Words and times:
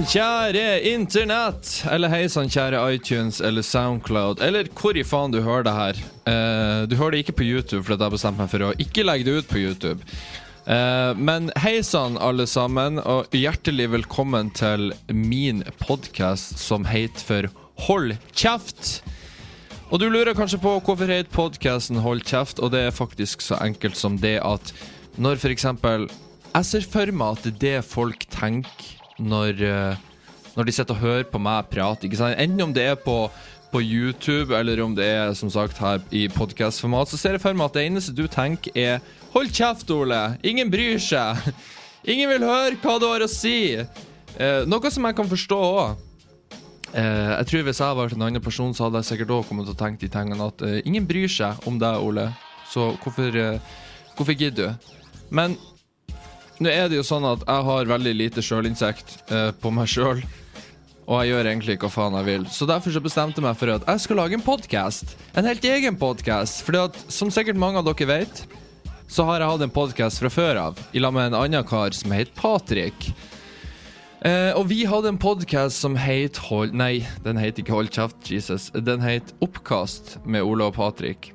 sann, 0.00 0.08
kjære 0.08 0.80
internett! 0.94 1.84
Eller 1.90 2.08
hei 2.08 2.28
sann, 2.28 2.48
kjære 2.48 2.78
iTunes 2.94 3.40
eller 3.40 3.62
Soundcloud, 3.62 4.40
eller 4.40 4.68
hvor 4.72 4.96
i 4.96 5.04
faen 5.04 5.32
du 5.32 5.40
hører 5.42 5.64
det 5.66 5.74
her. 5.74 5.98
Uh, 6.24 6.88
du 6.88 6.96
hører 6.96 7.12
det 7.12 7.24
ikke 7.24 7.40
på 7.40 7.44
YouTube, 7.44 7.84
for 7.84 7.94
jeg 7.94 8.00
har 8.00 8.12
bestemt 8.12 8.38
meg 8.38 8.48
for 8.50 8.64
å 8.64 8.74
ikke 8.80 9.04
legge 9.04 9.26
det 9.26 9.34
ut 9.40 9.50
på 9.50 9.60
YouTube. 9.60 10.00
Uh, 10.64 11.12
men 11.16 11.50
hei 11.60 11.80
sann, 11.82 12.16
alle 12.16 12.46
sammen, 12.48 13.00
og 13.00 13.28
hjertelig 13.34 13.90
velkommen 13.92 14.52
til 14.56 14.92
min 15.12 15.64
podkast 15.82 16.58
som 16.60 16.86
heter 16.88 17.26
for 17.26 17.50
Hold 17.88 18.16
kjeft! 18.32 19.02
Og 19.90 20.00
du 20.00 20.06
lurer 20.08 20.36
kanskje 20.38 20.60
på 20.62 20.78
hvorfor 20.78 21.10
heter 21.10 21.32
podkasten 21.34 22.00
Hold 22.04 22.22
kjeft, 22.28 22.62
og 22.62 22.72
det 22.72 22.86
er 22.86 22.94
faktisk 22.94 23.42
så 23.42 23.58
enkelt 23.60 23.98
som 23.98 24.20
det 24.22 24.38
at 24.38 24.72
når 25.18 25.42
eksempel 25.50 26.06
Jeg 26.54 26.66
ser 26.68 26.86
for 26.86 27.10
meg 27.12 27.36
at 27.36 27.44
det 27.44 27.52
er 27.52 27.60
det 27.64 27.90
folk 27.90 28.24
tenker 28.30 28.99
når, 29.20 29.62
eh, 29.62 29.96
når 30.56 30.68
de 30.68 30.74
sitter 30.74 30.96
og 30.96 31.04
hører 31.04 31.28
på 31.30 31.40
meg 31.42 31.70
prate. 31.70 32.08
Ikke 32.08 32.20
sant? 32.20 32.38
Enten 32.40 32.64
om 32.64 32.74
det 32.74 32.88
er 32.90 32.98
på, 32.98 33.16
på 33.70 33.82
YouTube, 33.84 34.56
eller 34.56 34.82
om 34.84 34.96
det 34.96 35.06
er 35.06 35.34
som 35.38 35.52
sagt 35.52 35.78
her 35.78 36.02
i 36.10 36.26
podkastformat, 36.32 37.12
så 37.12 37.20
ser 37.20 37.36
jeg 37.36 37.44
for 37.44 37.56
meg 37.56 37.70
at 37.70 37.78
det 37.78 37.86
eneste 37.86 38.16
du 38.16 38.26
tenker, 38.30 38.74
er 38.74 39.00
Hold 39.30 39.52
kjeft, 39.54 39.90
Ole! 39.94 40.34
Ingen 40.42 40.72
bryr 40.72 40.98
seg! 40.98 41.38
Ingen 42.10 42.32
vil 42.32 42.46
høre 42.48 42.78
hva 42.82 42.96
du 42.98 43.06
har 43.06 43.22
å 43.22 43.30
si! 43.30 43.76
Eh, 43.78 44.62
noe 44.66 44.90
som 44.90 45.06
jeg 45.06 45.18
kan 45.18 45.28
forstå 45.30 45.58
òg. 45.60 46.06
Eh, 46.90 47.30
jeg 47.38 47.46
tror 47.46 47.66
Hvis 47.68 47.80
jeg 47.80 47.96
vært 47.96 48.16
en 48.16 48.26
annen 48.26 48.42
person, 48.42 48.74
så 48.74 48.88
hadde 48.88 49.02
jeg 49.02 49.12
sikkert 49.12 49.34
også 49.36 49.48
kommet 49.50 49.68
til 49.68 49.76
å 49.76 49.78
tenke 49.78 50.02
de 50.02 50.10
tingene 50.10 50.48
at 50.50 50.64
eh, 50.66 50.80
ingen 50.88 51.06
bryr 51.06 51.30
seg 51.30 51.68
om 51.68 51.78
deg, 51.78 52.02
Ole. 52.02 52.30
Så 52.70 52.90
hvorfor, 53.02 53.36
eh, 53.38 53.60
hvorfor 54.16 54.34
gidder 54.34 54.72
du? 54.72 54.94
Men 55.30 55.54
nå 56.60 56.68
er 56.68 56.90
det 56.90 56.98
jo 56.98 57.06
sånn 57.06 57.24
at 57.24 57.42
jeg 57.46 57.66
har 57.70 57.90
veldig 57.90 58.12
lite 58.18 58.44
sjølinnsikt 58.44 59.16
eh, 59.32 59.50
på 59.56 59.72
meg 59.72 59.88
sjøl. 59.88 60.20
Og 61.10 61.16
jeg 61.18 61.32
gjør 61.32 61.48
egentlig 61.50 61.78
hva 61.82 61.88
faen 61.90 62.16
jeg 62.20 62.26
vil. 62.28 62.44
Så 62.52 62.68
derfor 62.68 62.94
så 62.94 63.02
bestemte 63.02 63.40
jeg 63.40 63.46
meg 63.48 63.56
for 63.58 63.72
at 63.72 63.86
jeg 63.88 64.02
skal 64.04 64.20
lage 64.20 64.36
en 64.36 64.44
podkast. 64.44 65.16
En 65.34 65.48
helt 65.48 65.64
egen 65.66 65.96
podkast. 65.98 66.60
Fordi 66.66 66.84
at, 66.84 67.00
som 67.10 67.32
sikkert 67.34 67.58
mange 67.58 67.80
av 67.80 67.88
dere 67.88 68.06
vet, 68.12 68.44
så 69.10 69.26
har 69.26 69.42
jeg 69.42 69.50
hatt 69.50 69.64
en 69.66 69.74
podkast 69.74 70.22
fra 70.22 70.30
før 70.30 70.60
av, 70.68 70.84
i 70.94 71.02
lag 71.02 71.16
med 71.16 71.32
en 71.32 71.40
annen 71.40 71.66
kar 71.66 71.96
som 71.96 72.12
heter 72.14 72.30
Patrick. 72.38 73.08
Eh, 74.20 74.52
og 74.52 74.68
vi 74.68 74.84
hadde 74.84 75.10
en 75.14 75.18
podkast 75.18 75.80
som 75.80 75.96
het 75.96 76.36
Hold 76.50 76.76
Nei, 76.76 77.06
den 77.24 77.40
het 77.40 77.58
ikke 77.58 77.72
Hold 77.72 77.90
kjeft, 77.96 78.20
Jesus. 78.28 78.68
Den 78.76 79.00
het 79.00 79.32
Oppkast 79.40 80.18
med 80.28 80.44
Ola 80.44 80.68
og 80.68 80.76
Patrick. 80.76 81.32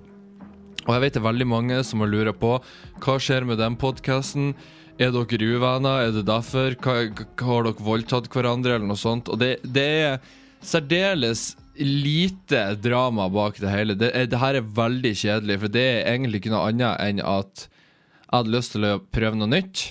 Og 0.86 0.94
jeg 0.94 1.02
vet 1.02 1.18
det 1.18 1.22
er 1.24 1.28
veldig 1.32 1.50
mange 1.50 1.82
som 1.84 2.06
har 2.06 2.14
lura 2.14 2.32
på 2.38 2.60
hva 3.02 3.18
skjer 3.18 3.50
med 3.50 3.58
den 3.58 3.76
podkasten. 3.82 4.54
Er 4.96 5.12
dere 5.12 5.48
uvenner? 5.58 6.06
Er 6.08 6.14
det 6.16 6.24
derfor? 6.30 6.76
Har 6.88 7.66
dere 7.68 7.84
voldtatt 7.84 8.30
hverandre, 8.32 8.78
eller 8.78 8.88
noe 8.88 9.00
sånt? 9.00 9.28
Og 9.28 9.42
det, 9.42 9.58
det 9.68 9.84
er 9.84 10.22
særdeles 10.64 11.58
lite 11.76 12.62
drama 12.80 13.28
bak 13.28 13.60
det 13.60 13.74
hele. 13.74 13.98
Det, 14.00 14.14
er, 14.16 14.30
det 14.32 14.40
her 14.40 14.56
er 14.62 14.70
veldig 14.78 15.12
kjedelig, 15.20 15.60
for 15.66 15.74
det 15.76 15.84
er 15.84 16.14
egentlig 16.14 16.40
ikke 16.40 16.54
noe 16.54 16.70
annet 16.70 17.04
enn 17.04 17.20
at 17.20 17.68
jeg 17.68 18.40
hadde 18.40 18.56
lyst 18.56 18.76
til 18.76 18.88
å 18.88 18.94
prøve 19.12 19.36
noe 19.42 19.52
nytt. 19.52 19.84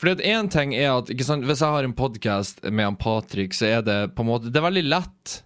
Fordi 0.00 0.16
at 0.16 0.26
én 0.26 0.50
ting 0.50 0.74
er 0.74 0.90
at 0.96 1.10
sant, 1.22 1.46
Hvis 1.46 1.62
jeg 1.62 1.74
har 1.76 1.86
en 1.86 1.94
podkast 1.94 2.62
med 2.66 2.88
han 2.88 2.98
Patrick, 2.98 3.54
så 3.54 3.68
er 3.68 3.82
det 3.84 3.98
på 4.16 4.24
en 4.24 4.30
måte 4.30 4.50
Det 4.50 4.56
er 4.58 4.64
veldig 4.64 4.86
lett 4.88 5.40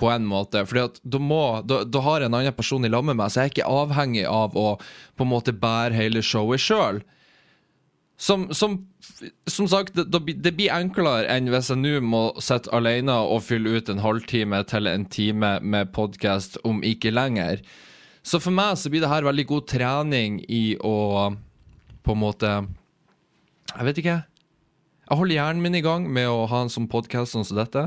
på 0.00 0.08
en 0.08 0.24
måte. 0.24 0.64
Fordi 0.64 0.88
at 0.88 1.00
da, 1.04 1.20
må, 1.20 1.44
da, 1.66 1.84
har 2.08 2.24
en 2.24 2.40
annen 2.40 2.56
person 2.56 2.84
i 2.84 2.90
lag 2.92 3.04
med 3.04 3.20
meg, 3.20 3.28
så 3.28 3.42
jeg 3.42 3.50
er 3.50 3.56
ikke 3.58 3.72
avhengig 3.72 4.24
av 4.30 4.56
å 4.56 4.78
på 4.80 5.26
en 5.26 5.36
måte 5.36 5.52
bære 5.52 5.98
hele 5.98 6.24
showet 6.24 6.62
sjøl. 6.62 7.02
Som, 8.22 8.44
som, 8.54 8.76
som, 9.50 9.66
sagt, 9.66 9.96
det, 9.98 10.34
det 10.44 10.52
blir 10.54 10.70
enklere 10.70 11.26
enn 11.32 11.50
hvis 11.50 11.72
jeg 11.72 11.80
nå 11.80 11.96
må 12.06 12.20
sitte 12.38 12.70
alene 12.70 13.16
og 13.26 13.42
fylle 13.42 13.72
ut 13.74 13.90
en 13.90 14.02
halvtime 14.04 14.60
til 14.70 14.86
en 14.86 15.06
time 15.10 15.56
med 15.58 15.90
podkast, 15.96 16.60
om 16.62 16.84
ikke 16.86 17.10
lenger. 17.10 17.64
Så 18.22 18.38
for 18.38 18.54
meg 18.54 18.78
så 18.78 18.92
blir 18.92 19.02
det 19.02 19.10
her 19.10 19.26
veldig 19.26 19.46
god 19.50 19.66
trening 19.74 20.38
i 20.46 20.76
å 20.78 21.32
på 22.02 22.14
en 22.14 22.22
måte 22.22 22.52
jeg 23.72 23.88
vet 23.88 24.00
ikke. 24.02 24.18
Jeg 25.08 25.18
holder 25.18 25.38
hjernen 25.38 25.62
min 25.64 25.78
i 25.78 25.84
gang 25.84 26.06
med 26.06 26.28
å 26.30 26.46
ha 26.50 26.62
en 26.62 26.70
sånn 26.72 26.88
podkast 26.90 27.34
sånn 27.34 27.46
som 27.46 27.58
dette. 27.58 27.86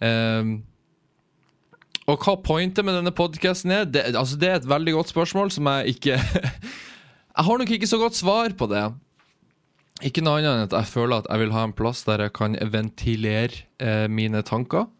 Um, 0.00 0.60
og 2.06 2.22
hva 2.22 2.36
pointet 2.40 2.86
med 2.86 2.96
denne 2.96 3.12
podkasten 3.14 3.72
er, 3.74 3.88
det, 3.88 4.04
altså 4.14 4.38
det 4.38 4.48
er 4.48 4.60
et 4.60 4.68
veldig 4.68 4.94
godt 4.96 5.10
spørsmål 5.12 5.50
som 5.54 5.68
jeg 5.72 5.96
ikke 5.96 6.18
Jeg 7.36 7.44
har 7.44 7.58
nok 7.60 7.72
ikke 7.74 7.88
så 7.88 7.98
godt 8.00 8.16
svar 8.16 8.54
på 8.56 8.68
det. 8.70 8.84
Ikke 10.04 10.20
noe 10.20 10.40
annet 10.40 10.50
enn 10.52 10.66
at 10.66 10.76
jeg 10.76 10.92
føler 10.92 11.22
at 11.22 11.30
jeg 11.30 11.40
vil 11.40 11.54
ha 11.56 11.62
en 11.64 11.74
plass 11.76 12.02
der 12.04 12.26
jeg 12.26 12.34
kan 12.36 12.56
ventilere 12.72 13.64
eh, 13.80 14.04
mine 14.12 14.42
tanker. 14.44 14.90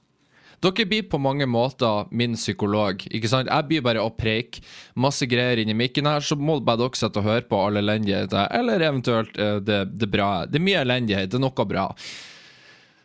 Dere 0.64 0.86
blir 0.88 1.04
på 1.10 1.18
mange 1.20 1.44
måter 1.46 2.08
min 2.16 2.34
psykolog. 2.36 3.04
ikke 3.10 3.28
sant? 3.28 3.50
Jeg 3.52 3.68
blir 3.68 3.84
bare 3.84 4.00
å 4.00 4.14
preike 4.16 4.62
masse 4.96 5.28
greier 5.28 5.60
inni 5.60 5.76
mikken 5.76 6.08
her, 6.08 6.24
så 6.24 6.38
må 6.40 6.58
bare 6.64 6.80
dere 6.80 6.96
sitte 6.96 7.20
og 7.20 7.28
høre 7.28 7.44
på 7.48 7.60
all 7.60 7.76
elendighet, 7.82 8.32
eller 8.56 8.80
eventuelt 8.80 9.36
eh, 9.36 9.58
det, 9.60 9.82
det 10.00 10.08
bra. 10.08 10.46
Det 10.48 10.60
er 10.60 10.66
mye 10.70 10.80
elendighet, 10.86 11.30
det 11.30 11.38
er 11.38 11.44
noe 11.44 11.68
bra. 11.68 11.90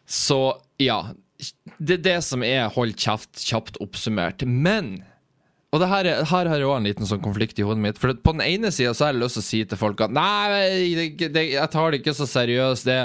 Så 0.07 0.41
ja. 0.81 1.03
Det 1.81 1.97
er 1.97 2.03
det 2.05 2.19
som 2.23 2.43
er 2.45 2.69
hold 2.71 2.93
kjeft, 3.01 3.41
kjapt 3.41 3.79
oppsummert. 3.81 4.45
Men 4.45 4.99
og 5.71 5.79
det 5.79 5.87
her, 5.87 6.07
her 6.27 6.47
har 6.51 6.59
jeg 6.59 6.67
òg 6.67 6.73
en 6.81 6.87
liten 6.89 7.07
sånn 7.07 7.21
konflikt 7.23 7.59
i 7.61 7.63
hodet 7.63 7.79
mitt. 7.79 7.99
For 7.99 8.11
på 8.11 8.33
den 8.35 8.43
ene 8.43 8.73
sida 8.75 8.91
har 8.91 9.13
jeg 9.13 9.21
lyst 9.21 9.37
til 9.37 9.43
å 9.43 9.47
si 9.47 9.59
til 9.71 9.79
folk 9.79 10.01
at 10.03 10.11
nei, 10.11 10.49
det, 10.97 11.29
det, 11.31 11.43
jeg 11.53 11.71
tar 11.71 11.93
det 11.93 12.01
ikke 12.01 12.13
så 12.17 12.27
seriøst. 12.27 12.89
Det, 12.89 12.97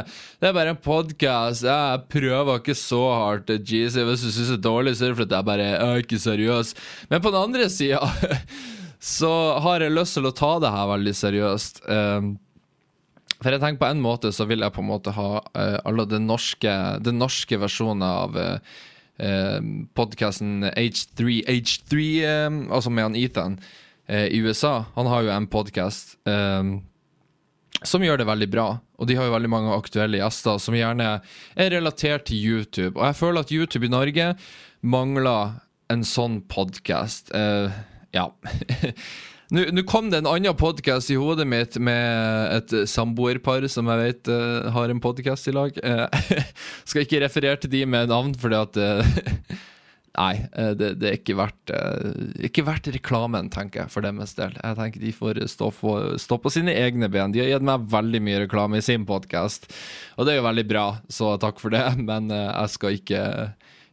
det 0.42 0.48
er 0.48 0.56
bare 0.56 0.72
en 0.74 0.80
podkast. 0.82 1.62
Jeg 1.62 2.00
prøver 2.10 2.58
ikke 2.58 2.74
så 2.74 3.04
hardt. 3.12 3.52
Jeez, 3.62 3.94
hvis 3.94 4.24
du 4.26 4.32
syns 4.32 4.50
det 4.50 4.56
er 4.58 4.64
dårlig, 4.66 4.96
så 4.98 5.06
er 5.06 5.14
det 5.14 5.20
fordi 5.20 5.38
jeg 5.38 5.48
bare 5.52 5.68
jeg 5.68 5.78
er 5.84 6.02
ikke 6.02 6.18
seriøs. 6.24 6.74
Men 7.12 7.22
på 7.22 7.32
den 7.36 7.44
andre 7.44 7.68
sida 7.70 8.02
så 9.14 9.32
har 9.62 9.86
jeg 9.86 9.94
lyst 9.94 10.18
til 10.18 10.26
å 10.26 10.34
ta 10.34 10.50
det 10.66 10.74
her 10.74 10.90
veldig 10.90 11.14
seriøst. 11.20 11.80
Um, 11.86 12.34
for 13.36 13.54
jeg 13.54 13.62
tenker 13.62 13.84
på 13.84 13.92
en 13.92 14.02
måte 14.02 14.34
så 14.34 14.48
vil 14.50 14.66
jeg 14.66 14.74
på 14.74 14.82
en 14.82 14.90
måte 14.90 15.14
ha 15.14 15.30
uh, 15.38 15.78
alle 15.86 16.10
den 16.10 16.26
norske, 16.26 16.74
norske 17.14 17.62
versjonen 17.62 18.02
av 18.10 18.34
uh, 18.34 18.76
eh, 19.18 19.58
podkasten 19.96 20.68
H3, 20.72 21.40
H3 21.46 22.02
eh, 22.24 22.60
altså 22.70 22.92
med 22.92 23.08
han 23.08 23.18
Ethan 23.18 23.58
eh, 24.08 24.28
i 24.28 24.42
USA. 24.44 24.84
Han 24.96 25.10
har 25.10 25.26
jo 25.26 25.34
en 25.34 25.48
podkast 25.50 26.16
eh, 26.28 26.76
som 27.84 28.04
gjør 28.04 28.22
det 28.22 28.28
veldig 28.28 28.50
bra. 28.52 28.68
Og 28.96 29.08
de 29.08 29.16
har 29.18 29.28
jo 29.28 29.34
veldig 29.34 29.52
mange 29.52 29.76
aktuelle 29.76 30.20
gjester 30.22 30.60
som 30.62 30.76
gjerne 30.76 31.18
er 31.56 31.72
relatert 31.74 32.28
til 32.30 32.40
YouTube. 32.40 32.94
Og 32.96 33.04
jeg 33.10 33.18
føler 33.20 33.44
at 33.44 33.52
YouTube 33.52 33.86
i 33.88 33.92
Norge 33.92 34.32
mangler 34.86 35.58
en 35.92 36.02
sånn 36.06 36.40
podkast. 36.50 37.32
Eh, 37.36 37.74
ja. 38.16 38.30
Nå 39.46 39.82
kom 39.86 40.08
det 40.10 40.24
en 40.24 40.26
annen 40.26 40.56
podkast 40.58 41.12
i 41.14 41.16
hodet 41.20 41.44
mitt 41.46 41.76
med 41.78 42.50
et 42.50 42.72
samboerpar 42.90 43.68
som 43.70 43.86
jeg 43.92 44.00
vet 44.00 44.30
uh, 44.32 44.66
har 44.74 44.90
en 44.90 45.02
podkast 45.02 45.46
i 45.46 45.54
lag. 45.54 45.76
Uh, 45.86 46.10
skal 46.88 47.04
ikke 47.04 47.20
referere 47.22 47.60
til 47.62 47.70
de 47.70 47.84
med 47.86 48.10
navn, 48.10 48.34
fordi 48.34 48.58
at 48.58 48.80
uh, 48.82 50.72
det, 50.74 50.90
det, 50.98 51.06
er 51.06 51.14
ikke 51.20 51.38
verdt, 51.38 51.74
ikke 52.50 52.66
verdt 52.66 52.90
reklamen, 52.98 53.52
tenker 53.54 53.84
jeg, 53.84 53.94
for 53.94 54.02
deres 54.02 54.34
del. 54.34 54.58
Jeg 54.58 54.80
tenker 54.80 55.06
De 55.06 55.14
får 55.14 55.42
stå, 55.54 55.70
for, 55.70 56.18
stå, 56.18 56.40
på 56.42 56.50
sine 56.56 56.74
egne 56.74 57.06
ben. 57.06 57.30
De 57.30 57.44
har 57.44 57.52
gitt 57.52 57.70
meg 57.70 57.86
veldig 57.94 58.24
mye 58.26 58.42
reklame 58.48 58.82
i 58.82 58.86
sin 58.88 59.06
podkast, 59.06 59.70
og 60.18 60.26
det 60.26 60.34
er 60.34 60.40
jo 60.40 60.48
veldig 60.50 60.66
bra, 60.74 60.86
så 61.06 61.36
takk 61.38 61.62
for 61.62 61.70
det. 61.76 61.86
Men 62.10 62.34
jeg 62.34 62.74
skal 62.74 62.98
ikke 62.98 63.24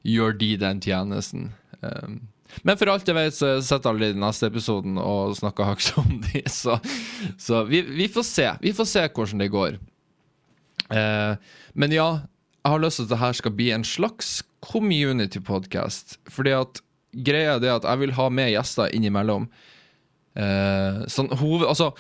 gjøre 0.02 0.40
de 0.42 0.54
den 0.66 0.82
tjenesten. 0.82 1.52
Um, 1.84 2.24
men 2.62 2.78
for 2.80 2.92
alt 2.94 3.10
jeg 3.10 3.18
vet, 3.18 3.36
så 3.36 3.56
sitter 3.66 3.92
alle 3.92 4.12
i 4.12 4.20
neste 4.20 4.50
episoden 4.52 5.00
og 5.02 5.34
snakker 5.40 5.72
høyt 5.72 5.90
om 6.02 6.20
de, 6.28 6.44
så, 6.52 6.78
så 7.42 7.64
vi, 7.70 7.82
vi, 7.88 8.08
får 8.12 8.28
se. 8.30 8.48
Vi 8.62 8.76
får 8.78 8.90
se 8.92 9.08
hvordan 9.10 9.44
det 9.44 9.50
går. 9.54 9.82
Eh, 10.94 11.52
men 11.74 11.96
ja, 11.96 12.08
jeg 12.64 12.72
har 12.76 12.84
lyst 12.84 13.02
til 13.02 13.08
at 13.08 13.14
det 13.16 13.22
her 13.24 13.38
skal 13.40 13.56
bli 13.58 13.70
en 13.76 13.86
slags 13.88 14.42
community-podkast. 14.64 16.18
Fordi 16.32 16.56
at 16.56 16.84
greia 17.14 17.58
er 17.58 17.76
at 17.76 17.88
jeg 17.88 18.04
vil 18.04 18.16
ha 18.18 18.30
med 18.32 18.54
gjester 18.54 18.94
innimellom. 18.96 19.50
Eh, 20.40 21.04
sånn 21.12 21.30
hoved, 21.38 21.68
altså, 21.70 21.92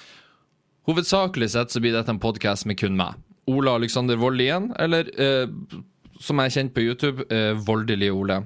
hovedsakelig 0.89 1.51
sett 1.53 1.73
så 1.73 1.81
blir 1.83 1.95
dette 1.95 2.13
en 2.13 2.21
podkast 2.23 2.67
med 2.69 2.79
kun 2.79 2.97
meg. 2.99 3.19
Ola 3.51 3.75
Alexander 3.75 4.17
Vold 4.19 4.41
igjen, 4.41 4.71
eller 4.79 5.09
eh, 5.19 5.49
som 6.23 6.39
jeg 6.39 6.49
er 6.49 6.55
kjent 6.55 6.73
på 6.75 6.85
YouTube, 6.85 7.25
eh, 7.33 7.51
Voldelig 7.67 8.11
Ole. 8.15 8.39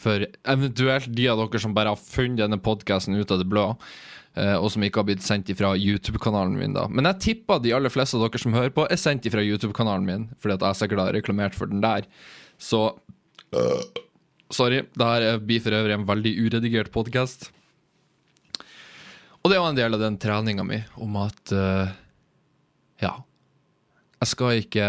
For 0.00 0.26
eventuelt 0.26 1.10
de 1.14 1.28
av 1.30 1.40
dere 1.42 1.62
som 1.62 1.74
bare 1.76 1.92
har 1.94 2.00
funnet 2.00 2.42
denne 2.42 2.60
podkasten 2.62 3.16
ut 3.16 3.30
av 3.30 3.40
det 3.40 3.48
blå, 3.50 3.66
uh, 4.38 4.56
og 4.58 4.70
som 4.74 4.84
ikke 4.86 5.02
har 5.02 5.08
blitt 5.10 5.26
sendt 5.26 5.52
ifra 5.52 5.74
YouTube-kanalen 5.78 6.56
min, 6.58 6.76
da. 6.76 6.86
Men 6.90 7.10
jeg 7.12 7.22
tipper 7.28 7.62
de 7.62 7.74
aller 7.76 7.92
fleste 7.92 8.18
av 8.18 8.26
dere 8.26 8.42
som 8.42 8.56
hører 8.56 8.74
på, 8.74 8.86
er 8.88 9.00
sendt 9.00 9.28
ifra 9.30 9.44
YouTube-kanalen 9.44 10.08
min, 10.08 10.26
fordi 10.42 10.58
at 10.58 10.66
jeg 10.68 10.82
sikkert 10.82 11.04
har 11.06 11.16
reklamert 11.16 11.58
for 11.58 11.70
den 11.70 11.84
der. 11.84 12.08
Så 12.58 12.86
uh, 13.54 14.02
Sorry. 14.54 14.84
Det 14.94 15.06
her 15.08 15.38
blir 15.42 15.62
for 15.64 15.74
øvrig 15.74 15.94
en 15.96 16.06
veldig 16.06 16.32
uredigert 16.44 16.92
podkast. 16.94 17.48
Og 19.42 19.50
det 19.50 19.58
jo 19.58 19.64
en 19.66 19.78
del 19.78 19.96
av 19.96 20.02
den 20.02 20.18
treninga 20.20 20.64
mi 20.66 20.82
om 21.00 21.16
at 21.20 21.54
uh, 21.54 21.88
Ja. 23.02 23.16
Jeg 24.22 24.30
skal 24.30 24.60
ikke 24.62 24.84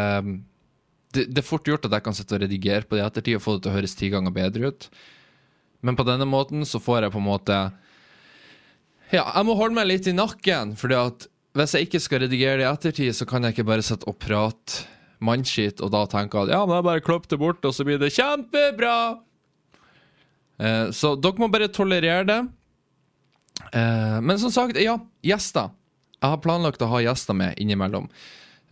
det, 1.16 1.26
det 1.32 1.42
er 1.42 1.48
fort 1.48 1.68
gjort 1.68 1.88
at 1.88 1.96
jeg 1.98 2.06
kan 2.06 2.18
sitte 2.18 2.38
og 2.38 2.44
redigere 2.44 2.86
på 2.86 2.98
det 2.98 3.04
i 3.04 3.06
ettertid 3.06 3.40
og 3.40 3.44
få 3.46 3.56
det 3.56 3.66
til 3.66 3.72
å 3.72 3.76
høres 3.78 3.96
ti 3.98 4.10
ganger 4.14 4.36
bedre 4.36 4.72
ut. 4.72 4.90
Men 5.86 5.98
på 5.98 6.06
denne 6.08 6.28
måten 6.30 6.66
så 6.68 6.82
får 6.82 7.06
jeg 7.06 7.16
på 7.16 7.22
en 7.22 7.30
måte 7.30 7.60
Ja, 9.14 9.24
jeg 9.24 9.46
må 9.48 9.56
holde 9.58 9.78
meg 9.78 9.90
litt 9.90 10.10
i 10.10 10.16
nakken, 10.18 10.74
fordi 10.80 10.98
at 10.98 11.28
hvis 11.56 11.76
jeg 11.78 11.88
ikke 11.88 12.02
skal 12.04 12.26
redigere 12.26 12.60
det 12.60 12.66
i 12.66 12.72
ettertid, 12.72 13.16
så 13.16 13.28
kan 13.30 13.46
jeg 13.46 13.56
ikke 13.56 13.70
bare 13.70 13.86
sitte 13.86 14.10
og 14.10 14.18
prate 14.20 14.90
mannskitt 15.24 15.80
og 15.84 15.94
da 15.94 16.04
tenke 16.12 16.42
at 16.42 16.52
ja, 16.52 16.60
men 16.68 16.76
jeg 16.76 16.88
bare 16.90 17.04
klipper 17.06 17.32
det 17.32 17.40
bort, 17.40 17.64
og 17.64 17.76
så 17.76 17.86
blir 17.88 18.02
det 18.02 18.12
kjempebra. 18.16 18.96
Eh, 20.60 20.92
så 20.96 21.14
dere 21.20 21.40
må 21.42 21.50
bare 21.54 21.72
tolerere 21.72 22.26
det. 22.28 22.42
Eh, 23.72 24.18
men 24.22 24.40
som 24.42 24.52
sagt, 24.52 24.80
ja, 24.82 24.98
gjester. 25.26 25.72
Jeg 26.20 26.34
har 26.34 26.44
planlagt 26.44 26.84
å 26.84 26.90
ha 26.92 27.04
gjester 27.06 27.38
med 27.38 27.60
innimellom. 27.62 28.10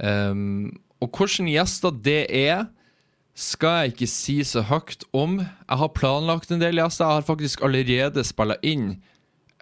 Um, 0.01 0.71
og 1.03 1.11
hvilke 1.11 1.51
gjester 1.51 1.93
det 2.03 2.21
er, 2.31 2.67
skal 3.33 3.81
jeg 3.81 3.93
ikke 3.93 4.09
si 4.11 4.35
så 4.45 4.61
høyt 4.69 5.03
om. 5.11 5.39
Jeg 5.41 5.79
har 5.81 5.95
planlagt 5.97 6.53
en 6.53 6.61
del 6.61 6.77
gjester. 6.79 7.07
Jeg 7.07 7.19
har 7.19 7.27
faktisk 7.27 7.63
allerede 7.65 8.23
spilla 8.27 8.59
inn 8.61 8.95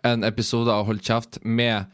en 0.08 0.26
episode 0.28 0.74
av 0.74 0.88
Hold 0.90 1.04
kjeft 1.06 1.40
med 1.44 1.88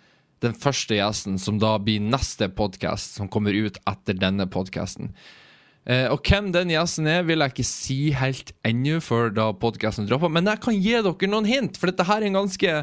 den 0.43 0.53
første 0.57 0.97
gjesten, 0.97 1.37
som 1.41 1.57
da 1.61 1.75
blir 1.81 2.01
neste 2.03 2.49
podkast, 2.53 3.17
som 3.17 3.29
kommer 3.29 3.55
ut 3.55 3.77
etter 3.89 4.17
denne 4.17 4.45
podkasten. 4.49 5.11
Eh, 5.87 6.05
og 6.11 6.25
hvem 6.27 6.51
den 6.53 6.73
gjesten 6.73 7.07
er, 7.09 7.23
vil 7.25 7.41
jeg 7.41 7.53
ikke 7.55 7.67
si 7.67 7.99
helt 8.15 8.51
ennå, 8.67 8.99
før 9.03 9.31
da 9.33 9.49
podkasten 9.55 10.09
dropper. 10.09 10.33
Men 10.33 10.49
jeg 10.51 10.61
kan 10.65 10.77
gi 10.77 10.97
dere 10.97 11.31
noen 11.31 11.47
hint, 11.47 11.79
for 11.79 11.89
dette 11.89 12.05
her 12.09 12.21
er 12.21 12.29
en 12.29 12.41
ganske 12.41 12.73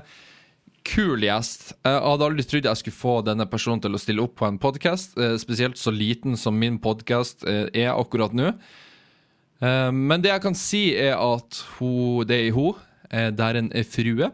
kul 0.84 1.24
gjest. 1.24 1.72
Jeg 1.84 2.00
hadde 2.04 2.26
aldri 2.28 2.44
trodd 2.46 2.68
jeg 2.68 2.80
skulle 2.80 2.98
få 2.98 3.14
denne 3.26 3.46
personen 3.50 3.82
til 3.82 3.96
å 3.96 4.00
stille 4.00 4.24
opp 4.24 4.36
på 4.40 4.48
en 4.48 4.60
podkast, 4.60 5.16
eh, 5.18 5.36
spesielt 5.40 5.80
så 5.80 5.92
liten 5.94 6.36
som 6.40 6.58
min 6.60 6.78
podkast 6.82 7.46
eh, 7.48 7.66
er 7.72 7.94
akkurat 7.94 8.34
nå. 8.36 8.52
Eh, 9.64 9.90
men 9.94 10.24
det 10.24 10.32
jeg 10.32 10.44
kan 10.44 10.58
si, 10.58 10.84
er 10.98 11.16
at 11.16 11.62
hun, 11.78 12.26
det 12.28 12.42
er 12.42 12.52
hun. 12.56 12.82
Det 13.14 13.46
er 13.46 13.84
frue. 13.86 14.30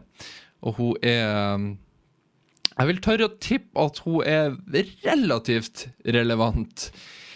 Og 0.65 0.77
hun 0.79 0.95
er 1.05 1.75
Jeg 2.79 2.87
vil 2.87 3.01
tørre 3.03 3.27
å 3.27 3.35
tippe 3.37 3.83
at 3.83 3.99
hun 4.07 4.23
er 4.25 4.55
relativt 5.03 5.89
relevant 6.01 6.87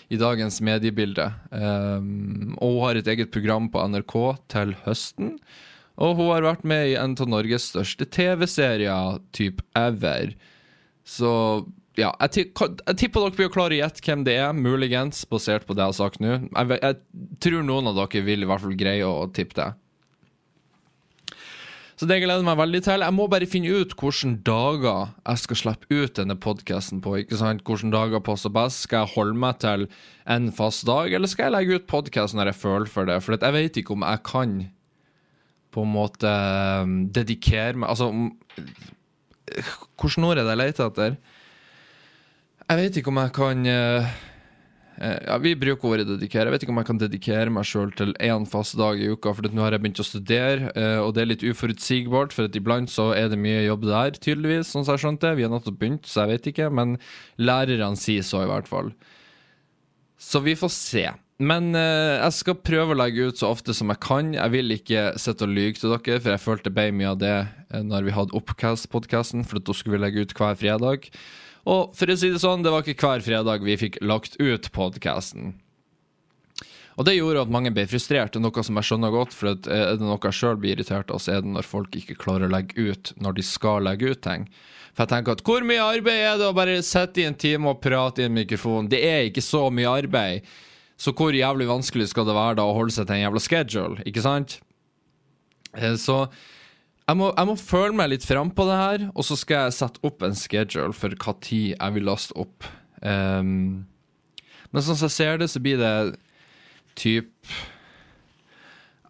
i 0.10 0.18
dagens 0.18 0.58
mediebilde. 0.64 1.28
Og 1.52 2.72
hun 2.72 2.82
har 2.82 2.98
et 2.98 3.12
eget 3.14 3.30
program 3.36 3.68
på 3.70 3.84
NRK 3.92 4.16
til 4.50 4.74
høsten. 4.88 5.36
Og 5.95 6.18
hun 6.19 6.33
har 6.33 6.44
vært 6.44 6.68
med 6.68 6.92
i 6.92 6.97
en 7.00 7.15
av 7.15 7.31
Norges 7.31 7.69
største 7.71 8.07
TV-serier, 8.12 9.21
type 9.36 9.63
ever. 9.80 10.33
Så 11.07 11.31
ja, 11.95 12.12
jeg, 12.25 12.51
tipper 12.51 13.24
dere 13.24 13.36
blir 13.38 13.53
klare 13.53 13.77
å 13.77 13.80
gjette 13.80 14.03
hvem 14.03 14.25
det 14.27 14.36
er, 14.42 14.51
muligens, 14.51 15.24
basert 15.30 15.68
på 15.68 15.75
det 15.77 15.86
jeg 15.86 15.94
har 15.94 15.97
sagt 16.01 16.21
nå. 16.24 16.38
Jeg, 16.50 16.80
jeg, 16.81 17.00
tror 17.44 17.63
noen 17.63 17.92
av 17.92 17.97
dere 18.01 18.27
vil 18.27 18.44
i 18.44 18.50
hvert 18.50 18.63
fall 18.65 18.77
greie 18.80 19.07
å 19.07 19.27
tippe 19.31 19.56
det. 19.62 19.71
Så 21.95 22.09
det 22.09 22.18
gleder 22.19 22.42
jeg 22.42 22.47
meg 22.50 22.59
veldig 22.59 22.81
til. 22.83 23.03
Jeg 23.07 23.15
må 23.15 23.25
bare 23.31 23.47
finne 23.47 23.71
ut 23.71 23.94
hvilke 23.95 24.33
dager 24.44 25.13
jeg 25.13 25.44
skal 25.45 25.59
slippe 25.62 25.88
ut 25.95 26.18
denne 26.18 26.36
podkasten 26.36 27.00
på. 27.00 27.13
ikke 27.21 27.39
sant? 27.39 27.63
Hvilke 27.63 27.94
dager 27.94 28.24
passer 28.25 28.51
best? 28.51 28.83
Skal 28.83 29.06
jeg 29.06 29.13
holde 29.15 29.39
meg 29.39 29.62
til 29.63 29.88
en 30.27 30.51
fast 30.51 30.83
dag, 30.89 31.15
eller 31.15 31.31
skal 31.31 31.47
jeg 31.47 31.56
legge 31.56 31.80
ut 31.80 31.88
podkast 31.88 32.36
når 32.36 32.51
jeg 32.51 32.59
føler 32.65 32.92
for 32.92 33.07
det? 33.07 33.21
For 33.24 33.39
jeg 33.39 33.56
vet 33.56 33.80
ikke 33.80 33.95
om 33.95 34.03
jeg 34.03 34.25
kan 34.27 34.57
på 35.75 35.83
en 35.83 35.92
måte 35.92 36.31
um, 36.83 37.00
dedikere 37.13 37.75
meg 37.75 37.92
Altså 37.92 38.12
Hvilket 39.45 40.24
ord 40.25 40.39
er 40.39 40.45
det 40.45 40.54
jeg 40.54 40.62
leter 40.62 40.88
etter? 40.89 41.18
Jeg 42.66 42.80
vet 42.80 42.98
ikke 42.98 43.12
om 43.12 43.19
jeg 43.22 43.33
kan 43.36 43.68
uh, 43.69 44.07
ja, 44.98 45.36
Vi 45.44 45.54
bruker 45.60 45.92
ordet 45.92 46.07
dedikere. 46.10 46.48
Jeg 46.48 46.56
vet 46.56 46.66
ikke 46.66 46.74
om 46.74 46.80
jeg 46.81 46.88
kan 46.89 47.01
dedikere 47.01 47.54
meg 47.54 47.68
sjøl 47.69 47.92
til 48.00 48.16
én 48.24 48.48
fast 48.50 48.77
dag 48.80 48.98
i 48.98 49.12
uka, 49.12 49.36
for 49.36 49.45
nå 49.51 49.66
har 49.66 49.75
jeg 49.75 49.83
begynt 49.83 50.01
å 50.01 50.07
studere, 50.07 50.72
uh, 50.74 51.01
og 51.04 51.13
det 51.16 51.24
er 51.24 51.30
litt 51.30 51.45
uforutsigbart, 51.45 52.33
for 52.36 52.50
at 52.50 52.57
iblant 52.57 52.92
så 52.92 53.12
er 53.18 53.30
det 53.31 53.39
mye 53.42 53.68
jobb 53.68 53.86
der, 53.92 54.18
tydeligvis, 54.18 54.71
sånn 54.71 54.88
som 54.88 54.95
jeg 54.95 55.06
skjønte. 55.06 55.36
Vi 55.38 55.45
har 55.45 55.54
nettopp 55.54 55.78
begynt, 55.83 56.10
så 56.10 56.25
jeg 56.25 56.33
vet 56.33 56.50
ikke, 56.54 56.71
men 56.74 56.98
lærerne 57.38 58.00
sier 58.00 58.25
så, 58.25 58.45
i 58.45 58.50
hvert 58.50 58.71
fall. 58.71 58.95
Så 60.18 60.42
vi 60.42 60.57
får 60.57 60.74
se. 60.74 61.06
Men 61.36 61.74
eh, 61.76 62.16
jeg 62.22 62.36
skal 62.38 62.56
prøve 62.64 62.96
å 62.96 63.00
legge 63.00 63.26
ut 63.28 63.42
så 63.42 63.50
ofte 63.52 63.74
som 63.76 63.92
jeg 63.92 64.00
kan. 64.04 64.32
Jeg 64.38 64.54
vil 64.54 64.72
ikke 64.78 65.10
sitte 65.20 65.44
og 65.44 65.52
lyge 65.52 65.82
til 65.82 65.92
dere, 65.92 66.22
for 66.24 66.32
jeg 66.32 66.44
følte 66.46 66.70
det 66.70 66.76
ble 66.78 66.86
mye 66.96 67.12
av 67.12 67.20
det 67.20 67.34
eh, 67.36 67.82
når 67.84 68.08
vi 68.08 68.14
hadde 68.16 68.38
Oppkast-podkasten, 68.40 69.44
for 69.48 69.60
da 69.60 69.76
skulle 69.76 69.98
vi 69.98 70.06
legge 70.06 70.24
ut 70.24 70.36
hver 70.38 70.56
fredag. 70.62 71.10
Og 71.68 71.92
for 71.98 72.12
å 72.12 72.16
si 72.16 72.32
det 72.32 72.40
sånn, 72.40 72.64
det 72.64 72.72
var 72.72 72.86
ikke 72.88 73.04
hver 73.04 73.26
fredag 73.26 73.66
vi 73.68 73.76
fikk 73.82 74.00
lagt 74.06 74.38
ut 74.40 74.70
podkasten. 74.72 75.58
Og 76.96 77.04
det 77.04 77.18
gjorde 77.18 77.42
at 77.44 77.52
mange 77.52 77.74
ble 77.76 77.84
frustrert, 77.92 78.38
noe 78.40 78.64
som 78.64 78.78
jeg 78.80 78.88
skjønner 78.88 79.12
godt. 79.12 79.36
For 79.36 79.52
eh, 79.52 79.81
er 79.81 80.00
det 80.00 80.08
noe 80.08 80.16
jeg 80.16 80.38
sjøl 80.38 80.62
blir 80.62 80.78
irritert 80.78 81.12
av, 81.12 81.20
så 81.20 81.36
er 81.36 81.44
det 81.44 81.52
når 81.52 81.68
folk 81.68 81.98
ikke 82.00 82.16
klarer 82.22 82.48
å 82.48 82.54
legge 82.54 82.80
ut 82.80 83.12
når 83.20 83.36
de 83.36 83.44
skal 83.44 83.84
legge 83.84 84.14
ut 84.14 84.24
ting. 84.24 84.48
For 84.96 85.04
jeg 85.04 85.12
tenker 85.12 85.36
at 85.36 85.44
hvor 85.44 85.68
mye 85.68 85.84
arbeid 85.84 86.22
er 86.30 86.40
det 86.40 86.48
å 86.48 86.56
bare 86.56 86.80
sitte 86.86 87.20
i 87.20 87.28
en 87.28 87.36
time 87.36 87.74
og 87.74 87.81
prate 87.84 88.24
i 88.24 88.30
en 88.30 88.38
mikrofon? 88.40 88.88
Det 88.88 89.04
er 89.04 89.28
ikke 89.28 89.44
så 89.44 89.66
mye 89.68 89.92
arbeid. 89.92 90.48
Så 91.00 91.12
hvor 91.15 91.36
jævlig 91.36 91.68
vanskelig 91.68 92.07
skal 92.12 92.27
det 92.27 92.38
være 92.38 92.59
da 92.59 92.65
å 92.68 92.75
holde 92.77 92.94
seg 92.95 93.07
til 93.07 93.18
en 93.18 93.25
jævla 93.25 93.42
schedule, 93.44 94.06
ikke 94.07 94.24
sant? 94.24 94.59
Eh, 95.75 95.97
så 96.00 96.24
jeg 97.06 97.19
må, 97.19 97.30
jeg 97.36 97.50
må 97.51 97.56
føle 97.59 97.94
meg 97.94 98.09
litt 98.13 98.25
fram 98.25 98.50
på 98.56 98.65
det 98.65 98.77
her, 98.80 99.03
og 99.13 99.27
så 99.27 99.38
skal 99.38 99.68
jeg 99.68 99.77
sette 99.77 100.01
opp 100.07 100.24
en 100.25 100.38
schedule 100.38 100.95
for 100.97 101.13
hva 101.21 101.36
tid 101.44 101.75
jeg 101.75 101.95
vil 101.97 102.07
laste 102.07 102.33
opp. 102.39 102.65
Um, 103.03 103.86
men 104.71 104.83
sånn 104.83 104.97
som 104.97 105.06
jeg 105.06 105.18
ser 105.19 105.42
det, 105.42 105.51
så 105.51 105.62
blir 105.62 105.77
det 105.77 105.95
typ 106.97 107.30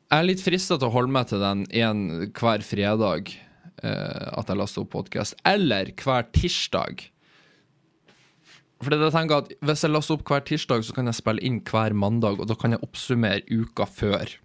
Jeg 0.09 0.17
er 0.17 0.25
litt 0.25 0.41
frista 0.43 0.75
til 0.75 0.89
å 0.89 0.93
holde 0.93 1.13
meg 1.13 1.29
til 1.29 1.39
den 1.41 1.63
en 1.85 2.03
hver 2.35 2.65
fredag, 2.65 3.31
uh, 3.79 4.27
at 4.41 4.51
jeg 4.51 4.59
laster 4.59 4.83
opp 4.83 4.91
podkast. 4.97 5.37
Eller 5.47 5.93
hver 6.01 6.27
tirsdag. 6.35 7.07
For 8.83 8.91
jeg 8.91 9.13
tenker 9.13 9.43
at 9.43 9.53
Hvis 9.63 9.85
jeg 9.85 9.93
laster 9.93 10.17
opp 10.17 10.25
hver 10.27 10.43
tirsdag, 10.45 10.83
så 10.83 10.95
kan 10.95 11.07
jeg 11.07 11.19
spille 11.19 11.43
inn 11.45 11.61
hver 11.63 11.95
mandag, 11.95 12.41
og 12.41 12.49
da 12.49 12.57
kan 12.59 12.75
jeg 12.75 12.83
oppsummere 12.85 13.45
uka 13.47 13.87
før. 13.87 14.35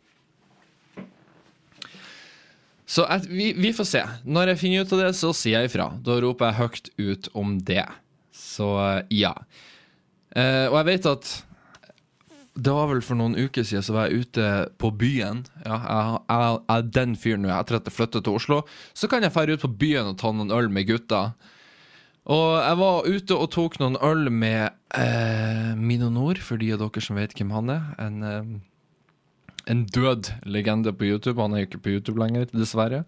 Så 2.91 3.05
jeg, 3.07 3.27
vi, 3.31 3.51
vi, 3.55 3.71
får 3.75 3.87
se. 3.87 4.01
Når 4.27 4.53
jeg 4.53 4.61
finner 4.65 4.87
ut 4.87 4.95
av 4.97 5.03
det, 5.05 5.11
så 5.19 5.31
sier 5.37 5.61
jeg 5.61 5.71
ifra. 5.71 5.93
Da 6.03 6.17
roper 6.23 6.51
jeg 6.51 6.59
høyt 6.59 6.89
ut 6.99 7.29
om 7.39 7.53
det. 7.63 7.87
Så 8.35 8.71
ja. 9.15 9.37
Eh, 10.35 10.67
og 10.67 10.81
jeg 10.81 10.89
vet 10.89 11.07
at 11.11 11.31
det 12.61 12.73
var 12.75 12.91
vel 12.91 13.01
for 13.05 13.17
noen 13.17 13.37
uker 13.39 13.65
siden 13.65 13.85
så 13.87 13.95
var 13.95 14.09
jeg 14.09 14.27
ute 14.27 14.49
på 14.83 14.91
byen. 14.99 15.45
Ja, 15.63 15.79
jeg, 15.79 16.19
jeg, 16.27 16.59
jeg 16.67 16.91
den 16.99 17.15
fyren 17.19 17.47
nå. 17.47 17.53
Etter 17.55 17.79
at 17.79 17.87
jeg 17.87 17.95
flyttet 17.95 18.27
til 18.27 18.37
Oslo, 18.41 18.61
så 18.93 19.11
kan 19.11 19.23
jeg 19.25 19.35
dra 19.37 19.55
ut 19.55 19.65
på 19.65 19.75
byen 19.85 20.11
og 20.11 20.19
ta 20.21 20.35
noen 20.35 20.51
øl 20.55 20.71
med 20.73 20.91
gutta. 20.91 21.31
Og 22.29 22.47
jeg 22.61 22.77
var 22.81 23.07
ute 23.09 23.37
og 23.37 23.51
tok 23.55 23.79
noen 23.81 23.97
øl 24.05 24.29
med 24.31 24.75
eh, 24.95 25.73
Minonor, 25.79 26.41
for 26.45 26.61
de 26.61 26.73
av 26.75 26.83
dere 26.83 27.03
som 27.05 27.17
vet 27.17 27.33
hvem 27.37 27.53
han 27.55 27.73
er. 27.73 27.87
En, 28.03 28.23
eh, 28.23 29.61
en 29.73 29.85
død 29.89 30.33
legende 30.45 30.93
på 30.93 31.09
YouTube. 31.09 31.41
Han 31.41 31.55
er 31.55 31.65
jo 31.65 31.71
ikke 31.71 31.85
på 31.87 31.95
YouTube 31.97 32.21
lenger, 32.21 32.51
dessverre. 32.53 33.05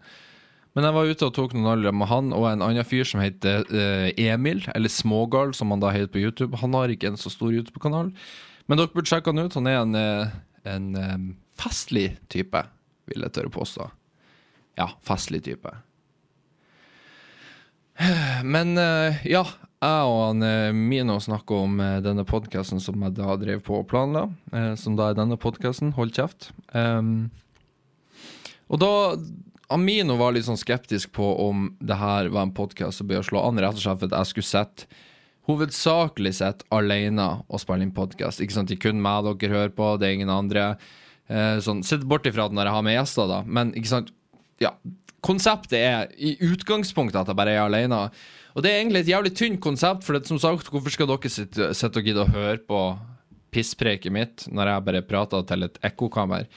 Men 0.72 0.88
jeg 0.88 0.96
var 0.96 1.10
ute 1.10 1.28
og 1.28 1.34
tok 1.36 1.52
noen 1.52 1.68
øl 1.74 1.90
med 1.92 2.08
han 2.08 2.32
og 2.32 2.46
en 2.48 2.64
annen 2.64 2.86
fyr 2.88 3.04
som 3.08 3.20
heter 3.20 3.68
eh, 3.68 4.08
Emil, 4.30 4.64
eller 4.72 4.92
Smågal, 4.92 5.52
som 5.56 5.74
han 5.74 5.82
da 5.84 5.92
heter 5.92 6.12
på 6.14 6.22
YouTube. 6.22 6.56
Han 6.62 6.72
har 6.78 6.92
ikke 6.92 7.12
en 7.12 7.20
så 7.20 7.32
stor 7.32 7.52
YouTube-kanal, 7.52 8.08
men 8.66 8.80
dere 8.80 8.92
burde 8.94 9.10
sjekke 9.10 9.34
han 9.34 9.44
ut. 9.44 9.58
Han 9.58 9.68
er 9.68 9.80
en, 9.82 9.98
eh, 9.98 10.36
en, 10.64 10.88
en 10.96 11.02
eh, 11.02 11.26
festlig 11.60 12.14
type, 12.32 12.64
vil 13.10 13.26
jeg 13.26 13.36
tørre 13.36 13.52
påstå. 13.52 13.90
Ja, 14.80 14.88
festlig 15.04 15.42
type. 15.44 15.74
Men 18.54 18.74
uh, 18.78 19.20
ja, 19.28 19.44
jeg 19.82 20.08
og 20.08 20.18
han, 20.22 20.42
uh, 20.46 20.72
Mino 20.76 21.18
snakka 21.20 21.60
om 21.66 21.78
uh, 21.82 22.00
denne 22.04 22.24
podkasten 22.28 22.82
som 22.82 23.04
jeg 23.06 23.16
da 23.18 23.36
drev 23.40 23.62
på 23.66 23.82
og 23.82 23.88
planla. 23.90 24.28
som 24.80 24.96
da 24.98 25.10
er 25.10 25.18
denne 25.18 25.38
podkasten, 25.40 25.94
Hold 25.98 26.14
kjeft. 26.16 26.50
Um, 26.72 27.30
og 28.72 28.80
da 28.80 28.92
Amino 29.72 30.18
var 30.20 30.34
litt 30.34 30.46
sånn 30.48 30.60
skeptisk 30.60 31.14
på 31.16 31.26
om 31.46 31.70
det 31.80 31.96
her 31.96 32.28
var 32.32 32.46
en 32.46 32.54
podkast 32.56 33.00
som 33.00 33.08
bør 33.08 33.24
slå 33.24 33.40
an, 33.46 33.60
rett 33.60 33.78
og 33.78 33.84
slett 33.84 34.02
for 34.02 34.10
at 34.10 34.18
jeg 34.18 34.32
skulle 34.32 34.50
sett 34.50 34.86
hovedsakelig 35.48 36.34
sett 36.38 36.64
alene 36.74 37.28
og 37.48 37.62
spille 37.62 37.86
inn 37.86 37.94
podkast. 37.94 38.42
Ikke 38.42 38.56
sant, 38.56 38.70
det 38.70 38.78
er 38.78 38.84
kun 38.84 39.02
meg 39.02 39.26
dere 39.26 39.54
hører 39.56 39.72
på, 39.74 39.94
det 39.98 40.08
er 40.08 40.18
ingen 40.18 40.32
andre. 40.32 40.66
Eh, 41.26 41.56
sånn, 41.64 41.82
Sett 41.86 42.04
bort 42.08 42.26
ifra 42.28 42.48
når 42.50 42.68
jeg 42.68 42.76
har 42.76 42.84
med 42.86 42.96
gjester, 42.98 43.30
da, 43.30 43.40
men 43.46 43.72
ikke 43.78 43.90
sant, 43.90 44.12
ja, 44.62 44.74
konseptet 45.22 45.78
er 45.78 46.12
i 46.18 46.34
utgangspunktet 46.42 47.20
at 47.22 47.30
jeg 47.30 47.38
bare 47.38 47.54
er 47.54 47.64
alene. 47.64 48.04
Og 48.52 48.64
det 48.64 48.72
er 48.72 48.82
egentlig 48.82 49.04
et 49.04 49.12
jævlig 49.14 49.32
tynt 49.38 49.62
konsept, 49.64 50.04
for 50.04 50.18
det, 50.18 50.26
som 50.28 50.40
sagt, 50.42 50.68
hvorfor 50.72 50.92
skal 50.92 51.08
dere 51.08 51.32
sitte, 51.32 51.70
sitte 51.78 52.02
og 52.02 52.08
gidde 52.08 52.26
å 52.26 52.32
høre 52.34 52.58
på 52.66 52.82
pisspreiket 53.52 54.12
mitt 54.12 54.46
når 54.52 54.70
jeg 54.70 54.86
bare 54.88 55.04
prater 55.06 55.46
til 55.48 55.68
et 55.68 55.78
ekkokammer? 55.86 56.48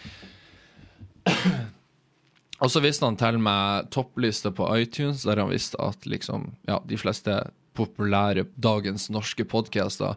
Og 2.64 2.72
så 2.72 2.82
viste 2.84 3.04
han 3.04 3.18
til 3.20 3.38
meg 3.44 3.90
topplista 3.92 4.52
på 4.56 4.68
iTunes, 4.80 5.26
der 5.28 5.42
han 5.44 5.52
visste 5.52 5.80
at 5.84 6.06
liksom, 6.08 6.54
ja, 6.70 6.80
de 6.88 7.00
fleste 7.00 7.42
populære 7.76 8.46
dagens 8.56 9.10
norske 9.12 9.44
podcaster 9.52 10.16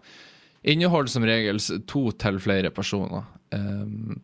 inneholder 0.62 1.10
som 1.10 1.26
regel 1.26 1.58
to 1.90 2.08
til 2.18 2.38
flere 2.42 2.70
personer. 2.74 3.26
Um, 3.50 4.20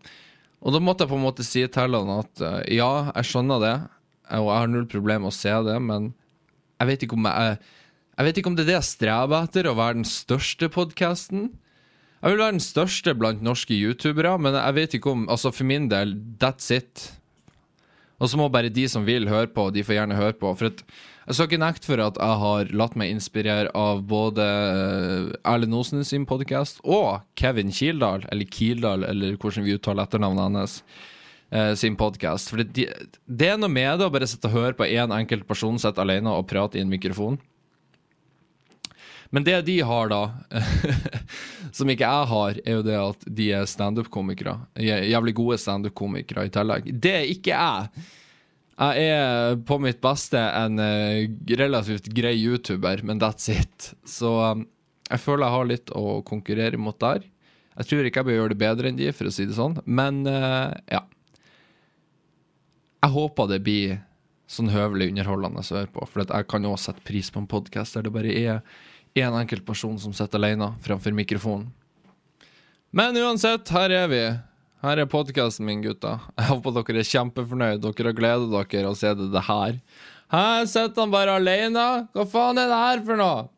og 0.64 0.74
da 0.74 0.80
måtte 0.80 1.04
jeg 1.04 1.12
på 1.12 1.18
en 1.18 1.26
måte 1.26 1.46
si 1.46 1.64
til 1.68 1.96
han 1.96 2.12
at 2.14 2.40
eh, 2.40 2.76
ja, 2.78 3.10
jeg 3.10 3.28
skjønner 3.28 3.60
det, 3.60 3.74
og 4.32 4.48
jeg 4.48 4.60
har 4.62 4.70
null 4.72 4.86
problem 4.90 5.24
med 5.24 5.32
å 5.32 5.36
se 5.36 5.52
det, 5.66 5.76
men 5.84 6.12
jeg 6.80 6.90
vet 6.90 7.06
ikke 7.06 7.18
om 7.18 7.30
jeg 7.30 7.58
Jeg 8.14 8.26
vet 8.28 8.36
ikke 8.38 8.46
om 8.46 8.54
det 8.54 8.62
er 8.62 8.68
det 8.68 8.74
jeg 8.76 8.86
streber 8.86 9.42
etter, 9.42 9.66
å 9.66 9.74
være 9.74 9.96
den 9.96 10.06
største 10.06 10.68
podkasten. 10.70 11.48
Jeg 12.22 12.30
vil 12.30 12.38
være 12.38 12.54
den 12.54 12.62
største 12.62 13.14
blant 13.18 13.42
norske 13.42 13.74
youtubere, 13.74 14.36
men 14.38 14.54
jeg 14.54 14.74
vet 14.76 14.94
ikke 14.94 15.10
om 15.10 15.24
Altså, 15.28 15.50
for 15.50 15.66
min 15.66 15.88
del, 15.90 16.14
that's 16.38 16.70
it. 16.70 17.08
Og 18.22 18.30
så 18.30 18.38
må 18.38 18.46
bare 18.48 18.70
de 18.70 18.86
som 18.88 19.02
vil, 19.02 19.26
høre 19.26 19.50
på, 19.50 19.66
de 19.74 19.82
får 19.82 19.98
gjerne 19.98 20.16
høre 20.16 20.36
på. 20.38 20.52
For 20.54 20.70
at 20.70 20.84
jeg 21.24 21.36
skal 21.36 21.48
ikke 21.48 21.60
nekte 21.64 21.88
for 21.88 22.04
at 22.04 22.20
jeg 22.20 22.40
har 22.44 22.70
latt 22.76 22.94
meg 23.00 23.10
inspirere 23.10 23.72
av 23.74 24.04
både 24.06 24.44
eh, 24.44 25.28
Erlend 25.50 25.74
Osen 25.74 26.04
sin 26.06 26.26
podkast 26.28 26.82
og 26.84 27.24
Kevin 27.40 27.72
Kildahl, 27.74 28.26
eller 28.30 28.46
Kildahl, 28.46 29.06
eller 29.08 29.34
hvordan 29.40 29.66
vi 29.66 29.74
uttaler 29.74 30.06
etternavnet 30.06 30.60
hans, 30.60 30.78
eh, 31.54 31.72
sin 31.78 31.96
podkast. 31.96 32.50
For 32.52 32.62
det, 32.62 32.90
det 33.24 33.50
er 33.52 33.58
noe 33.60 33.72
med 33.72 34.00
det 34.00 34.08
å 34.08 34.12
bare 34.14 34.28
sitte 34.30 34.50
og 34.50 34.58
høre 34.58 34.76
på 34.78 34.88
én 34.90 35.06
en 35.06 35.18
enkelt 35.20 35.46
person 35.48 35.78
sitte 35.80 36.02
alene 36.02 36.32
og 36.34 36.48
prate 36.50 36.80
i 36.80 36.84
en 36.84 36.90
mikrofon. 36.90 37.38
Men 39.34 39.42
det 39.46 39.56
de 39.66 39.80
har, 39.82 40.10
da, 40.12 40.20
som 41.76 41.90
ikke 41.90 42.06
jeg 42.06 42.26
har, 42.30 42.58
er 42.62 42.76
jo 42.76 42.84
det 42.86 42.98
at 43.00 43.24
de 43.38 43.48
er 43.56 43.64
standup-komikere. 43.66 44.58
Jævlig 44.78 45.34
gode 45.34 45.58
standup-komikere 45.58 46.44
i 46.46 46.52
tillegg. 46.54 46.92
Det 47.02 47.14
er 47.16 47.32
ikke 47.32 47.56
jeg. 47.56 48.04
Jeg 48.74 49.08
er 49.14 49.58
på 49.66 49.78
mitt 49.82 50.00
beste 50.02 50.38
en 50.38 50.78
eh, 50.82 51.26
relativt 51.58 52.08
grei 52.14 52.34
YouTuber, 52.36 53.02
men 53.06 53.22
that's 53.22 53.50
it. 53.50 53.92
Så 54.06 54.32
um, 54.38 54.64
jeg 55.10 55.22
føler 55.22 55.46
jeg 55.46 55.54
har 55.54 55.68
litt 55.70 55.92
å 55.94 56.20
konkurrere 56.26 56.80
mot 56.80 56.98
der. 57.02 57.22
Jeg 57.74 57.90
tror 57.90 58.06
ikke 58.06 58.22
jeg 58.22 58.28
bør 58.30 58.38
gjøre 58.38 58.54
det 58.54 58.60
bedre 58.62 58.90
enn 58.90 58.98
de, 58.98 59.10
for 59.14 59.30
å 59.30 59.34
si 59.34 59.46
det 59.50 59.58
sånn, 59.58 59.80
men 59.86 60.22
eh, 60.30 60.74
ja. 60.94 61.02
Jeg 63.04 63.12
håper 63.12 63.48
det 63.50 63.58
blir 63.60 63.98
sånn 64.48 64.70
høvelig 64.72 65.10
underholdende 65.10 65.60
å 65.60 65.76
høre 65.76 65.90
på, 65.92 66.06
for 66.08 66.24
jeg 66.24 66.46
kan 66.48 66.64
òg 66.64 66.78
sette 66.80 67.04
pris 67.04 67.28
på 67.28 67.42
en 67.42 67.48
podkast 67.50 67.98
der 67.98 68.06
det 68.06 68.12
bare 68.14 68.32
er 68.32 68.62
én 69.20 69.36
enkelt 69.36 69.66
person 69.68 69.98
som 70.00 70.14
sitter 70.16 70.40
alene 70.40 70.70
framfor 70.80 71.12
mikrofonen. 71.12 71.66
Men 72.96 73.18
uansett, 73.20 73.68
her 73.76 73.92
er 73.92 74.08
vi. 74.08 74.22
Her 74.86 75.02
er 75.02 75.10
podkasten 75.10 75.68
min, 75.68 75.82
gutta. 75.84 76.14
Jeg 76.38 76.48
håper 76.48 76.78
dere 76.78 77.02
er 77.02 77.10
kjempefornøyd. 77.10 77.84
Dere 77.84 78.08
har 78.08 78.16
gleda 78.16 78.64
dere 78.72 78.92
å 78.94 78.96
se 78.96 79.12
det, 79.18 79.28
det 79.34 79.44
her. 79.50 79.80
Her 80.32 80.64
sitter 80.64 81.04
han 81.04 81.12
bare 81.12 81.36
alene. 81.42 81.86
Hva 82.16 82.24
faen 82.30 82.62
er 82.62 82.72
det 82.72 82.82
her 82.86 83.04
for 83.04 83.20
noe? 83.20 83.48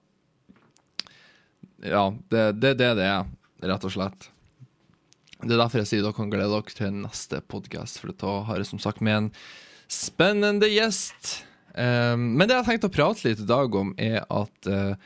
Ja, 1.87 2.09
det 2.35 2.49
er 2.49 2.57
det 2.65 2.75
det 2.83 3.07
er, 3.07 3.29
rett 3.62 3.87
og 3.87 3.95
slett. 3.95 4.33
Det 5.43 5.52
er 5.52 5.61
derfor 5.61 5.83
jeg 5.83 5.90
sier 5.90 6.05
dere 6.05 6.16
kan 6.16 6.31
glede 6.33 6.49
dere 6.49 6.76
til 6.76 6.95
neste 7.02 7.43
podkast, 7.45 8.00
for 8.00 8.14
da 8.16 8.38
har 8.49 8.62
jeg 8.62 8.71
som 8.71 8.81
sagt 8.81 9.02
med 9.05 9.19
en 9.19 9.28
spennende 9.93 10.69
gjest. 10.73 11.43
Um, 11.76 12.33
men 12.38 12.49
det 12.49 12.57
jeg 12.57 12.69
tenkte 12.71 12.88
å 12.88 12.95
prate 12.95 13.26
litt 13.26 13.43
i 13.45 13.49
dag 13.49 13.75
om, 13.76 13.93
er 14.00 14.23
at 14.25 14.71
uh, 14.71 14.97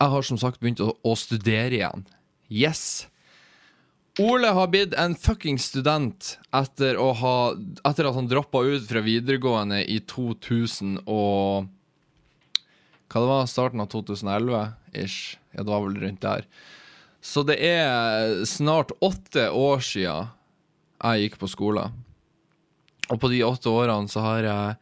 jeg 0.00 0.12
har 0.14 0.26
som 0.28 0.40
sagt 0.40 0.62
begynt 0.62 0.80
å, 0.80 0.94
å 1.04 1.12
studere 1.18 1.76
igjen. 1.76 2.06
Yes! 2.48 3.06
Ole 4.22 4.48
har 4.56 4.70
blitt 4.72 4.94
en 4.96 5.12
fucking 5.12 5.58
student 5.60 6.38
etter, 6.56 6.96
ha, 6.96 7.36
etter 7.84 8.08
at 8.08 8.16
han 8.16 8.30
droppa 8.30 8.62
ut 8.64 8.86
fra 8.88 9.02
videregående 9.04 9.82
i 9.84 9.98
2000 10.08 11.02
og 11.04 11.68
Hva 13.12 13.20
det 13.20 13.28
var? 13.28 13.44
Starten 13.50 13.84
av 13.84 13.90
2011-ish. 13.92 15.36
Ja, 15.52 15.60
det 15.60 15.68
var 15.68 15.84
vel 15.84 16.00
rundt 16.00 16.24
der. 16.24 16.48
Så 17.26 17.42
det 17.46 17.56
er 17.58 18.44
snart 18.46 18.94
åtte 19.02 19.48
år 19.50 19.82
sia 19.84 20.16
jeg 20.96 21.26
gikk 21.26 21.40
på 21.40 21.48
skole. 21.50 21.88
Og 23.10 23.18
på 23.22 23.30
de 23.32 23.42
åtte 23.46 23.70
årene 23.70 24.10
så 24.10 24.22
har 24.24 24.46
jeg 24.46 24.76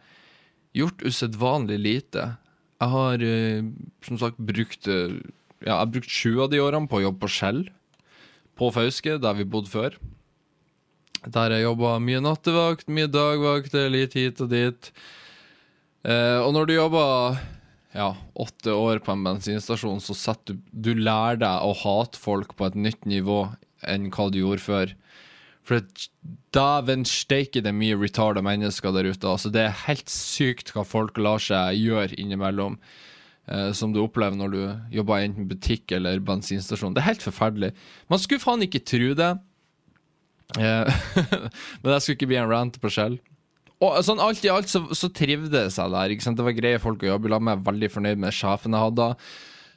gjort 0.80 1.04
usedvanlig 1.04 1.78
lite. 1.80 2.26
Jeg 2.82 2.92
har 2.92 3.24
eh, 3.24 3.64
som 4.04 4.20
sagt 4.20 4.40
brukt 4.42 4.90
eh, 4.90 5.16
Ja, 5.64 5.78
jeg 5.78 5.80
har 5.80 5.92
brukt 5.94 6.12
sju 6.12 6.42
av 6.44 6.50
de 6.52 6.60
årene 6.60 6.90
på 6.90 6.98
å 6.98 7.06
jobbe 7.06 7.24
på 7.24 7.32
Skjell 7.32 7.62
på 8.58 8.68
Fauske, 8.74 9.16
der 9.18 9.36
vi 9.38 9.46
bodde 9.48 9.72
før. 9.72 9.96
Der 11.24 11.54
jeg 11.54 11.64
jobba 11.64 11.96
mye 12.04 12.20
nattevakt, 12.22 12.90
mye 12.92 13.08
dagvakt, 13.08 13.72
litt 13.90 14.14
hit 14.18 14.42
og 14.44 14.52
dit. 14.52 14.90
Eh, 16.04 16.38
og 16.44 16.52
når 16.52 16.68
du 16.68 16.74
jobber 16.76 17.40
ja, 17.94 18.10
åtte 18.34 18.74
år 18.74 18.98
på 19.06 19.14
en 19.14 19.22
bensinstasjon, 19.24 20.02
så 20.02 20.16
setter 20.18 20.58
du 20.58 20.90
Du 20.90 20.92
lærer 20.98 21.38
deg 21.44 21.62
å 21.62 21.74
hate 21.78 22.18
folk 22.18 22.56
på 22.58 22.66
et 22.66 22.74
nytt 22.74 23.06
nivå 23.06 23.46
enn 23.86 24.10
hva 24.10 24.28
du 24.32 24.40
gjorde 24.40 24.64
før. 24.64 24.94
For 25.64 25.80
dæven 26.52 27.06
steike, 27.08 27.62
det 27.62 27.70
er 27.70 27.76
mye 27.76 27.96
retarda 27.96 28.42
mennesker 28.44 28.92
der 28.92 29.08
ute. 29.08 29.30
Altså, 29.30 29.52
det 29.52 29.62
er 29.64 29.82
helt 29.86 30.10
sykt 30.12 30.74
hva 30.74 30.84
folk 30.84 31.16
lar 31.16 31.40
seg 31.40 31.78
gjøre 31.80 32.18
innimellom. 32.20 32.78
eh, 33.46 33.72
som 33.76 33.92
du 33.92 34.00
opplever 34.00 34.36
når 34.40 34.52
du 34.54 34.60
jobber 34.96 35.20
enten 35.20 35.48
butikk 35.48 35.92
eller 35.92 36.18
bensinstasjon. 36.24 36.94
Det 36.94 37.02
er 37.02 37.10
helt 37.12 37.24
forferdelig. 37.24 37.74
Man 38.08 38.18
skulle 38.18 38.40
faen 38.40 38.64
ikke 38.64 38.80
tro 38.80 39.10
det. 39.14 39.30
Eh, 40.56 40.88
men 41.82 41.92
jeg 41.92 42.00
skulle 42.00 42.16
ikke 42.16 42.30
bli 42.32 42.40
en 42.40 42.48
rant 42.48 42.80
på 42.80 42.92
skjell. 42.92 43.18
Og 43.82 43.96
sånn 44.06 44.22
alt 44.22 44.44
i 44.46 44.52
alt 44.52 44.70
så, 44.70 44.84
så 44.94 45.10
trivdes 45.12 45.78
jeg 45.80 45.92
der. 45.94 46.12
Ikke 46.14 46.26
sant? 46.26 46.38
Det 46.38 46.46
var 46.46 46.56
greie 46.56 46.82
folk 46.82 47.02
å 47.02 47.10
jobbe 47.14 47.32
sammen 47.32 47.50
med. 47.50 47.66
Veldig 47.66 47.90
fornøyd 47.92 48.22
med 48.22 48.36
sjefen 48.36 48.76
jeg 48.76 48.86
hadde. 48.86 49.08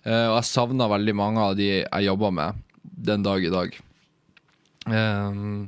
Uh, 0.07 0.27
og 0.29 0.35
jeg 0.37 0.49
savna 0.51 0.87
veldig 0.91 1.15
mange 1.17 1.43
av 1.43 1.57
de 1.59 1.71
jeg 1.81 2.05
jobba 2.07 2.29
med 2.35 2.61
den 3.07 3.25
dag 3.25 3.43
i 3.43 3.51
dag. 3.53 3.79
Um, 4.87 5.65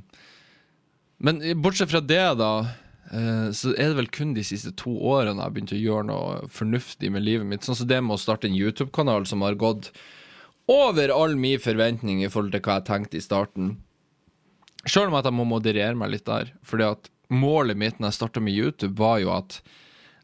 men 1.19 1.41
bortsett 1.59 1.91
fra 1.91 1.99
det, 1.99 2.21
da, 2.39 2.53
uh, 3.11 3.49
så 3.51 3.73
er 3.73 3.91
det 3.91 3.97
vel 3.97 4.13
kun 4.15 4.31
de 4.37 4.45
siste 4.47 4.71
to 4.79 4.93
årene 4.93 5.35
jeg 5.35 5.43
har 5.43 5.57
begynt 5.57 5.75
å 5.75 5.81
gjøre 5.81 6.07
noe 6.07 6.53
fornuftig 6.53 7.11
med 7.11 7.25
livet 7.25 7.49
mitt. 7.49 7.67
Sånn 7.67 7.81
som 7.81 7.89
det 7.89 7.99
med 8.05 8.15
å 8.15 8.21
starte 8.21 8.47
en 8.47 8.55
YouTube-kanal 8.55 9.27
som 9.27 9.43
har 9.43 9.59
gått 9.59 9.91
over 10.69 11.11
all 11.11 11.35
min 11.35 11.59
forventning 11.59 12.21
i 12.23 12.29
forhold 12.29 12.53
til 12.53 12.63
hva 12.63 12.77
jeg 12.77 12.87
tenkte 12.87 13.17
i 13.17 13.25
starten. 13.25 13.77
Sjøl 14.85 15.09
om 15.09 15.17
at 15.19 15.27
jeg 15.27 15.35
må 15.35 15.47
moderere 15.49 15.97
meg 15.97 16.13
litt 16.13 16.29
der. 16.29 16.53
Fordi 16.63 16.85
at 16.87 17.09
målet 17.29 17.77
mitt 17.77 17.99
når 17.99 18.11
jeg 18.11 18.19
starta 18.19 18.43
med 18.43 18.57
YouTube, 18.57 18.97
var 18.99 19.19
jo 19.23 19.31
at 19.35 19.59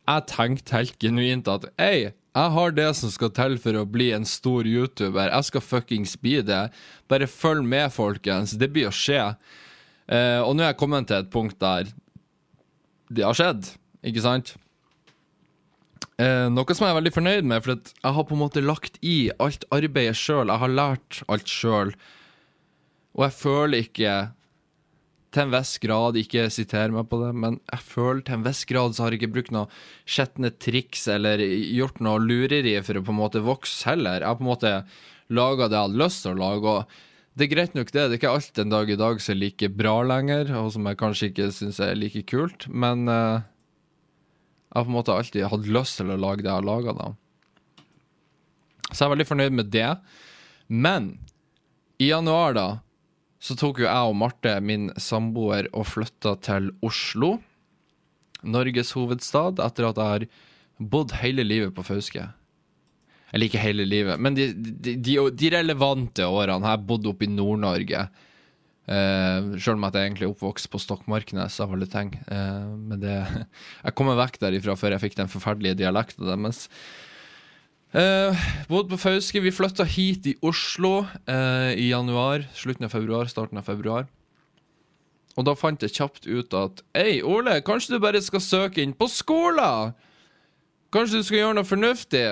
jeg 0.06 0.28
tenkte 0.30 0.76
helt 0.76 0.98
genuint 1.02 1.50
at 1.50 1.68
Ei, 1.82 2.12
jeg 2.36 2.52
har 2.58 2.74
det 2.76 2.90
som 3.00 3.12
skal 3.14 3.32
til 3.34 3.56
for 3.62 3.78
å 3.80 3.86
bli 3.88 4.10
en 4.14 4.26
stor 4.28 4.68
YouTuber. 4.68 5.32
Jeg 5.32 5.48
skal 5.48 5.64
fuckings 5.64 6.18
bli 6.20 6.42
det. 6.44 6.66
Bare 7.08 7.30
følg 7.32 7.64
med, 7.64 7.88
folkens. 7.96 8.58
Det 8.60 8.68
blir 8.76 8.90
å 8.90 8.96
skje. 8.96 9.22
Eh, 10.12 10.42
og 10.44 10.52
nå 10.54 10.66
er 10.66 10.74
jeg 10.74 10.82
kommet 10.82 11.08
til 11.10 11.24
et 11.24 11.32
punkt 11.34 11.58
der 11.64 11.88
det 13.16 13.24
har 13.24 13.38
skjedd, 13.38 13.70
ikke 14.06 14.24
sant? 14.26 14.56
Eh, 16.20 16.48
noe 16.52 16.76
som 16.76 16.86
jeg 16.86 16.94
er 16.94 17.00
veldig 17.00 17.14
fornøyd 17.16 17.48
med, 17.48 17.64
for 17.64 17.76
jeg 17.76 18.16
har 18.18 18.28
på 18.28 18.36
en 18.36 18.42
måte 18.42 18.64
lagt 18.64 19.00
i 19.06 19.30
alt 19.40 19.66
arbeidet 19.74 20.18
sjøl. 20.20 20.52
Jeg 20.52 20.64
har 20.64 20.76
lært 20.76 21.22
alt 21.32 21.52
sjøl. 21.52 21.94
Og 23.16 23.26
jeg 23.28 23.38
føler 23.40 23.86
ikke 23.86 24.16
til 25.36 25.46
en 25.46 25.54
viss 25.54 25.76
grad, 25.84 26.18
ikke 26.20 26.48
siter 26.54 26.94
meg 26.96 27.10
på 27.12 27.20
det, 27.22 27.32
men 27.36 27.58
jeg 27.68 27.84
føler 27.84 28.22
til 28.26 28.38
en 28.38 28.46
viss 28.46 28.64
grad 28.70 28.96
så 28.96 29.06
har 29.06 29.14
jeg 29.14 29.22
ikke 29.22 29.34
brukt 29.36 29.52
noe 29.56 29.68
skjetne 30.08 30.54
triks 30.64 31.06
eller 31.12 31.44
gjort 31.44 32.00
noe 32.04 32.22
lureri 32.24 32.78
for 32.86 33.00
å 33.00 33.04
på 33.06 33.14
en 33.14 33.20
måte 33.20 33.44
vokse 33.44 33.90
heller. 33.90 34.24
Jeg 34.24 34.32
har 34.32 34.40
på 34.40 34.46
en 34.46 34.52
måte 34.54 34.72
laga 35.36 35.68
det 35.68 35.78
jeg 35.78 35.90
hadde 35.90 36.02
lyst 36.04 36.24
til 36.24 36.36
å 36.36 36.40
lage. 36.40 36.76
og 36.76 37.36
Det 37.36 37.46
er 37.46 37.52
greit 37.52 37.76
nok, 37.76 37.92
det. 37.92 38.06
Det 38.06 38.16
er 38.16 38.22
ikke 38.22 38.36
alt 38.38 38.62
en 38.64 38.72
dag 38.74 38.94
i 38.94 39.00
dag 39.02 39.20
som 39.22 39.36
er 39.36 39.42
like 39.42 39.72
bra 39.76 39.98
lenger, 40.08 40.54
og 40.62 40.72
som 40.76 40.88
jeg 40.88 41.02
kanskje 41.02 41.30
ikke 41.32 41.52
syns 41.58 41.82
er 41.84 42.00
like 42.00 42.24
kult, 42.32 42.68
men 42.70 43.10
uh, 43.12 43.44
jeg 43.44 44.80
har 44.80 44.88
på 44.88 44.92
en 44.92 44.98
måte 44.98 45.16
alltid 45.16 45.50
hatt 45.52 45.70
lyst 45.78 46.00
til 46.00 46.16
å 46.16 46.20
lage 46.20 46.46
det 46.46 46.52
jeg 46.52 46.60
har 46.60 46.68
laga, 46.68 46.96
da. 46.96 47.12
Så 48.92 49.02
jeg 49.02 49.08
er 49.08 49.16
veldig 49.16 49.28
fornøyd 49.28 49.56
med 49.58 49.70
det. 49.74 49.92
Men 50.72 51.16
i 52.00 52.10
januar, 52.12 52.56
da, 52.56 52.68
så 53.46 53.54
tok 53.60 53.84
jo 53.84 53.86
jeg 53.86 54.10
og 54.10 54.18
Marte, 54.18 54.56
min 54.66 54.90
samboer, 54.98 55.70
og 55.78 55.86
flytta 55.92 56.34
til 56.46 56.72
Oslo, 56.86 57.36
Norges 58.46 58.94
hovedstad, 58.98 59.62
etter 59.62 59.90
at 59.90 60.02
jeg 60.02 60.14
har 60.16 60.26
bodd 60.78 61.14
hele 61.22 61.46
livet 61.46 61.74
på 61.76 61.86
Fauske. 61.86 62.26
Eller 63.32 63.50
ikke 63.50 63.62
hele 63.62 63.86
livet, 63.86 64.22
men 64.22 64.38
de, 64.38 64.50
de, 64.56 64.96
de, 64.96 65.18
de 65.30 65.52
relevante 65.54 66.26
årene 66.26 66.72
jeg 66.72 66.88
bodd 66.90 67.10
oppe 67.12 67.28
i 67.28 67.32
Nord-Norge. 67.32 68.08
Uh, 68.86 69.56
Sjøl 69.58 69.80
om 69.80 69.88
jeg 69.88 69.98
egentlig 69.98 70.28
er 70.28 70.34
oppvokst 70.34 70.70
på 70.70 70.82
Stokmarknes 70.82 71.58
av 71.64 71.74
alle 71.74 71.88
ting. 71.90 72.14
Uh, 72.30 72.74
men 72.78 73.02
det 73.02 73.16
Jeg 73.86 73.96
kom 73.98 74.10
meg 74.10 74.20
vekk 74.22 74.40
derifra 74.44 74.78
før 74.78 74.96
jeg 74.96 75.06
fikk 75.08 75.18
den 75.22 75.32
forferdelige 75.32 75.80
dialekten 75.82 76.30
deres. 76.30 76.68
Uh, 77.96 78.36
bodd 78.68 78.90
på 78.92 78.98
Fauske. 79.00 79.40
Vi 79.40 79.54
flytta 79.56 79.86
hit 79.88 80.26
i 80.28 80.34
Oslo 80.44 81.06
eh, 81.32 81.72
i 81.80 81.86
januar. 81.94 82.44
Slutten 82.52 82.90
av 82.90 82.92
februar, 82.92 83.30
starten 83.32 83.62
av 83.62 83.64
februar. 83.70 84.10
Og 85.40 85.48
da 85.48 85.54
fant 85.56 85.84
jeg 85.84 85.94
kjapt 85.96 86.28
ut 86.28 86.56
at 86.60 86.82
Hei, 86.96 87.22
Ole, 87.24 87.62
kanskje 87.64 87.96
du 87.96 88.04
bare 88.04 88.20
skal 88.24 88.44
søke 88.44 88.84
inn 88.84 88.92
på 88.96 89.08
skolen? 89.12 89.96
Kanskje 90.92 91.22
du 91.22 91.28
skal 91.28 91.40
gjøre 91.40 91.56
noe 91.56 91.68
fornuftig? 91.68 92.26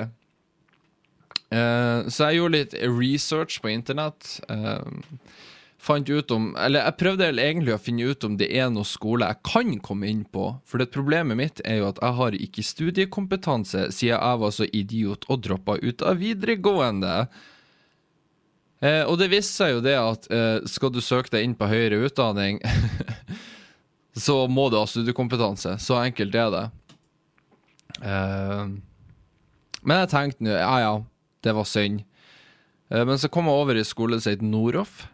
Eh, 1.54 2.12
så 2.12 2.28
jeg 2.28 2.42
gjorde 2.42 2.60
litt 2.60 2.76
research 2.84 3.62
på 3.64 3.72
internett. 3.72 4.36
Eh, 4.52 4.84
fant 5.84 6.10
ut 6.10 6.32
om 6.32 6.52
Eller 6.60 6.86
jeg 6.86 6.98
prøvde 7.00 7.30
egentlig 7.32 7.74
å 7.76 7.82
finne 7.82 8.08
ut 8.08 8.24
om 8.24 8.38
det 8.40 8.50
er 8.56 8.70
noen 8.72 8.88
skole 8.88 9.28
jeg 9.28 9.42
kan 9.48 9.74
komme 9.84 10.10
inn 10.10 10.24
på. 10.26 10.50
For 10.68 10.82
det 10.82 10.94
problemet 10.94 11.40
mitt 11.40 11.64
er 11.68 11.82
jo 11.82 11.90
at 11.92 12.00
jeg 12.02 12.18
har 12.20 12.38
ikke 12.38 12.66
studiekompetanse, 12.68 13.90
siden 13.92 14.16
jeg 14.16 14.44
var 14.44 14.54
så 14.56 14.70
idiot 14.72 15.28
og 15.28 15.44
droppa 15.46 15.78
ut 15.84 16.06
av 16.06 16.22
videregående. 16.24 17.16
Eh, 18.84 19.04
og 19.08 19.18
det 19.20 19.30
viste 19.32 19.56
seg 19.56 19.76
jo 19.76 19.84
det 19.84 19.98
at 20.00 20.30
eh, 20.34 20.64
skal 20.68 20.92
du 20.94 21.02
søke 21.04 21.32
deg 21.36 21.48
inn 21.48 21.58
på 21.60 21.70
høyere 21.72 22.02
utdanning, 22.08 22.60
så 24.26 24.44
må 24.52 24.70
du 24.72 24.80
ha 24.80 24.88
studiekompetanse. 24.88 25.78
Så 25.84 26.00
enkelt 26.02 26.36
er 26.36 26.50
det. 26.54 26.66
Eh, 28.04 28.66
men 29.84 30.04
jeg 30.04 30.12
tenkte 30.12 30.48
nå, 30.48 30.56
ja 30.56 30.76
ja, 30.84 30.94
det 31.44 31.56
var 31.56 31.68
synd. 31.68 32.04
Eh, 32.90 33.04
men 33.08 33.20
så 33.20 33.32
kom 33.32 33.48
jeg 33.50 33.64
over 33.64 33.80
i 33.80 33.88
skole 33.88 34.20
som 34.22 34.36
het 34.36 34.44
Noroff, 34.46 35.06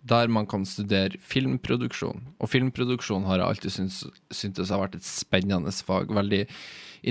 der 0.00 0.30
man 0.32 0.46
kan 0.48 0.64
studere 0.64 1.18
filmproduksjon. 1.20 2.22
Og 2.40 2.48
filmproduksjon 2.48 3.26
har 3.28 3.40
jeg 3.40 3.48
alltid 3.48 3.74
syntes, 3.74 4.04
syntes 4.32 4.70
har 4.72 4.80
vært 4.80 4.96
et 4.96 5.04
spennende 5.04 5.72
fag. 5.84 6.12
Veldig 6.16 6.46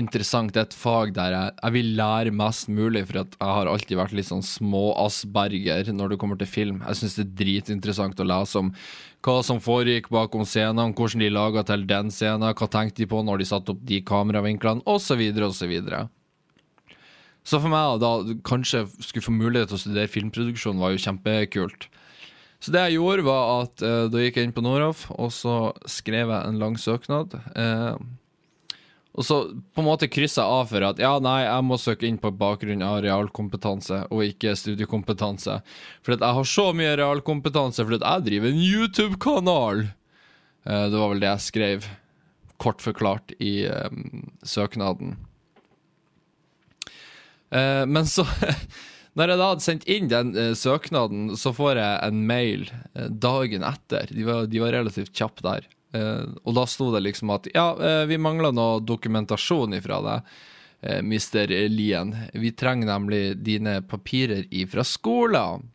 interessant. 0.00 0.52
Det 0.54 0.60
er 0.60 0.68
et 0.68 0.76
fag 0.76 1.12
der 1.14 1.34
jeg, 1.34 1.54
jeg 1.62 1.74
vil 1.76 1.92
lære 1.98 2.34
mest 2.34 2.70
mulig, 2.70 3.04
for 3.06 3.20
jeg 3.20 3.38
har 3.40 3.70
alltid 3.70 3.98
vært 3.98 4.14
litt 4.18 4.30
sånn 4.30 4.42
små-asperger 4.46 5.92
når 5.94 6.14
det 6.14 6.20
kommer 6.22 6.40
til 6.40 6.50
film. 6.50 6.82
Jeg 6.86 7.00
syns 7.00 7.18
det 7.18 7.26
er 7.28 7.36
dritinteressant 7.44 8.22
å 8.22 8.26
lese 8.26 8.62
om 8.62 8.72
hva 9.20 9.36
som 9.46 9.62
foregikk 9.62 10.08
bakom 10.10 10.46
scenene, 10.48 10.90
hvordan 10.96 11.22
de 11.22 11.30
laga 11.34 11.64
til 11.68 11.86
den 11.86 12.10
scenen, 12.14 12.54
hva 12.56 12.70
tenkte 12.72 13.04
de 13.04 13.10
på 13.10 13.22
når 13.26 13.42
de 13.42 13.50
satte 13.52 13.74
opp 13.74 13.84
de 13.86 14.00
kameravinklene, 14.06 14.82
osv., 14.88 15.22
osv. 15.46 15.74
Så 17.40 17.56
for 17.56 17.72
meg, 17.72 18.02
da 18.02 18.38
kanskje 18.46 18.84
skulle 18.98 19.24
få 19.24 19.34
mulighet 19.34 19.70
til 19.70 19.78
å 19.78 19.84
studere 19.84 20.10
filmproduksjon, 20.12 20.80
var 20.80 20.94
jo 20.94 21.04
kjempekult. 21.06 21.86
Så 22.60 22.72
det 22.74 22.82
jeg 22.86 22.98
gjorde, 22.98 23.24
var 23.24 23.64
at 23.64 23.84
eh, 23.84 24.06
da 24.12 24.22
gikk 24.22 24.36
jeg 24.36 24.48
inn 24.48 24.56
på 24.56 24.64
Noroff, 24.64 25.06
og 25.16 25.30
så 25.32 25.72
skrev 25.88 26.28
jeg 26.28 26.48
en 26.48 26.58
lang 26.60 26.76
søknad. 26.80 27.38
Eh, 27.56 27.94
og 29.10 29.26
så 29.26 29.38
på 29.74 29.82
en 29.82 29.88
måte 29.88 30.08
kryssa 30.12 30.44
jeg 30.44 30.56
av 30.60 30.68
for 30.70 30.86
at 30.86 31.00
ja, 31.02 31.14
nei, 31.22 31.40
jeg 31.42 31.64
må 31.66 31.78
søke 31.80 32.06
inn 32.06 32.20
på 32.20 32.30
bakgrunn 32.36 32.84
av 32.86 33.00
realkompetanse 33.02 34.04
og 34.08 34.22
ikke 34.28 34.54
studiekompetanse. 34.56 35.56
For 36.04 36.14
jeg 36.14 36.36
har 36.38 36.50
så 36.52 36.68
mye 36.76 36.92
realkompetanse 37.00 37.86
fordi 37.86 37.98
jeg 38.04 38.26
driver 38.28 38.52
en 38.52 38.62
YouTube-kanal. 38.62 39.82
Eh, 40.68 40.84
det 40.92 41.00
var 41.00 41.10
vel 41.14 41.24
det 41.24 41.32
jeg 41.32 41.46
skrev, 41.48 41.90
kort 42.60 42.84
forklart, 42.84 43.34
i 43.42 43.64
eh, 43.66 43.98
søknaden. 44.46 45.16
Eh, 47.50 47.84
men 47.90 48.06
så 48.06 48.28
Når 49.18 49.32
jeg 49.32 49.40
da 49.40 49.48
hadde 49.50 49.64
sendt 49.64 49.88
inn 49.90 50.10
den 50.10 50.30
eh, 50.38 50.52
søknaden, 50.58 51.32
så 51.38 51.52
får 51.54 51.80
jeg 51.80 51.98
en 52.06 52.22
mail 52.28 52.68
eh, 52.94 53.08
dagen 53.10 53.66
etter. 53.66 54.12
De 54.14 54.26
var, 54.28 54.46
de 54.50 54.62
var 54.62 54.76
relativt 54.76 55.14
kjappe 55.16 55.44
der. 55.46 55.66
Eh, 55.96 56.28
og 56.44 56.54
da 56.58 56.66
sto 56.70 56.92
det 56.94 57.02
liksom 57.08 57.32
at 57.34 57.50
ja, 57.54 57.72
eh, 57.74 58.04
vi 58.10 58.20
mangler 58.22 58.54
noe 58.54 58.78
dokumentasjon 58.86 59.74
ifra 59.80 60.00
deg, 60.06 60.32
mister 61.04 61.50
Mr. 61.50 61.68
Lien. 61.68 62.14
Vi 62.32 62.54
trenger 62.56 62.88
nemlig 62.88 63.34
dine 63.44 63.82
papirer 63.84 64.46
ifra 64.48 64.80
skolen. 64.86 65.66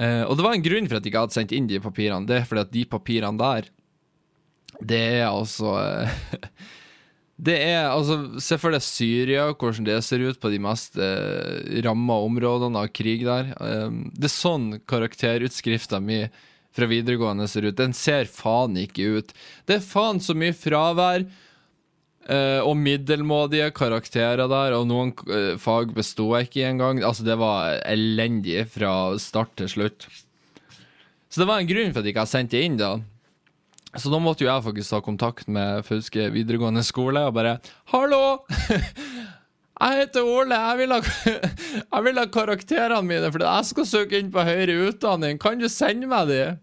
Eh, 0.00 0.22
og 0.24 0.36
det 0.36 0.44
var 0.44 0.56
en 0.56 0.64
grunn 0.64 0.88
for 0.88 0.98
at 0.98 1.04
jeg 1.04 1.12
ikke 1.12 1.24
hadde 1.26 1.36
sendt 1.36 1.54
inn 1.56 1.68
de 1.70 1.80
papirene. 1.82 2.28
Det 2.28 2.40
er 2.40 2.48
fordi 2.48 2.64
at 2.66 2.74
de 2.74 2.84
papirene 2.88 3.40
der, 3.40 3.70
det 4.80 5.00
er 5.20 5.26
altså 5.28 5.74
Det 7.40 7.56
er 7.56 7.88
altså 7.88 8.40
Se 8.42 8.58
for 8.60 8.74
deg 8.74 8.84
Syria, 8.84 9.48
hvordan 9.54 9.86
det 9.86 9.98
ser 10.04 10.24
ut 10.26 10.40
på 10.40 10.50
de 10.52 10.60
mest 10.62 10.98
eh, 11.00 11.80
ramma 11.86 12.18
områdene 12.26 12.84
av 12.84 12.92
krig 12.92 13.24
der. 13.24 13.54
Um, 13.56 14.02
det 14.12 14.28
er 14.28 14.34
sånn 14.34 14.66
karakterutskrifta 14.90 16.02
mi 16.04 16.26
fra 16.76 16.88
videregående 16.90 17.48
ser 17.50 17.68
ut. 17.70 17.78
Den 17.78 17.94
ser 17.96 18.28
faen 18.30 18.76
ikke 18.78 19.08
ut. 19.16 19.32
Det 19.66 19.78
er 19.78 19.86
faen 19.86 20.20
så 20.22 20.36
mye 20.38 20.54
fravær 20.54 21.24
eh, 21.24 22.60
og 22.60 22.76
middelmådige 22.78 23.70
karakterer 23.76 24.44
der, 24.50 24.76
og 24.78 24.86
noen 24.90 25.14
eh, 25.32 25.54
fag 25.60 25.94
besto 25.96 26.28
jeg 26.36 26.50
ikke 26.50 26.68
engang. 26.68 27.02
Altså, 27.06 27.26
det 27.26 27.38
var 27.40 27.80
elendig 27.88 28.66
fra 28.74 29.16
start 29.22 29.56
til 29.58 29.72
slutt. 29.72 30.06
Så 31.30 31.42
det 31.42 31.48
var 31.48 31.62
en 31.62 31.70
grunn 31.70 31.92
for 31.94 32.02
at 32.02 32.06
jeg 32.06 32.14
ikke 32.14 32.26
har 32.26 32.34
sendt 32.36 32.54
det 32.54 32.62
inn, 32.66 32.78
da. 32.78 32.98
Så 33.98 34.10
da 34.12 34.20
måtte 34.22 34.44
jo 34.44 34.50
jeg 34.50 34.62
faktisk 34.62 34.92
ta 34.92 35.00
kontakt 35.02 35.48
med 35.50 35.82
Fauske 35.86 36.28
videregående 36.30 36.84
skole 36.86 37.24
og 37.26 37.34
bare 37.34 37.58
'Hallo! 37.90 38.38
Jeg 39.80 39.96
heter 39.96 40.26
Ole. 40.28 40.54
Jeg 40.54 40.78
vil, 40.78 40.90
ha, 40.92 41.00
jeg 41.94 42.04
vil 42.04 42.18
ha 42.20 42.24
karakterene 42.28 43.00
mine 43.02 43.30
fordi 43.32 43.46
jeg 43.48 43.64
skal 43.64 43.86
søke 43.88 44.18
inn 44.20 44.28
på 44.32 44.42
høyere 44.44 44.74
utdanning. 44.90 45.38
Kan 45.40 45.56
du 45.58 45.68
sende 45.72 46.06
meg 46.10 46.28
de?' 46.28 46.58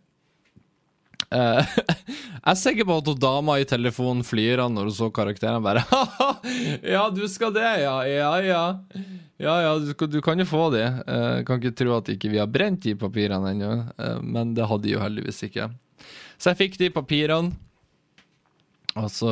Uh, 1.27 1.59
jeg 2.45 2.51
er 2.53 2.59
sikker 2.59 2.87
på 2.87 2.97
at 3.01 3.09
hun 3.11 3.19
dama 3.19 3.57
i 3.59 3.67
telefonen 3.67 4.23
flirer 4.23 4.69
når 4.71 4.89
hun 4.89 4.95
så 4.95 5.09
karakteren. 5.13 5.63
Bare 5.65 5.83
'Ja, 6.93 7.07
du 7.13 7.25
skal 7.27 7.53
det, 7.55 7.67
ja. 7.83 7.97
Ja, 8.07 8.31
ja. 8.41 8.63
Ja, 9.37 9.55
ja, 9.61 9.73
du, 9.77 9.93
du 10.07 10.21
kan 10.25 10.39
jo 10.39 10.47
få 10.49 10.69
de. 10.73 10.85
Uh, 11.05 11.43
kan 11.45 11.61
ikke 11.61 11.75
tro 11.77 11.97
at 11.99 12.09
ikke 12.09 12.31
vi 12.33 12.41
har 12.41 12.49
brent 12.49 12.81
de 12.87 12.95
papirene 12.97 13.53
ennå, 13.53 13.73
uh, 13.99 14.17
men 14.23 14.55
det 14.57 14.65
hadde 14.65 14.87
de 14.87 14.95
jo 14.95 15.03
heldigvis 15.03 15.43
ikke. 15.49 15.69
Så 16.37 16.53
jeg 16.53 16.61
fikk 16.63 16.79
de 16.81 16.93
papirene. 16.93 17.53
Og 18.97 19.11
så 19.13 19.29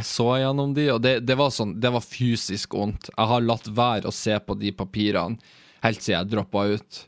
så 0.00 0.28
jeg 0.36 0.46
gjennom 0.46 0.70
de, 0.72 0.86
og 0.94 1.02
det, 1.04 1.18
det, 1.28 1.36
var 1.36 1.50
sånn, 1.52 1.74
det 1.80 1.90
var 1.92 2.04
fysisk 2.04 2.78
vondt. 2.78 3.10
Jeg 3.12 3.28
har 3.28 3.44
latt 3.44 3.68
være 3.68 4.08
å 4.08 4.14
se 4.14 4.38
på 4.40 4.56
de 4.56 4.72
papirene 4.72 5.36
helt 5.82 6.02
siden 6.02 6.20
jeg 6.20 6.30
droppa 6.32 6.64
ut. 6.72 7.02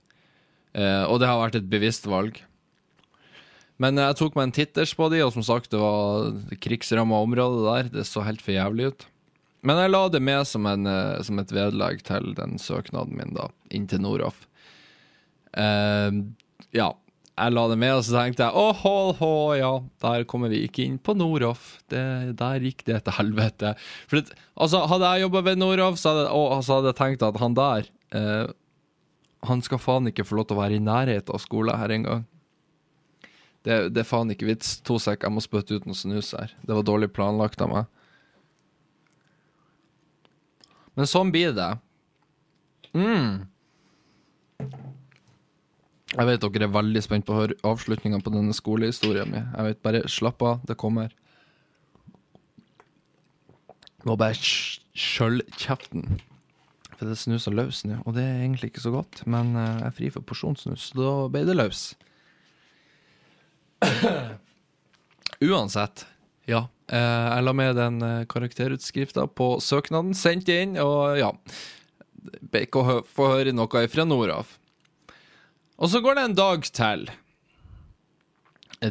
Eh, 0.75 1.05
og 1.07 1.21
det 1.23 1.31
har 1.31 1.41
vært 1.41 1.61
et 1.61 1.71
bevisst 1.71 2.09
valg. 2.11 2.41
Men 3.83 3.99
jeg 3.99 4.17
tok 4.21 4.37
meg 4.39 4.49
en 4.49 4.55
titters 4.55 4.95
på 4.95 5.09
de, 5.11 5.23
og 5.25 5.33
som 5.35 5.45
sagt, 5.47 5.73
det 5.73 5.81
var 5.83 6.31
krigsramma 6.63 7.19
område 7.27 7.65
der. 7.67 7.91
Det 7.97 8.07
så 8.07 8.23
helt 8.27 8.45
for 8.45 8.55
jævlig 8.55 8.93
ut. 8.93 9.07
Men 9.65 9.81
jeg 9.81 9.95
la 9.95 10.03
det 10.13 10.21
med 10.23 10.45
som, 10.47 10.67
en, 10.69 10.87
eh, 10.87 11.23
som 11.25 11.41
et 11.41 11.55
vedlegg 11.55 12.05
til 12.07 12.35
den 12.37 12.59
søknaden 12.61 13.17
min, 13.17 13.33
da, 13.35 13.49
inn 13.75 13.89
til 13.91 14.05
Noroff. 14.05 14.45
Eh, 15.57 16.21
ja 16.77 16.93
jeg 17.35 17.51
la 17.51 17.65
det 17.71 17.77
med, 17.83 17.93
og 17.99 18.05
så 18.07 18.15
tenkte 18.15 18.47
jeg 18.47 18.55
åh, 18.55 18.83
oh, 18.87 19.55
ja, 19.59 19.73
der 20.05 20.27
kommer 20.31 20.53
vi 20.53 20.63
ikke 20.69 20.85
inn 20.85 21.01
på 21.03 21.17
Noroff. 21.19 21.81
Der 21.91 22.63
gikk 22.63 22.85
det 22.87 23.01
til 23.07 23.17
helvete. 23.17 23.75
For 24.07 24.21
det, 24.21 24.37
altså, 24.55 24.85
Hadde 24.91 25.11
jeg 25.15 25.25
jobba 25.25 25.43
ved 25.49 25.59
Noroff, 25.59 25.99
så, 25.99 26.15
så, 26.29 26.77
hadde 26.77 26.93
jeg 26.93 26.99
tenkt 27.01 27.27
at 27.27 27.41
han 27.43 27.57
der 27.59 27.89
uh, 28.15 28.53
Han 29.49 29.65
skal 29.67 29.83
faen 29.83 30.07
ikke 30.11 30.27
få 30.27 30.39
lov 30.39 30.47
til 30.49 30.59
å 30.59 30.63
være 30.63 30.79
i 30.79 30.85
nærheten 30.85 31.35
av 31.35 31.43
skolen 31.43 31.81
her 31.81 31.97
engang. 31.97 32.23
Det, 33.65 33.79
det 33.97 34.03
er 34.03 34.09
faen 34.09 34.33
ikke 34.33 34.49
vits. 34.51 34.77
To 34.85 34.99
sek, 35.01 35.25
jeg 35.25 35.33
må 35.33 35.43
spytte 35.45 35.79
ut 35.79 35.87
noe 35.89 35.97
snus 35.97 36.35
her. 36.37 36.53
Det 36.63 36.77
var 36.77 36.85
dårlig 36.85 37.11
planlagt 37.17 37.63
av 37.65 37.73
meg. 37.73 37.91
Men 40.95 41.11
sånn 41.11 41.33
blir 41.35 41.55
det. 41.57 41.71
Mm. 42.95 43.49
Jeg 46.15 46.29
vet 46.29 46.45
dere 46.45 46.69
er 46.69 46.77
veldig 46.77 47.03
spent 47.03 47.27
på 47.27 47.35
å 47.35 47.41
høre 47.41 47.57
avslutninga 47.67 48.21
på 48.23 48.33
denne 48.37 48.55
skolehistorien 48.55 49.33
min. 49.33 49.49
Jeg 49.49 49.71
vet 49.71 49.83
bare 49.83 50.05
slapp 50.13 50.45
av, 50.47 50.61
det 50.69 50.79
kommer. 50.79 51.11
Må 54.07 54.15
bare 54.21 54.37
skjølle 54.39 55.43
kjeften. 55.59 56.21
For 56.95 57.09
det 57.11 57.19
snuser 57.19 57.57
løs 57.57 57.83
nå, 57.89 57.99
og 58.05 58.15
det 58.15 58.23
er 58.23 58.45
egentlig 58.45 58.71
ikke 58.71 58.85
så 58.85 58.93
godt. 58.95 59.25
Men 59.27 59.57
eh, 59.59 59.81
jeg 59.81 59.89
er 59.89 59.97
fri 59.97 60.11
for 60.15 60.27
porsjonssnus, 60.29 60.93
så 60.93 61.01
da 61.01 61.15
ble 61.33 61.43
det 61.49 61.57
løs. 61.59 61.89
Uansett, 65.51 66.07
ja. 66.51 66.67
Eh, 66.89 67.27
jeg 67.31 67.47
la 67.47 67.55
med 67.57 67.79
den 67.79 68.03
eh, 68.05 68.27
karakterutskrifta 68.31 69.27
på 69.33 69.55
søknaden, 69.65 70.15
sendt 70.19 70.51
inn, 70.53 70.79
og 70.81 71.19
ja. 71.21 71.33
Beik 72.55 72.77
å 72.81 73.03
få 73.05 73.29
høre 73.35 73.53
noe 73.53 73.87
fra 73.93 74.07
nord 74.09 74.33
av. 74.33 74.53
Og 75.77 75.91
så 75.93 76.01
går 76.01 76.17
det 76.17 76.25
en 76.25 76.37
dag 76.39 76.69
til. 76.73 77.09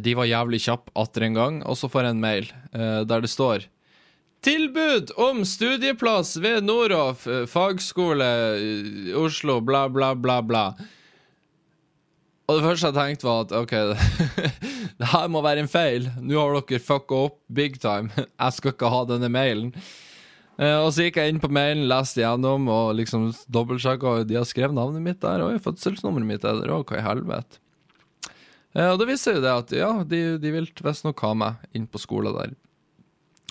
De 0.03 0.13
var 0.17 0.29
jævlig 0.29 0.59
kjappe 0.65 0.93
atter 0.99 1.25
en 1.25 1.37
gang, 1.37 1.61
og 1.65 1.77
så 1.79 1.89
får 1.89 2.07
jeg 2.07 2.15
en 2.15 2.21
mail 2.23 2.51
der 2.73 3.23
det 3.23 3.29
står 3.29 3.67
Tilbud 4.43 5.11
om 5.15 5.45
studieplass 5.47 6.35
ved 6.37 6.65
Noroff 6.67 7.27
eh, 7.27 7.45
fagskole 7.47 8.25
Oslo, 9.15 9.61
bla, 9.63 9.85
bla, 9.89 10.09
bla, 10.15 10.41
bla. 10.43 10.63
Og 12.43 12.57
det 12.57 12.65
første 12.65 12.89
jeg 12.89 12.95
tenkte, 12.97 13.27
var 13.27 13.45
at 13.45 13.53
OK, 13.55 13.73
det 14.99 15.11
her 15.13 15.29
må 15.31 15.41
være 15.45 15.63
en 15.63 15.71
feil. 15.71 16.09
Nå 16.19 16.35
har 16.35 16.57
dere 16.57 16.83
fucka 16.83 17.21
opp 17.29 17.37
big 17.47 17.77
time. 17.79 18.11
Jeg 18.43 18.57
skal 18.57 18.73
ikke 18.75 18.91
ha 18.91 19.03
denne 19.07 19.29
mailen. 19.31 19.71
Uh, 20.53 20.83
og 20.83 20.91
så 20.93 21.07
gikk 21.07 21.15
jeg 21.17 21.31
inn 21.31 21.39
på 21.41 21.49
mailen, 21.49 21.87
leste 21.89 22.21
gjennom 22.21 22.67
og 22.69 22.91
liksom 22.99 23.31
dobbeltsjekka. 23.49 24.19
De 24.29 24.37
har 24.37 24.45
skrevet 24.45 24.75
navnet 24.77 25.01
mitt 25.01 25.21
der, 25.23 25.41
og 25.41 25.55
fødselsnummeret 25.63 26.29
mitt 26.29 26.45
er 26.45 26.59
der 26.59 26.73
òg. 26.75 26.83
Hva 26.91 26.99
i 26.99 27.05
helvete? 27.07 27.57
Uh, 28.75 28.91
og 28.91 28.99
det 29.01 29.07
viser 29.09 29.39
jo 29.39 29.41
det 29.41 29.53
at 29.53 29.73
ja, 29.79 29.89
de, 30.05 30.21
de 30.43 30.53
vil 30.53 30.69
visstnok 30.85 31.23
ha 31.25 31.31
meg 31.39 31.73
inn 31.73 31.87
på 31.89 32.01
skolen 32.03 32.37
der. 32.37 32.53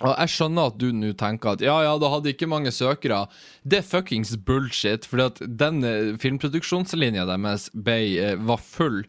Og 0.00 0.14
jeg 0.16 0.33
skjønner 0.33 0.70
at 0.70 0.78
du 0.81 0.88
nå 0.96 1.12
tenker 1.20 1.52
at 1.52 1.62
ja, 1.62 1.74
ja, 1.85 1.92
det 2.00 2.09
hadde 2.11 2.33
ikke 2.33 2.48
mange 2.50 2.72
søkere. 2.74 3.26
Det 3.62 3.83
er 3.83 3.87
fuckings 3.87 4.33
bullshit, 4.46 5.05
fordi 5.07 5.26
at 5.28 5.42
den 5.61 5.85
eh, 5.87 6.14
filmproduksjonslinja 6.22 7.26
deres 7.28 7.68
ble, 7.76 7.98
eh, 8.18 8.40
var 8.40 8.62
full 8.64 9.02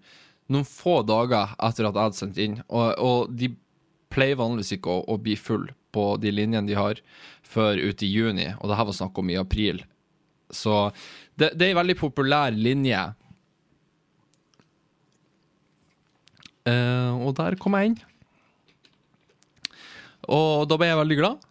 noen 0.52 0.67
få 0.67 1.00
dager 1.08 1.56
etter 1.56 1.88
at 1.88 1.96
jeg 1.96 2.10
hadde 2.10 2.19
sendt 2.19 2.41
inn. 2.41 2.60
Og, 2.67 2.91
og 3.00 3.34
de 3.34 3.54
pleier 4.13 4.38
vanligvis 4.38 4.76
ikke 4.78 4.91
å, 4.91 5.02
å, 5.10 5.17
bli 5.22 5.38
full 5.39 5.69
på 5.96 6.06
de 6.22 6.34
linjene 6.34 6.67
de 6.69 6.78
har, 6.78 7.00
før 7.48 7.80
ut 7.80 8.04
i 8.04 8.12
juni. 8.12 8.52
Og 8.60 8.69
det 8.69 8.78
her 8.78 8.89
var 8.89 8.98
snakk 8.98 9.19
om 9.22 9.32
i 9.32 9.39
april. 9.39 9.84
Så 10.54 10.88
det, 11.39 11.54
det 11.58 11.67
er 11.67 11.74
en 11.74 11.82
veldig 11.82 11.98
populær 11.98 12.54
linje. 12.54 13.02
Uh, 16.63 17.19
og 17.19 17.34
der 17.39 17.58
kom 17.60 17.76
jeg 17.78 17.91
inn. 17.91 18.02
Og 20.32 20.68
da 20.70 20.78
ble 20.80 20.92
jeg 20.92 21.00
veldig 21.02 21.18
glad. 21.20 21.50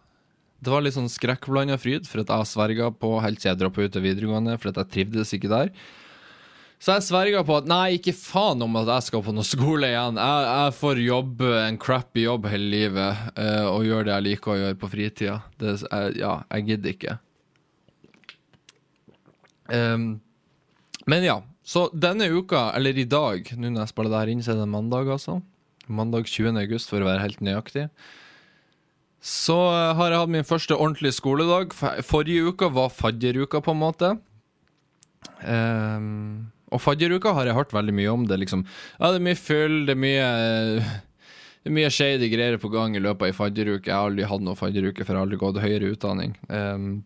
Det 0.63 0.71
var 0.71 0.85
litt 0.85 0.95
sånn 0.95 1.11
skrekkblanda 1.11 1.75
fryd, 1.81 2.07
for 2.07 2.23
at 2.23 2.31
jeg 2.31 2.51
sverga 2.53 2.87
på 2.95 3.17
helt 3.23 3.41
siden 3.41 3.53
jeg 3.53 3.61
droppa 3.65 3.83
ut 3.83 3.99
av 3.99 4.05
videregående, 4.05 4.55
for 4.61 4.71
at 4.71 4.79
jeg 4.79 4.91
trivdes 4.95 5.35
ikke 5.35 5.51
der. 5.51 5.73
Så 6.83 6.97
jeg 6.97 7.05
sverga 7.05 7.43
på 7.47 7.55
at 7.61 7.67
nei, 7.69 7.97
ikke 7.97 8.15
faen 8.15 8.63
om 8.63 8.73
at 8.81 8.89
jeg 8.91 9.07
skal 9.07 9.23
på 9.23 9.33
noe 9.35 9.47
skole 9.53 9.91
igjen. 9.91 10.19
Jeg, 10.19 10.47
jeg 10.49 10.73
får 10.79 11.03
jobbe 11.03 11.51
en 11.61 11.79
crappy 11.79 12.25
jobb 12.25 12.49
hele 12.51 12.71
livet 12.71 13.21
uh, 13.37 13.69
og 13.71 13.87
gjøre 13.87 14.09
det 14.09 14.15
jeg 14.15 14.27
liker 14.29 14.53
å 14.53 14.57
gjøre 14.61 14.79
på 14.81 14.91
fritida. 14.91 15.37
Det, 15.59 15.77
jeg, 15.83 16.17
ja, 16.19 16.33
jeg 16.51 16.67
gidder 16.71 16.95
ikke. 16.95 17.17
Um, 19.71 20.09
men 21.07 21.23
ja, 21.23 21.37
så 21.63 21.85
denne 21.95 22.27
uka, 22.31 22.69
eller 22.75 22.99
i 22.99 23.07
dag, 23.07 23.47
nå 23.55 23.71
når 23.71 23.85
jeg 23.85 23.93
spiller 23.93 24.11
det 24.11 24.19
her 24.19 24.33
inn, 24.33 24.43
så 24.43 24.51
er 24.51 24.59
det 24.59 24.71
mandag, 24.71 25.11
altså. 25.11 25.39
Mandag 25.87 26.27
20. 26.27 26.59
august, 26.59 26.91
for 26.91 27.03
å 27.03 27.07
være 27.07 27.23
helt 27.23 27.43
nøyaktig. 27.43 27.87
Så 29.23 29.55
eh, 29.71 29.93
har 29.95 30.11
jeg 30.11 30.19
hatt 30.19 30.33
min 30.33 30.47
første 30.47 30.75
ordentlige 30.75 31.15
skoledag. 31.15 31.71
Forrige 32.03 32.51
uka 32.51 32.67
var 32.75 32.91
fadderuka, 32.91 33.61
på 33.63 33.71
en 33.71 33.79
måte. 33.79 34.11
Um, 35.47 36.51
og 36.73 36.81
fadderuka 36.83 37.31
har 37.37 37.47
jeg 37.47 37.55
hørt 37.55 37.73
veldig 37.75 37.95
mye 37.95 38.11
om. 38.11 38.27
Det 38.27 38.41
liksom 38.41 38.65
Ja, 38.99 39.11
det 39.11 39.21
er 39.21 39.27
mye 39.29 39.39
fyll, 39.39 39.85
det 39.87 39.95
er 39.95 40.01
mye 40.03 40.27
Det 41.63 41.71
er 41.71 41.75
mye 41.77 41.91
shady 41.95 42.27
greier 42.31 42.59
på 42.59 42.71
gang 42.73 42.97
i 42.97 43.03
løpet 43.03 43.23
av 43.23 43.31
ei 43.31 43.37
fadderuke. 43.37 43.87
Jeg 43.87 43.95
har 43.95 44.11
aldri 44.11 44.27
hatt 44.27 44.43
noe 44.43 44.59
fadderuke, 44.59 45.05
for 45.05 45.13
jeg 45.13 45.19
har 45.21 45.27
aldri 45.29 45.39
gått 45.39 45.63
høyere 45.63 45.93
utdanning. 45.95 46.35
Um, 46.51 47.03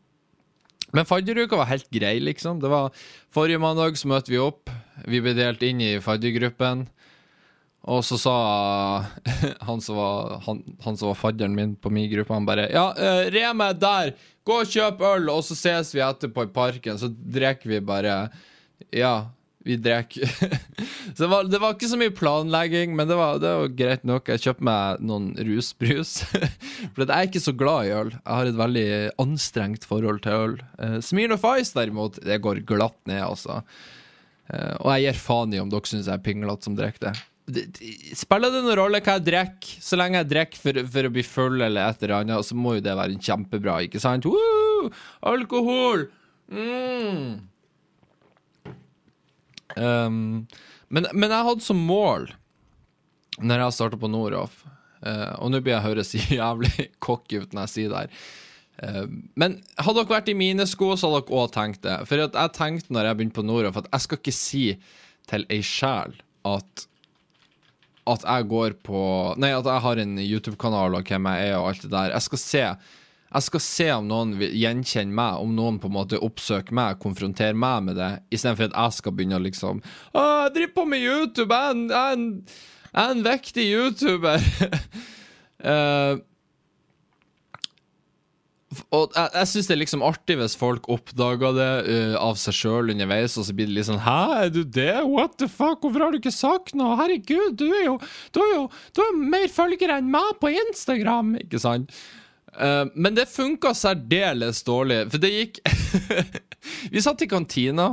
men 0.96 1.06
fadderuka 1.06 1.60
var 1.60 1.70
helt 1.70 1.90
grei, 1.94 2.16
liksom. 2.24 2.62
Det 2.64 2.72
var 2.72 2.90
Forrige 3.34 3.62
mandag 3.62 4.00
så 4.00 4.10
møtte 4.10 4.34
vi 4.34 4.40
opp. 4.42 4.72
Vi 5.06 5.22
ble 5.22 5.36
delt 5.38 5.62
inn 5.68 5.84
i 5.84 5.98
faddergruppen. 6.02 6.88
Og 7.88 8.04
så 8.04 8.17
sa 8.19 8.36
han 9.67 9.82
som 9.84 10.00
var, 10.00 10.41
han, 10.45 10.60
han 10.84 11.00
som 11.00 11.13
var 11.13 11.19
fadderen 11.19 11.56
min 11.56 11.76
på 11.80 11.91
min 11.93 12.10
gruppe, 12.12 12.36
han 12.36 12.47
bare 12.47 12.67
Ja, 12.73 12.89
uh, 12.97 13.23
Reme 13.34 13.71
der! 13.80 14.13
Gå 14.47 14.62
og 14.63 14.69
kjøp 14.71 15.02
øl, 15.04 15.32
og 15.32 15.41
så 15.43 15.58
ses 15.60 15.89
vi 15.95 16.04
etterpå 16.04 16.45
i 16.47 16.54
parken. 16.56 17.00
Så 17.00 17.10
drikker 17.12 17.73
vi 17.73 17.82
bare 17.84 18.30
Ja, 18.95 19.30
vi 19.67 19.76
drikker. 19.84 20.23
så 21.15 21.26
det 21.26 21.30
var, 21.32 21.50
det 21.52 21.60
var, 21.60 21.76
ikke 21.76 21.89
så 21.91 22.00
mye 22.00 22.15
planlegging, 22.15 22.95
men 22.95 23.10
det 23.10 23.17
var, 23.19 23.41
det 23.43 23.52
var 23.60 23.76
greit 23.76 24.08
nok. 24.08 24.32
Jeg 24.32 24.45
kjøpte 24.45 24.67
meg 24.67 25.04
noen 25.04 25.30
rusbrus. 25.50 26.21
For 26.95 27.04
jeg 27.04 27.12
er 27.12 27.28
ikke 27.28 27.43
så 27.43 27.56
glad 27.60 27.89
i 27.89 27.93
øl. 27.97 28.13
Jeg 28.15 28.39
har 28.39 28.52
et 28.52 28.60
veldig 28.63 28.89
anstrengt 29.23 29.88
forhold 29.88 30.23
til 30.23 30.43
øl. 30.47 30.60
Uh, 30.80 31.00
Smirnoff 31.04 31.47
Ice, 31.56 31.76
derimot, 31.76 32.19
det 32.23 32.39
går 32.43 32.63
glatt 32.67 33.00
ned, 33.08 33.23
altså. 33.28 33.62
Uh, 34.47 34.76
og 34.80 34.93
jeg 34.93 35.10
gir 35.10 35.26
faen 35.26 35.56
i 35.56 35.60
om 35.60 35.71
dere 35.71 35.91
syns 35.91 36.08
jeg 36.08 36.15
er 36.15 36.23
pinglete 36.23 36.67
som 36.67 36.76
drikker 36.80 37.10
det 37.10 37.17
Spiller 37.48 38.52
det 38.52 38.62
noen 38.66 38.76
rolle 38.76 39.00
hva 39.00 39.16
jeg 39.16 39.28
drikker? 39.30 39.84
Så 39.84 40.00
lenge 40.00 40.20
jeg 40.20 40.30
drikker 40.34 40.60
for, 40.60 40.80
for, 40.92 41.08
å 41.08 41.12
bli 41.16 41.24
full 41.24 41.62
eller 41.62 41.94
et 41.94 42.02
eller 42.04 42.18
annet, 42.20 42.44
så 42.44 42.58
må 42.60 42.76
jo 42.78 42.84
det 42.84 42.96
være 43.00 43.20
kjempebra, 43.24 43.80
ikke 43.88 44.02
sant? 44.04 44.28
Woo! 44.28 44.90
Alkohol! 45.32 46.10
Mm. 46.52 47.48
Um, 49.78 50.20
men, 50.90 51.08
men, 51.14 51.32
jeg 51.32 51.48
hadde 51.48 51.64
som 51.64 51.80
mål, 51.88 52.30
når 53.40 53.64
jeg 53.64 53.78
starta 53.78 54.00
på 54.00 54.08
Noroff 54.10 54.64
uh, 55.04 55.36
Og 55.44 55.52
nå 55.52 55.60
blir 55.60 55.76
jeg 55.76 55.84
høres 55.84 56.16
jævlig 56.40 56.88
cocky 57.04 57.44
ut 57.44 57.52
når 57.54 57.68
jeg 57.68 57.74
sier 57.76 57.92
det 57.92 58.04
her. 58.04 58.22
Uh, 58.78 59.08
men 59.40 59.60
hadde 59.80 60.02
dere 60.02 60.16
vært 60.18 60.32
i 60.34 60.38
mine 60.38 60.68
sko, 60.68 60.94
så 60.98 61.12
hadde 61.12 61.24
dere 61.30 61.40
òg 61.44 61.56
tenkt 61.56 61.84
det. 61.88 61.98
For 62.10 62.26
jeg 62.26 62.56
tenkte 62.60 62.96
når 62.96 63.12
jeg 63.12 63.22
begynte 63.22 63.40
på 63.40 63.48
Noroff, 63.48 63.80
at 63.80 63.92
jeg 63.94 64.08
skal 64.08 64.22
ikke 64.24 64.36
si 64.36 64.66
til 65.32 65.48
ei 65.54 65.64
sjel 65.66 66.20
at 66.48 66.88
at 68.13 68.24
jeg 68.24 68.48
går 68.52 68.78
på 68.86 69.02
Nei, 69.41 69.52
at 69.56 69.67
jeg 69.67 69.84
har 69.84 70.00
en 70.04 70.15
YouTube-kanal 70.22 70.96
og 70.98 71.12
hvem 71.12 71.28
jeg 71.32 71.50
er 71.50 71.58
og 71.60 71.72
alt 71.72 71.84
det 71.86 71.91
der. 71.93 72.15
Jeg 72.15 72.26
skal 72.28 72.41
se 72.43 72.63
jeg 73.28 73.43
skal 73.43 73.62
se 73.63 73.88
om 73.91 74.06
noen 74.08 74.30
vil 74.39 74.54
gjenkjenne 74.56 75.12
meg, 75.12 75.41
om 75.43 75.52
noen 75.56 75.82
på 75.84 75.89
en 75.89 75.98
måte 75.98 76.20
oppsøker 76.24 76.76
meg, 76.78 77.00
konfronterer 77.04 77.58
meg 77.60 77.84
med 77.89 78.00
det, 78.00 78.12
istedenfor 78.32 78.70
at 78.70 78.78
jeg 78.78 78.98
skal 79.02 79.15
begynne 79.17 79.39
å 79.39 79.43
liksom 79.43 79.82
Å, 79.84 80.24
jeg 80.46 80.54
driver 80.56 80.74
på 80.78 80.86
med 80.93 81.04
YouTube! 81.04 81.52
Jeg 81.52 81.67
er 81.67 81.76
en, 81.76 81.84
jeg 81.91 82.00
er 82.00 82.15
en, 82.15 82.30
jeg 82.88 83.04
er 83.04 83.15
en 83.17 83.26
vektig 83.28 83.67
YouTuber! 83.67 84.48
uh, 85.67 86.24
Og 88.96 89.16
jeg, 89.16 89.32
jeg 89.34 89.50
syns 89.52 89.70
det 89.70 89.76
er 89.76 89.82
liksom 89.82 90.04
artig 90.06 90.38
hvis 90.40 90.56
folk 90.60 90.88
oppdager 90.92 91.56
det 91.58 91.72
uh, 91.88 92.16
av 92.22 92.38
seg 92.42 92.56
sjøl 92.58 92.94
underveis, 92.94 93.38
og 93.40 93.48
så 93.48 93.56
blir 93.58 93.70
det 93.70 93.78
litt 93.78 93.90
sånn 93.90 94.04
Hæ, 94.06 94.20
er 94.44 94.54
du 94.54 94.62
det? 94.63 94.94
What 95.08 95.38
the 95.42 95.50
fuck? 95.52 95.82
Hvorfor 95.84 96.06
har 96.06 96.13
du 96.13 96.20
ikke 96.22 96.34
sagt 96.36 96.76
noe? 96.78 96.98
Herregud, 97.00 97.58
du 97.60 97.68
er 97.70 97.88
jo 97.88 97.98
Du 98.36 98.42
har 98.44 98.54
jo 98.54 98.63
du 98.96 99.04
er 99.04 99.20
mer 99.20 99.48
følgere 99.52 100.00
enn 100.02 100.12
meg 100.12 100.36
på 100.42 100.52
Instagram, 100.54 101.36
ikke 101.44 101.62
sant? 101.62 101.94
Uh, 102.58 102.90
men 102.98 103.18
det 103.18 103.28
funka 103.30 103.74
særdeles 103.78 104.63
dårlig, 104.66 105.04
for 105.12 105.22
det 105.22 105.34
gikk 105.34 105.60
Vi 106.94 107.04
satt 107.04 107.22
i 107.24 107.30
kantina. 107.30 107.92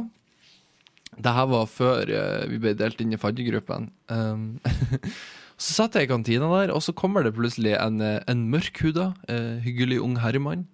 Det 1.15 1.33
her 1.37 1.47
var 1.51 1.69
før 1.71 2.11
uh, 2.11 2.45
vi 2.51 2.59
ble 2.63 2.75
delt 2.79 3.01
inn 3.03 3.15
i 3.15 3.21
faddergruppen. 3.21 3.91
Um, 4.11 4.47
Så 5.61 5.77
satt 5.77 5.95
jeg 5.95 6.09
i 6.09 6.11
kantina 6.11 6.49
der, 6.51 6.73
og 6.75 6.83
så 6.83 6.95
kommer 6.97 7.25
det 7.25 7.37
plutselig 7.37 7.77
en, 7.79 8.01
eh, 8.03 8.23
en 8.31 8.43
mørkhuda, 8.51 9.13
uh, 9.31 9.55
hyggelig 9.63 10.01
ung 10.03 10.19
herremann. 10.19 10.67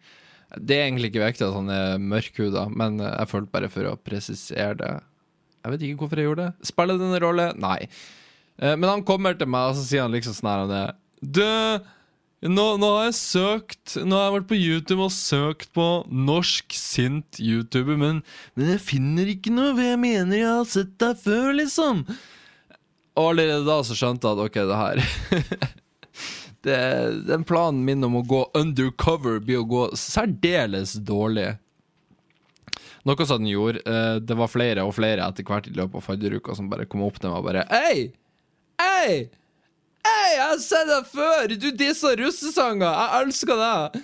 Det 0.56 0.78
er 0.78 0.88
egentlig 0.88 1.12
ikke 1.12 1.26
viktig 1.26 1.46
at 1.46 1.54
han 1.54 1.68
er 1.70 2.00
mørkhuda, 2.00 2.64
men 2.72 2.98
eh, 2.98 3.12
jeg 3.12 3.30
følte 3.30 3.52
bare 3.52 3.70
for 3.70 3.90
å 3.90 3.98
presisere 4.00 4.74
det. 4.80 4.96
Jeg 5.60 5.74
vet 5.74 5.84
ikke 5.84 6.02
hvorfor 6.04 6.20
jeg 6.20 6.30
gjorde 6.30 6.48
det. 6.48 6.68
Spiller 6.70 6.98
det 6.98 7.06
en 7.10 7.22
rolle? 7.22 7.46
Nei. 7.60 7.78
Men 8.60 8.84
han 8.90 9.02
kommer 9.08 9.36
til 9.36 9.48
meg, 9.48 9.70
og 9.70 9.76
så 9.76 9.84
sier 9.86 10.04
han 10.04 10.12
liksom 10.12 10.34
sånn 10.36 10.68
her 10.68 10.90
Du, 11.24 11.44
nå, 12.44 12.64
nå, 12.80 12.88
har 12.96 13.06
jeg 13.06 13.16
søkt 13.16 13.94
Nå 14.04 14.16
har 14.16 14.26
jeg 14.26 14.34
vært 14.34 14.48
på 14.50 14.58
YouTube 14.58 15.06
og 15.06 15.14
søkt 15.16 15.70
på 15.76 15.86
norsk 16.08 16.76
sint 16.76 17.40
YouTuber, 17.40 17.96
men, 18.00 18.20
men 18.56 18.74
jeg 18.74 18.82
finner 18.84 19.28
ikke 19.32 19.52
noe, 19.52 19.72
for 19.74 19.84
jeg 19.84 20.00
mener 20.00 20.40
jeg 20.40 20.48
har 20.48 20.68
sett 20.68 20.92
deg 21.00 21.20
før, 21.20 21.50
liksom. 21.56 22.04
Og 23.18 23.32
allerede 23.32 23.66
da 23.66 23.80
så 23.84 23.96
skjønte 23.96 24.28
jeg 24.28 24.38
at 24.38 24.44
ok, 24.44 24.58
det 24.70 24.78
her 24.80 25.00
det, 26.66 26.78
Den 27.26 27.46
planen 27.48 27.82
min 27.86 28.06
om 28.06 28.20
å 28.20 28.26
gå 28.26 28.44
undercover 28.58 29.40
blir 29.42 29.62
å 29.62 29.68
gå 29.68 29.88
særdeles 29.98 30.94
dårlig. 31.06 31.50
Noe 33.08 33.26
som 33.26 33.40
den 33.40 33.50
gjorde. 33.50 33.82
Eh, 33.88 34.16
det 34.22 34.36
var 34.36 34.52
flere 34.52 34.84
og 34.86 34.94
flere 34.96 35.26
etter 35.26 35.46
hvert 35.48 35.68
i 35.70 35.74
løpet 35.74 36.00
av 36.00 36.06
fadderuka 36.06 36.56
som 36.56 36.70
bare 36.70 36.88
kom 36.88 37.04
opp 37.06 37.20
til 37.20 37.32
meg 37.32 37.42
og 37.42 37.50
bare 37.50 37.66
Hei! 37.72 38.10
Hei! 38.80 39.28
Hei, 40.00 40.28
jeg 40.32 40.46
har 40.46 40.60
sett 40.62 40.88
deg 40.88 41.08
før! 41.12 41.52
Du 41.60 41.68
dissa 41.76 42.14
russesanger! 42.16 42.88
Jeg 42.88 43.24
elsker 43.24 43.60
deg! 43.60 44.00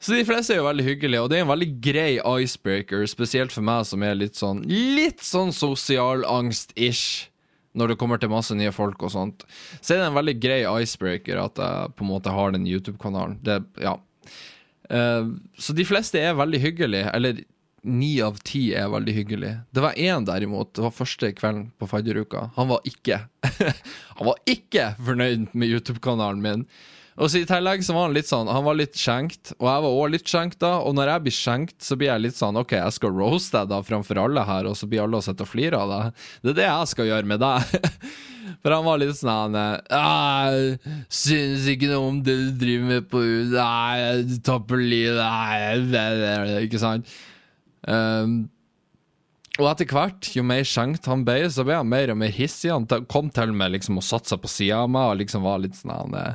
Så 0.00 0.16
de 0.16 0.24
fleste 0.24 0.54
er 0.54 0.62
jo 0.62 0.64
veldig 0.64 0.84
hyggelige, 0.86 1.20
og 1.22 1.28
det 1.28 1.36
er 1.36 1.44
en 1.44 1.50
veldig 1.50 1.68
grei 1.84 2.12
icebreaker, 2.16 3.04
spesielt 3.10 3.52
for 3.52 3.66
meg 3.66 3.84
som 3.84 4.00
er 4.02 4.16
litt 4.16 4.38
sånn 4.38 4.62
Litt 4.64 5.20
sånn 5.26 5.52
sosial 5.52 6.24
angst-ish 6.24 7.29
når 7.78 7.92
det 7.92 7.98
kommer 8.00 8.18
til 8.18 8.32
masse 8.32 8.54
nye 8.56 8.72
folk 8.74 9.02
og 9.06 9.12
sånt, 9.14 9.44
så 9.78 9.94
er 9.94 10.00
det 10.00 10.08
en 10.08 10.18
veldig 10.18 10.36
grei 10.42 10.60
icebreaker 10.82 11.38
at 11.42 11.60
jeg 11.62 11.94
på 11.96 12.06
en 12.06 12.10
måte 12.10 12.34
har 12.34 12.54
den 12.54 12.66
YouTube-kanalen. 12.66 13.38
Ja. 13.80 13.96
Uh, 14.90 15.36
så 15.54 15.76
de 15.76 15.86
fleste 15.86 16.18
er 16.18 16.38
veldig 16.38 16.62
hyggelige, 16.64 17.12
eller 17.14 17.42
ni 17.86 18.12
av 18.20 18.40
ti 18.44 18.70
er 18.76 18.90
veldig 18.92 19.14
hyggelige. 19.16 19.60
Det 19.72 19.84
var 19.84 19.96
én 19.96 20.26
derimot, 20.28 20.72
det 20.76 20.84
var 20.84 20.96
første 20.96 21.30
kvelden 21.36 21.70
på 21.80 21.88
fadderuka. 21.88 22.50
Han 22.58 22.68
var 22.72 22.82
ikke 22.88 23.22
Han 24.18 24.28
var 24.28 24.40
ikke 24.50 24.90
fornøyd 25.00 25.46
med 25.54 25.70
YouTube-kanalen 25.70 26.42
min. 26.44 26.66
Og 27.18 27.30
så 27.30 27.42
I 27.42 27.46
tillegg 27.48 27.82
så 27.84 27.94
var 27.96 28.06
han 28.06 28.14
litt 28.16 28.28
sånn 28.30 28.48
Han 28.48 28.64
var 28.64 28.78
litt 28.78 28.96
skjenkt, 28.98 29.52
og 29.58 29.66
jeg 29.66 29.84
var 29.84 29.98
òg 29.98 30.12
litt 30.14 30.30
skjenkt 30.30 30.60
da. 30.62 30.76
Og 30.86 30.94
når 30.96 31.14
jeg 31.14 31.24
blir 31.26 31.36
skjenkt, 31.36 31.78
så 31.84 31.98
blir 31.98 32.12
jeg 32.12 32.24
litt 32.26 32.38
sånn 32.38 32.58
OK, 32.60 32.76
jeg 32.78 32.96
skal 32.96 33.14
roast 33.16 33.54
deg 33.56 33.70
da 33.72 33.80
framfor 33.84 34.22
alle 34.22 34.44
her, 34.46 34.68
og 34.70 34.78
så 34.78 34.88
blir 34.90 35.04
alle 35.04 35.20
å 35.20 35.24
sitter 35.24 35.48
og 35.48 35.50
flirer 35.50 35.78
av 35.80 35.94
deg. 35.94 36.20
Det 36.44 36.54
er 36.54 36.60
det 36.60 36.68
jeg 36.68 36.92
skal 36.94 37.10
gjøre 37.10 37.32
med 37.32 37.42
deg. 37.42 37.74
For 38.60 38.74
han 38.74 38.84
var 38.84 38.98
litt 39.00 39.16
sånn 39.16 39.54
Jeg 39.56 40.94
syns 41.12 41.68
ikke 41.70 41.88
noe 41.88 42.08
om 42.10 42.18
det 42.24 42.34
du 42.36 42.48
driver 42.60 42.88
med 42.90 43.06
på 43.08 43.20
Nei, 43.54 44.24
du 44.26 44.34
tapper 44.44 44.82
livet 44.82 45.94
Ikke 46.66 46.80
sant? 46.82 47.08
Um, 47.86 48.50
og 49.60 49.66
etter 49.70 49.88
hvert, 49.88 50.28
jo 50.36 50.44
mer 50.46 50.64
skjenkt 50.68 51.08
han 51.10 51.24
ble, 51.26 51.42
så 51.52 51.64
ble 51.66 51.76
han 51.76 51.88
mer 51.88 52.12
og 52.12 52.20
mer 52.20 52.32
hissig. 52.32 52.70
Han 52.72 52.86
kom 53.10 53.28
til 53.34 53.52
med 53.56 53.74
liksom 53.74 53.98
å 54.00 54.04
satse 54.04 54.36
på 54.40 54.48
sida 54.48 54.84
av 54.84 54.92
meg 54.92 55.10
og 55.10 55.20
liksom 55.20 55.44
var 55.44 55.60
litt 55.60 55.76
sånn 55.76 56.16
Eh, 56.16 56.34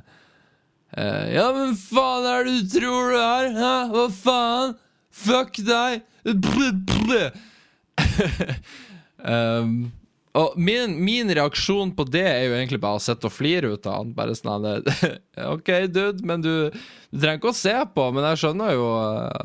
ja, 0.96 1.50
men 1.56 1.76
faen 1.80 2.30
er 2.30 2.48
det 2.48 2.56
du 2.56 2.74
tror 2.78 3.12
du 3.12 3.20
er? 3.20 3.52
Hæ? 3.58 3.76
Hva 3.92 4.08
faen? 4.16 4.74
Fuck 5.16 5.60
deg! 5.68 6.02
Bl, 6.26 6.72
bl. 6.88 7.14
um, 9.36 9.78
og 10.36 10.56
min, 10.60 10.98
min, 11.00 11.30
reaksjon 11.32 11.94
på 11.96 12.04
det 12.12 12.26
er 12.28 12.42
jo 12.50 12.56
egentlig 12.58 12.82
bare 12.84 13.00
å 13.00 13.04
sitte 13.04 13.30
og 13.30 13.34
flire 13.34 13.72
ut 13.72 13.88
av 13.88 14.02
han. 14.02 14.12
Bare 14.18 14.36
sånn 14.36 14.66
OK, 15.54 15.72
dude, 15.88 16.26
men 16.28 16.44
du, 16.44 16.52
du, 16.74 17.20
trenger 17.22 17.40
ikke 17.40 17.54
å 17.54 17.56
se 17.56 17.76
på. 17.96 18.10
Men 18.16 18.28
jeg 18.32 18.42
skjønner 18.44 18.76
jo, 18.76 18.90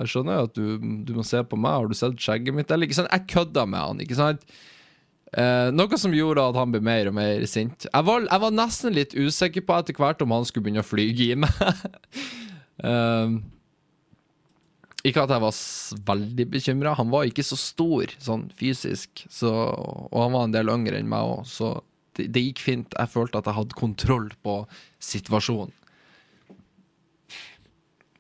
jeg 0.00 0.12
skjønner 0.14 0.40
jo 0.40 0.48
at 0.48 0.58
du, 0.58 0.90
du, 1.06 1.14
må 1.20 1.26
se 1.26 1.44
på 1.46 1.60
meg. 1.60 1.78
Har 1.78 1.90
du 1.90 1.98
sett 1.98 2.18
skjegget 2.18 2.56
mitt? 2.56 2.74
Eller, 2.74 2.90
ikke 2.90 2.98
sant? 2.98 3.12
Jeg 3.14 3.30
kødda 3.30 3.66
med 3.70 3.84
han, 3.84 4.02
ikke 4.02 4.18
sant? 4.18 4.42
Eh, 5.30 5.68
noe 5.70 5.98
som 6.00 6.14
gjorde 6.14 6.42
at 6.42 6.58
han 6.58 6.72
ble 6.74 6.80
mer 6.82 7.10
og 7.10 7.14
mer 7.14 7.44
sint. 7.50 7.86
Jeg 7.86 8.06
var, 8.06 8.24
jeg 8.26 8.42
var 8.42 8.54
nesten 8.54 8.96
litt 8.96 9.14
usikker 9.14 9.62
på 9.66 9.76
etter 9.78 9.98
hvert 9.98 10.22
om 10.24 10.34
han 10.34 10.46
skulle 10.48 10.66
begynne 10.66 10.82
å 10.82 10.88
flyge 10.88 11.28
i 11.30 11.38
meg. 11.38 11.84
uh, 12.82 13.38
ikke 15.06 15.22
at 15.22 15.34
jeg 15.36 15.44
var 15.44 15.60
veldig 16.10 16.48
bekymra. 16.56 16.96
Han 16.98 17.14
var 17.14 17.30
ikke 17.30 17.46
så 17.46 17.58
stor 17.60 18.10
sånn 18.18 18.48
fysisk, 18.58 19.22
så, 19.30 19.54
og 20.10 20.18
han 20.18 20.34
var 20.34 20.48
en 20.48 20.58
del 20.58 20.74
yngre 20.74 20.98
enn 20.98 21.10
meg 21.10 21.30
òg, 21.36 21.46
så 21.46 21.76
det, 22.18 22.32
det, 22.34 22.42
gikk 22.48 22.64
fint. 22.66 22.98
Jeg 22.98 23.14
følte 23.14 23.38
at 23.38 23.46
jeg 23.46 23.58
hadde 23.60 23.78
kontroll 23.78 24.32
på 24.42 24.64
situasjonen. 24.98 25.76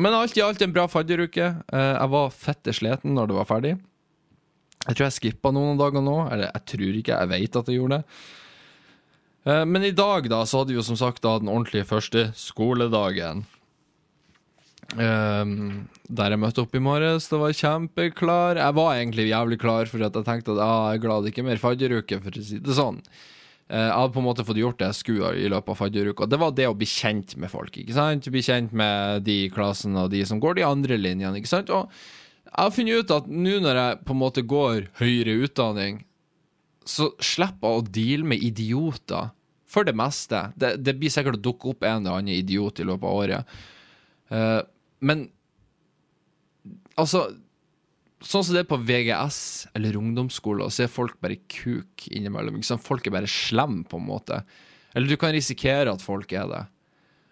Men 0.00 0.14
alt 0.16 0.38
i 0.38 0.40
alt 0.40 0.62
en 0.64 0.72
bra 0.72 0.86
fadderuke. 0.88 1.52
Uh, 1.74 1.96
jeg 1.98 2.10
var 2.14 2.30
fette 2.32 2.72
sliten 2.72 3.18
når 3.18 3.32
det 3.32 3.42
var 3.42 3.50
ferdig. 3.50 3.78
Jeg 4.86 4.96
tror 4.96 5.06
jeg 5.06 5.16
skippa 5.18 5.52
noen 5.52 5.80
dager 5.80 6.04
nå. 6.04 6.18
Eller 6.30 6.50
jeg 6.50 6.66
tror 6.74 7.00
ikke, 7.02 7.16
jeg 7.16 7.32
vet 7.34 7.60
at 7.60 7.70
jeg 7.70 7.80
gjorde 7.80 8.00
det. 8.00 8.20
Eh, 9.48 9.64
men 9.68 9.86
i 9.86 9.94
dag 9.96 10.28
da, 10.32 10.44
så 10.46 10.62
hadde 10.62 10.74
vi 10.74 10.80
jo 10.80 10.86
som 10.86 10.98
sagt 11.00 11.24
da 11.24 11.38
den 11.40 11.52
ordentlige 11.52 11.88
første 11.88 12.30
skoledagen. 12.38 13.44
Um, 14.98 15.84
der 16.10 16.32
jeg 16.34 16.40
møtte 16.42 16.64
opp 16.64 16.72
i 16.74 16.82
morges, 16.82 17.28
det 17.30 17.38
var 17.38 17.54
kjempeklar. 17.54 18.58
Jeg 18.58 18.74
var 18.74 18.96
egentlig 18.96 19.28
jævlig 19.28 19.60
klar, 19.62 19.86
for 19.86 20.02
at 20.02 20.16
jeg 20.18 20.26
tenkte 20.26 20.56
at 20.56 20.62
ah, 20.64 20.88
jeg 20.90 20.98
er 20.98 21.04
glad 21.04 21.22
det 21.22 21.30
ikke 21.30 21.44
er 21.44 21.50
mer 21.52 21.62
fadderuke, 21.62 22.18
for 22.24 22.34
å 22.40 22.42
si 22.42 22.58
det 22.58 22.74
sånn. 22.74 22.98
Uh, 23.70 23.84
jeg 23.84 23.92
hadde 23.94 24.14
på 24.16 24.22
en 24.24 24.26
måte 24.26 24.46
fått 24.48 24.58
gjort 24.58 24.80
det 24.80 24.88
jeg 24.88 24.98
skulle 24.98 25.30
i 25.38 25.50
løpet 25.52 25.76
av 25.76 25.78
fadderuka. 25.78 26.26
Det 26.26 26.40
var 26.42 26.56
det 26.58 26.66
å 26.66 26.74
bli 26.74 26.88
kjent 26.90 27.36
med 27.38 27.52
folk. 27.52 27.76
ikke 27.78 27.94
sant? 27.94 28.26
Bli 28.34 28.42
kjent 28.42 28.74
med 28.74 29.22
de 29.28 29.44
i 29.44 29.52
klassen 29.52 29.94
og 30.00 30.10
de 30.10 30.24
som 30.26 30.42
går 30.42 30.58
de 30.58 30.66
andre 30.66 30.98
linjene. 30.98 31.38
ikke 31.38 31.52
sant? 31.52 31.70
Og 31.70 31.86
jeg 32.50 32.66
har 32.66 32.72
funnet 32.74 33.02
ut 33.02 33.12
at 33.14 33.28
nå 33.30 33.58
når 33.62 33.78
jeg 33.78 33.98
på 34.06 34.14
en 34.14 34.20
måte 34.20 34.42
går 34.46 34.88
høyere 34.98 35.36
utdanning, 35.46 36.00
så 36.88 37.12
slipper 37.22 37.70
jeg 37.70 37.82
å 37.82 37.90
deale 37.94 38.30
med 38.32 38.42
idioter. 38.42 39.30
For 39.70 39.86
det 39.86 39.94
meste. 39.94 40.48
Det, 40.58 40.72
det 40.82 40.96
blir 40.98 41.12
sikkert 41.14 41.38
å 41.38 41.44
dukke 41.44 41.70
opp 41.70 41.84
en 41.86 42.00
eller 42.00 42.18
annen 42.18 42.34
idiot 42.34 42.80
i 42.82 42.86
løpet 42.88 43.06
av 43.06 43.20
året. 43.20 43.52
Uh, 44.30 44.62
men 45.06 45.28
altså 46.98 47.28
Sånn 48.20 48.42
som 48.44 48.52
det 48.52 48.66
er 48.66 48.68
på 48.68 48.76
VGS 48.84 49.36
eller 49.78 49.96
ungdomsskole, 49.96 50.66
så 50.68 50.82
er 50.84 50.90
folk 50.92 51.14
bare 51.24 51.38
kuk 51.48 52.04
innimellom. 52.12 52.58
Folk 52.84 53.06
er 53.08 53.14
bare 53.14 53.30
slem 53.32 53.78
på 53.88 53.96
en 53.96 54.04
måte. 54.10 54.42
Eller 54.92 55.08
du 55.08 55.16
kan 55.16 55.32
risikere 55.32 55.88
at 55.88 56.04
folk 56.04 56.34
er 56.36 56.50
det. 56.50 56.60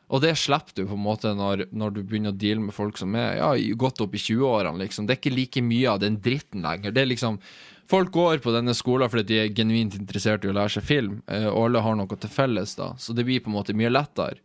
Og 0.08 0.22
det 0.24 0.34
slipper 0.40 0.72
du 0.74 0.86
på 0.88 0.96
en 0.96 1.04
måte 1.04 1.34
når, 1.36 1.66
når 1.76 1.96
du 1.96 2.02
begynner 2.02 2.32
å 2.32 2.38
deale 2.40 2.64
med 2.64 2.76
folk 2.76 2.96
som 3.00 3.16
er 3.18 3.40
ja, 3.42 3.50
godt 3.76 4.00
opp 4.04 4.14
i 4.16 4.22
20-årene. 4.22 4.80
Liksom. 4.80 5.08
Det 5.08 5.14
er 5.14 5.20
ikke 5.20 5.36
like 5.36 5.64
mye 5.64 5.90
av 5.92 6.00
den 6.04 6.16
dritten 6.24 6.64
lenger. 6.64 6.94
Det 6.94 7.04
er 7.04 7.12
liksom 7.14 7.42
Folk 7.88 8.10
går 8.12 8.42
på 8.44 8.52
denne 8.52 8.74
skolen 8.76 9.08
fordi 9.08 9.30
de 9.30 9.36
er 9.40 9.54
genuint 9.56 9.94
interessert 9.96 10.42
i 10.44 10.50
å 10.50 10.52
lære 10.52 10.74
seg 10.74 10.84
film, 10.84 11.22
eh, 11.24 11.46
og 11.48 11.70
alle 11.70 11.80
har 11.80 11.94
noe 11.96 12.18
til 12.20 12.28
felles, 12.28 12.74
da. 12.76 12.90
Så 13.00 13.14
det 13.16 13.24
blir 13.24 13.40
på 13.40 13.48
en 13.48 13.56
måte 13.56 13.72
mye 13.72 13.88
lettere. 13.88 14.36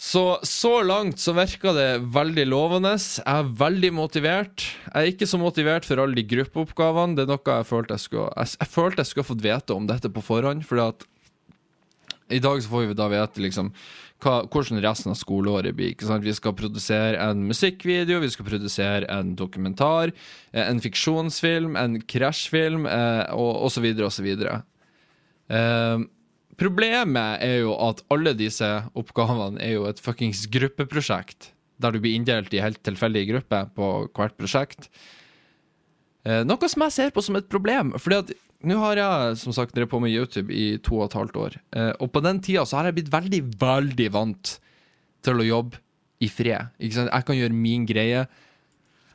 Så 0.00 0.38
så 0.48 0.78
langt 0.80 1.20
så 1.20 1.34
virker 1.36 1.76
det 1.76 1.88
veldig 2.14 2.46
lovende. 2.48 2.94
Jeg 2.96 3.20
er 3.28 3.52
veldig 3.60 3.90
motivert. 3.92 4.64
Jeg 4.86 4.96
er 4.96 5.12
ikke 5.12 5.28
så 5.28 5.36
motivert 5.42 5.84
for 5.84 6.00
alle 6.00 6.16
de 6.16 6.24
gruppeoppgavene. 6.24 7.18
Det 7.18 7.26
er 7.26 7.34
noe 7.34 7.56
jeg 7.58 7.68
følte 7.68 7.98
jeg 7.98 8.06
skulle 8.06 8.30
Jeg, 8.32 8.54
jeg 8.62 8.72
følte 8.72 9.04
jeg 9.04 9.10
skulle 9.10 9.28
fått 9.34 9.44
vite 9.44 9.76
om 9.76 9.90
dette 9.90 10.08
på 10.08 10.24
forhånd. 10.24 10.64
Fordi 10.64 10.86
at 10.86 11.04
i 12.32 12.40
dag 12.40 12.62
så 12.62 12.72
får 12.72 12.88
vi 12.88 12.96
da 12.96 13.10
vite 13.12 13.44
liksom 13.44 13.74
hva, 14.22 14.36
hvordan 14.46 14.82
resten 14.84 15.12
av 15.12 15.18
skoleåret 15.18 15.76
blir. 15.76 15.94
ikke 15.94 16.08
sant? 16.08 16.26
Vi 16.26 16.36
skal 16.36 16.56
produsere 16.58 17.18
en 17.24 17.42
musikkvideo, 17.48 18.20
vi 18.22 18.30
skal 18.32 18.48
produsere 18.48 19.08
en 19.10 19.34
dokumentar, 19.38 20.14
eh, 20.52 20.64
en 20.64 20.80
fiksjonsfilm, 20.80 21.76
en 21.80 22.00
krasjfilm, 22.00 22.86
eh, 22.86 23.26
og 23.34 23.66
osv. 23.68 23.90
osv. 24.06 24.30
Uh, 25.50 26.06
Problemet 26.60 27.40
er 27.40 27.62
jo 27.62 27.72
at 27.80 28.02
alle 28.12 28.34
disse 28.36 28.66
oppgavene 28.98 29.62
er 29.64 29.78
jo 29.78 29.86
et 29.88 30.00
fuckings 30.02 30.42
gruppeprosjekt, 30.52 31.54
der 31.80 31.94
du 31.94 32.02
blir 32.02 32.18
inndelt 32.18 32.52
i 32.52 32.60
helt 32.60 32.82
tilfeldige 32.84 33.30
grupper 33.30 33.70
på 33.72 33.88
hvert 34.12 34.36
prosjekt. 34.36 34.90
Eh, 36.28 36.42
noe 36.44 36.68
som 36.68 36.84
jeg 36.84 36.96
ser 36.98 37.14
på 37.16 37.24
som 37.24 37.38
et 37.40 37.48
problem, 37.48 37.94
fordi 37.96 38.18
at 38.20 38.34
nå 38.66 38.76
har 38.82 39.00
jeg 39.00 39.38
som 39.40 39.54
sagt 39.56 39.74
drevet 39.76 39.92
på 39.92 40.00
med 40.02 40.12
YouTube 40.12 40.52
i 40.52 40.74
to 40.84 40.98
og 40.98 41.08
et 41.08 41.16
halvt 41.16 41.38
år, 41.40 41.56
eh, 41.76 41.92
og 41.96 42.10
på 42.12 42.22
den 42.24 42.42
tida 42.44 42.66
så 42.68 42.80
har 42.80 42.90
jeg 42.90 42.98
blitt 42.98 43.12
veldig, 43.12 43.40
veldig 43.60 44.10
vant 44.12 44.58
til 45.24 45.40
å 45.40 45.46
jobbe 45.46 45.80
i 46.20 46.28
fred. 46.28 46.70
Jeg 46.80 47.24
kan 47.26 47.38
gjøre 47.38 47.56
min 47.56 47.86
greie. 47.88 48.26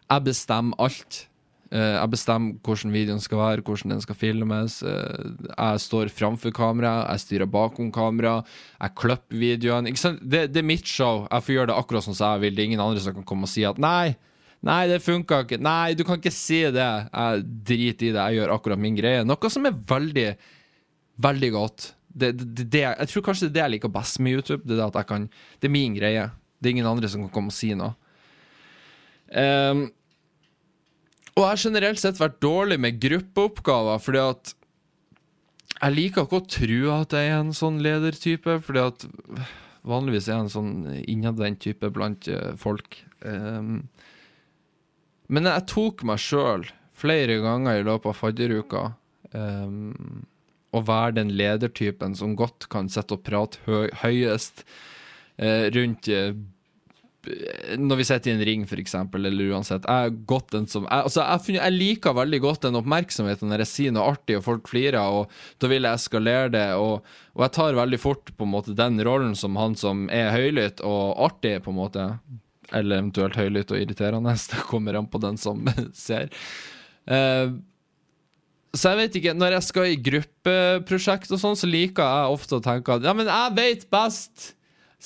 Jeg 0.06 0.26
bestemmer 0.26 0.78
alt. 0.82 1.26
Eh, 1.74 1.96
jeg 1.98 2.12
bestemmer 2.14 2.60
hvordan 2.66 2.94
videoen 2.94 3.22
skal 3.22 3.42
være, 3.42 3.66
hvordan 3.66 3.96
den 3.96 4.04
skal 4.04 4.18
filmes. 4.18 4.80
Eh, 4.86 5.32
jeg 5.50 5.82
står 5.86 6.14
framfor 6.14 6.54
kamera, 6.56 6.96
jeg 7.12 7.26
styrer 7.26 7.50
bakom 7.50 7.92
kamera, 7.94 8.40
jeg 8.80 8.96
klipper 9.02 9.42
videoene. 9.42 9.94
Det, 9.94 10.48
det, 10.54 10.62
er 10.62 10.70
mitt 10.74 10.90
show. 10.90 11.26
Jeg 11.30 11.46
får 11.46 11.58
gjøre 11.58 11.72
det 11.74 11.80
akkurat 11.80 12.06
sånn 12.06 12.18
som 12.18 12.36
jeg 12.36 12.46
vil. 12.46 12.56
Det 12.56 12.64
er 12.64 12.72
ingen 12.72 12.86
andre 12.86 13.04
som 13.04 13.18
kan 13.18 13.28
komme 13.28 13.50
og 13.50 13.54
si 13.54 13.66
at 13.68 13.82
nei, 13.82 14.16
nei, 14.66 14.82
det 14.92 15.02
funka 15.06 15.44
ikke. 15.46 15.60
Nei, 15.64 15.96
du 15.98 16.04
kan 16.08 16.20
ikke 16.20 16.34
si 16.34 16.62
det. 16.74 16.88
Jeg 17.10 17.44
driter 17.70 18.10
i 18.10 18.14
det, 18.14 18.22
jeg 18.22 18.40
gjør 18.40 18.56
akkurat 18.56 18.82
min 18.82 18.98
greie. 18.98 19.26
Noe 19.28 19.52
som 19.54 19.68
er 19.70 19.78
veldig, 19.92 20.30
veldig 21.26 21.52
godt. 21.56 21.92
Det, 22.16 22.32
det, 22.40 22.70
det, 22.72 22.82
jeg 22.86 23.12
tror 23.12 23.28
kanskje 23.28 23.48
det 23.48 23.52
er 23.52 23.56
det 23.56 23.64
jeg 23.66 23.76
liker 23.76 23.94
best 23.94 24.22
med 24.24 24.40
YouTube. 24.40 24.64
Det 24.64 24.80
er 24.80 24.88
at 24.88 24.98
jeg 25.02 25.10
kan 25.12 25.30
Det 25.60 25.70
er 25.70 25.76
min 25.76 25.98
greie. 25.98 26.30
Det 26.60 26.70
er 26.70 26.78
ingen 26.78 26.90
andre 26.90 27.12
som 27.12 27.26
kan 27.26 27.34
komme 27.34 27.54
og 27.54 27.58
si 27.58 27.74
noe. 27.78 27.94
Um, 29.36 29.88
og 31.36 31.42
jeg 31.44 31.50
har 31.50 31.64
generelt 31.66 32.00
sett 32.00 32.20
vært 32.22 32.38
dårlig 32.44 32.78
med 32.80 33.02
gruppeoppgaver, 33.04 34.00
fordi 34.00 34.22
at 34.24 34.54
jeg 35.76 35.92
liker 35.92 36.24
ikke 36.24 36.40
å 36.40 36.48
tro 36.48 36.82
at 36.96 37.16
jeg 37.18 37.32
er 37.34 37.42
en 37.42 37.56
sånn 37.56 37.82
ledertype, 37.84 38.62
fordi 38.64 38.84
at 38.86 39.04
vanligvis 39.86 40.30
er 40.30 40.38
jeg 40.38 40.46
en 40.46 40.54
sånn 40.54 40.72
innadvendt 41.04 41.60
type 41.66 41.90
blant 41.94 42.30
eh, 42.32 42.54
folk. 42.58 43.02
Um, 43.26 43.84
men 45.28 45.50
jeg 45.50 45.68
tok 45.72 46.06
meg 46.08 46.22
sjøl 46.22 46.66
flere 46.96 47.40
ganger 47.44 47.80
i 47.80 47.86
løpet 47.86 48.12
av 48.12 48.18
fadderuka 48.20 48.84
um, 49.36 50.26
å 50.76 50.82
være 50.84 51.20
den 51.20 51.32
ledertypen 51.36 52.16
som 52.18 52.36
godt 52.40 52.68
kan 52.72 52.90
sitte 52.92 53.18
og 53.18 53.24
prate 53.28 53.62
høy, 53.68 53.90
høyest 54.04 54.66
uh, 55.42 55.68
rundt 55.76 56.12
uh, 56.12 56.36
når 57.82 58.00
vi 58.00 58.06
sitter 58.08 58.32
i 58.32 58.34
en 58.36 58.44
ring, 58.46 58.64
eksempel, 58.78 59.26
eller 59.26 59.52
uansett 59.56 59.86
Jeg, 59.90 60.14
som, 60.70 60.86
jeg, 60.86 61.06
altså, 61.08 61.24
jeg, 61.24 61.56
jeg 61.58 61.74
liker 61.74 62.18
veldig 62.18 62.40
godt 62.44 62.68
den 62.68 62.78
oppmerksomheten 62.80 63.50
når 63.50 63.64
jeg 63.64 63.72
sier 63.72 63.96
noe 63.96 64.06
artig 64.14 64.38
og 64.40 64.46
folk 64.46 64.70
flirer, 64.70 65.00
og 65.02 65.32
da 65.62 65.70
vil 65.72 65.88
jeg 65.88 66.02
eskalere 66.02 66.52
det. 66.54 66.68
Og, 66.78 67.06
og, 67.34 67.46
jeg 67.48 67.56
tar 67.58 67.80
veldig 67.80 68.02
fort 68.02 68.30
på 68.36 68.48
en 68.48 68.54
måte 68.54 68.78
den 68.78 69.02
rollen 69.06 69.36
som 69.38 69.58
han 69.60 69.78
som 69.80 70.06
er 70.14 70.34
høylytt 70.36 70.84
og 70.86 71.16
artig, 71.30 71.58
på 71.66 71.74
en 71.74 71.80
måte. 71.80 72.08
Eller 72.74 73.02
eventuelt 73.02 73.38
høylytt 73.38 73.72
og 73.74 73.80
irriterende. 73.82 74.34
Det 74.52 74.66
kommer 74.70 74.98
an 74.98 75.10
på 75.12 75.22
den 75.24 75.38
som 75.42 75.66
ser. 76.08 76.32
Uh, 77.06 77.58
så 78.76 78.92
jeg 78.92 79.00
vet 79.00 79.16
ikke, 79.20 79.34
Når 79.38 79.56
jeg 79.56 79.64
skal 79.70 79.92
i 79.92 80.02
gruppeprosjekt, 80.04 81.32
og 81.32 81.40
sånn, 81.40 81.58
så 81.60 81.70
liker 81.70 82.04
jeg 82.04 82.36
ofte 82.36 82.58
å 82.58 82.64
tenke 82.64 82.98
at 82.98 83.06
ja, 83.06 83.14
men 83.16 83.30
jeg 83.30 83.56
vet 83.56 83.86
best. 83.94 84.52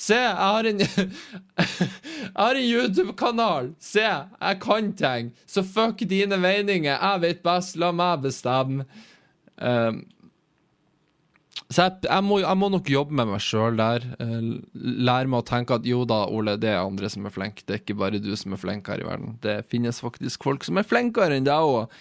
Se, 0.00 0.16
jeg 0.16 0.36
har 0.38 0.66
en 0.66 0.80
Jeg 0.86 2.38
har 2.38 2.56
en 2.56 2.66
YouTube-kanal! 2.66 3.70
Se, 3.82 4.06
jeg 4.06 4.60
kan 4.62 4.92
ting! 4.96 5.30
Så 5.46 5.64
fuck 5.66 6.02
dine 6.08 6.38
meninger. 6.40 6.94
Jeg 6.94 7.22
vet 7.26 7.42
best. 7.44 7.76
La 7.80 7.92
meg 7.94 8.24
bestemme. 8.24 8.88
Um, 9.60 10.02
så 11.70 11.84
jeg, 11.86 12.00
jeg, 12.08 12.26
må, 12.26 12.40
jeg, 12.42 12.58
må, 12.58 12.68
nok 12.74 12.88
jobbe 12.90 13.14
med 13.14 13.28
meg 13.30 13.42
sjøl 13.44 13.76
der. 13.78 14.02
Uh, 14.18 14.58
lære 14.74 15.30
meg 15.30 15.44
å 15.44 15.46
tenke 15.46 15.76
at 15.78 15.86
jo 15.86 16.02
da, 16.08 16.24
Ole, 16.26 16.56
det 16.58 16.72
er 16.72 16.82
andre 16.82 17.10
som 17.12 17.28
er 17.28 17.34
flinke. 17.34 17.62
Det 17.62 17.76
er 17.76 17.82
ikke 17.84 17.98
bare 18.00 18.18
du 18.18 18.32
som 18.38 18.56
er 18.56 18.60
flink 18.62 18.90
her 18.90 19.02
i 19.04 19.06
verden. 19.06 19.36
Det 19.44 19.60
finnes 19.70 20.02
faktisk 20.02 20.46
folk 20.48 20.66
som 20.66 20.80
er 20.80 20.88
flinkere 20.88 21.38
enn 21.38 21.46
deg 21.46 21.70
òg. 21.70 21.94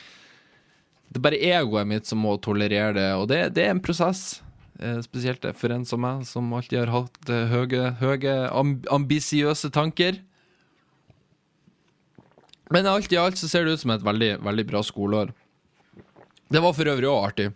Det 1.10 1.22
er 1.22 1.26
bare 1.26 1.42
egoet 1.54 1.90
mitt 1.90 2.10
som 2.10 2.22
må 2.22 2.36
tolerere 2.42 2.96
det, 2.98 3.10
og 3.18 3.30
det, 3.30 3.44
det 3.58 3.68
er 3.68 3.76
en 3.76 3.82
prosess. 3.82 4.40
Eh, 4.80 5.00
spesielt 5.04 5.44
for 5.60 5.74
en 5.76 5.86
som 5.86 6.00
meg, 6.00 6.26
som 6.30 6.54
alltid 6.56 6.80
har 6.86 6.92
hatt 6.94 7.30
eh, 7.34 7.52
høye, 7.52 7.94
høye 8.00 8.36
ambisiøse 8.96 9.70
tanker. 9.76 10.22
Men 12.72 12.88
alt 12.88 13.12
i 13.12 13.18
alt 13.20 13.38
så 13.42 13.50
ser 13.50 13.66
det 13.66 13.76
ut 13.76 13.84
som 13.84 13.92
et 13.92 14.06
veldig, 14.06 14.38
veldig 14.46 14.66
bra 14.70 14.84
skoleår. 14.86 15.34
Det 16.50 16.62
var 16.64 16.78
for 16.78 16.90
øvrig 16.90 17.10
òg 17.10 17.26
artig. 17.26 17.50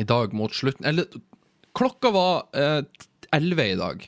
I 0.00 0.06
dag 0.08 0.32
mot 0.34 0.54
slutten 0.54 0.86
Eller 0.88 1.06
klokka 1.74 2.10
var 2.14 2.48
elleve 3.34 3.66
eh, 3.66 3.74
i 3.74 3.78
dag. 3.78 4.04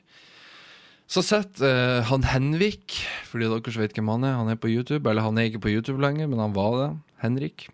Så 1.07 1.23
sitter 1.23 1.67
eh, 1.71 2.05
han 2.09 2.27
Henvik, 2.27 2.99
fordi 3.31 3.49
dere 3.51 3.73
som 3.73 3.85
vet 3.85 3.95
hvem 3.95 4.11
han 4.11 4.27
er, 4.27 4.39
han 4.41 4.51
er 4.51 4.59
på 4.59 4.71
YouTube. 4.71 5.07
Eller 5.07 5.27
han 5.27 5.39
er 5.39 5.51
ikke 5.51 5.63
på 5.69 5.75
YouTube 5.75 6.03
lenger, 6.03 6.31
men 6.31 6.43
han 6.43 6.55
var 6.57 6.79
det. 6.81 6.91
Henrik. 7.23 7.69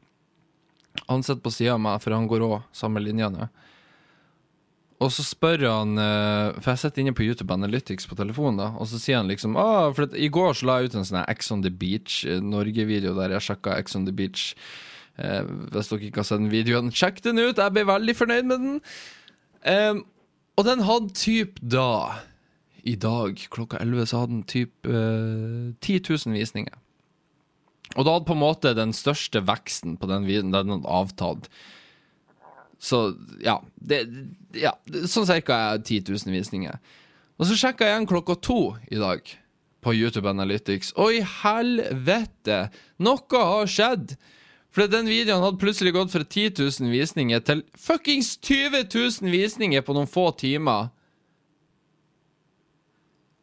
Han 1.09 1.25
sitter 1.25 1.41
på 1.45 1.53
sida 1.53 1.77
av 1.77 1.81
meg, 1.81 2.01
for 2.05 2.13
han 2.13 2.29
går 2.29 2.45
òg 2.45 2.59
samme 2.77 3.01
linja 3.01 3.31
nå. 3.33 3.49
Og 5.03 5.11
så 5.11 5.25
spør 5.27 5.65
han 5.67 5.99
eh, 5.99 6.61
For 6.61 6.73
jeg 6.73 6.83
sitter 6.85 7.03
inne 7.03 7.15
på 7.17 7.25
YouTube 7.27 7.51
Analytics 7.55 8.07
på 8.07 8.19
telefonen, 8.19 8.61
da. 8.61 8.69
Og 8.79 8.87
så 8.91 9.01
sier 9.03 9.19
han 9.19 9.31
liksom 9.31 9.57
ah, 9.59 9.91
For 9.97 10.13
i 10.15 10.31
går 10.33 10.55
så 10.59 10.69
la 10.69 10.79
jeg 10.79 10.93
ut 10.93 10.99
en 11.01 11.09
sånn 11.09 11.25
Ex 11.25 11.51
on 11.55 11.65
the 11.65 11.73
Beach 11.75 12.23
eh, 12.29 12.39
Norge-video 12.45 13.17
der 13.19 13.35
jeg 13.35 13.49
sjekka 13.49 13.75
Ex 13.81 13.99
on 13.99 14.07
the 14.07 14.15
Beach. 14.15 14.53
Eh, 15.21 15.43
hvis 15.73 15.91
dere 15.91 16.07
ikke 16.09 16.23
har 16.23 16.29
sett 16.29 16.41
den 16.41 16.53
videoen, 16.53 16.93
sjekk 16.95 17.21
den 17.25 17.41
ut! 17.43 17.61
Jeg 17.61 17.75
ble 17.75 17.85
veldig 17.89 18.15
fornøyd 18.17 18.49
med 18.49 18.63
den. 18.65 18.79
Eh, 19.69 19.99
og 20.57 20.69
den 20.69 20.85
hadde 20.87 21.17
typ 21.17 21.61
da 21.63 22.23
I 22.83 22.97
dag 22.99 23.39
klokka 23.55 23.79
11 23.79 24.09
så 24.11 24.23
hadde 24.23 24.35
den 24.35 24.47
typ 24.51 24.89
eh, 24.89 25.69
10 25.79 26.01
000 26.09 26.35
visninger. 26.35 26.81
Og 27.93 28.07
da 28.07 28.17
hadde 28.17 28.27
på 28.27 28.35
en 28.35 28.43
måte 28.43 28.73
den 28.75 28.95
største 28.97 29.45
veksten 29.45 29.99
på 30.01 30.09
den 30.09 30.27
videoen 30.27 30.55
Den 30.55 30.73
hadde 30.75 30.97
avtatt. 30.97 31.49
Så 32.83 33.13
ja, 33.45 33.61
det, 33.77 34.01
ja 34.59 34.73
Sånn 35.07 35.29
cirka 35.29 35.77
10 35.79 36.09
000 36.09 36.35
visninger. 36.35 36.81
Og 37.39 37.47
så 37.49 37.59
sjekka 37.59 37.87
jeg 37.87 37.97
igjen 37.97 38.11
klokka 38.11 38.37
to 38.43 38.61
i 38.91 38.99
dag 38.99 39.23
på 39.83 39.95
YouTube 39.95 40.31
Analytics. 40.31 40.93
Og 40.99 41.19
i 41.19 41.23
helvete! 41.43 42.65
Noe 43.03 43.47
har 43.47 43.71
skjedd! 43.71 44.17
For 44.73 44.89
den 44.89 45.09
videoen 45.11 45.45
hadde 45.45 45.61
plutselig 45.61 45.93
gått 45.93 46.15
fra 46.15 46.25
10 46.25 46.55
000 46.57 46.93
visninger 46.93 47.45
til 47.45 47.61
fuckings 47.77 48.39
20 48.41 48.87
000 48.89 49.33
visninger 49.33 49.85
på 49.85 49.97
noen 49.97 50.09
få 50.09 50.31
timer. 50.41 50.89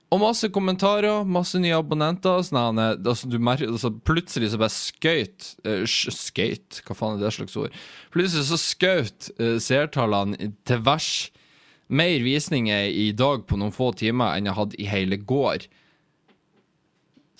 Og 0.09 0.17
masse 0.23 0.49
kommentarer, 0.49 1.21
masse 1.21 1.59
nye 1.61 1.77
abonnenter. 1.77 2.41
Sånn, 2.45 2.81
altså, 2.81 3.29
du 3.29 3.37
merker, 3.37 3.69
altså, 3.69 3.91
plutselig 3.93 4.49
så 4.49 4.61
bare 4.61 4.73
skøyt 4.73 5.51
uh, 5.69 5.83
Skøyt? 5.85 6.81
Hva 6.87 6.97
faen 6.97 7.19
er 7.19 7.27
det 7.27 7.35
slags 7.37 7.57
ord? 7.61 7.75
Plutselig 8.15 8.47
så 8.49 8.57
skøyt 8.57 9.29
uh, 9.37 9.59
seertallene 9.61 10.55
til 10.65 10.81
vers 10.87 11.11
mer 11.89 12.21
visninger 12.25 12.89
i 12.89 13.11
dag 13.17 13.45
på 13.49 13.57
noen 13.57 13.73
få 13.73 13.91
timer 13.97 14.37
enn 14.37 14.49
jeg 14.49 14.57
hadde 14.57 14.81
i 14.81 14.89
hele 14.89 15.21
går. 15.29 15.69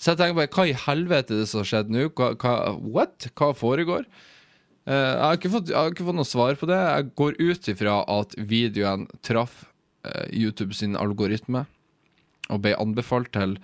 Så 0.00 0.14
jeg 0.14 0.20
tenker 0.20 0.38
bare, 0.38 0.52
hva 0.56 0.64
i 0.64 0.76
helvete 0.86 1.34
er 1.34 1.42
det 1.42 1.48
som 1.50 1.60
har 1.60 1.68
skjedd 1.68 1.90
nå? 1.92 2.06
Hva, 2.16 2.30
hva, 2.40 2.54
what? 2.80 3.26
Hva 3.36 3.50
foregår? 3.56 4.06
Uh, 4.88 4.94
jeg, 4.94 5.18
har 5.20 5.36
ikke 5.36 5.52
fått, 5.52 5.68
jeg 5.68 5.76
har 5.76 5.92
ikke 5.92 6.06
fått 6.08 6.16
noe 6.16 6.28
svar 6.28 6.56
på 6.56 6.68
det. 6.70 6.78
Jeg 6.80 7.10
går 7.20 7.36
ut 7.36 7.68
ifra 7.74 7.98
at 8.08 8.32
videoen 8.40 9.04
traff 9.26 9.66
uh, 10.08 10.24
YouTube 10.32 10.72
sin 10.76 10.96
algoritme 10.96 11.66
og 12.50 12.64
ble 12.64 12.72
anbefalt 12.80 13.28
til 13.36 13.58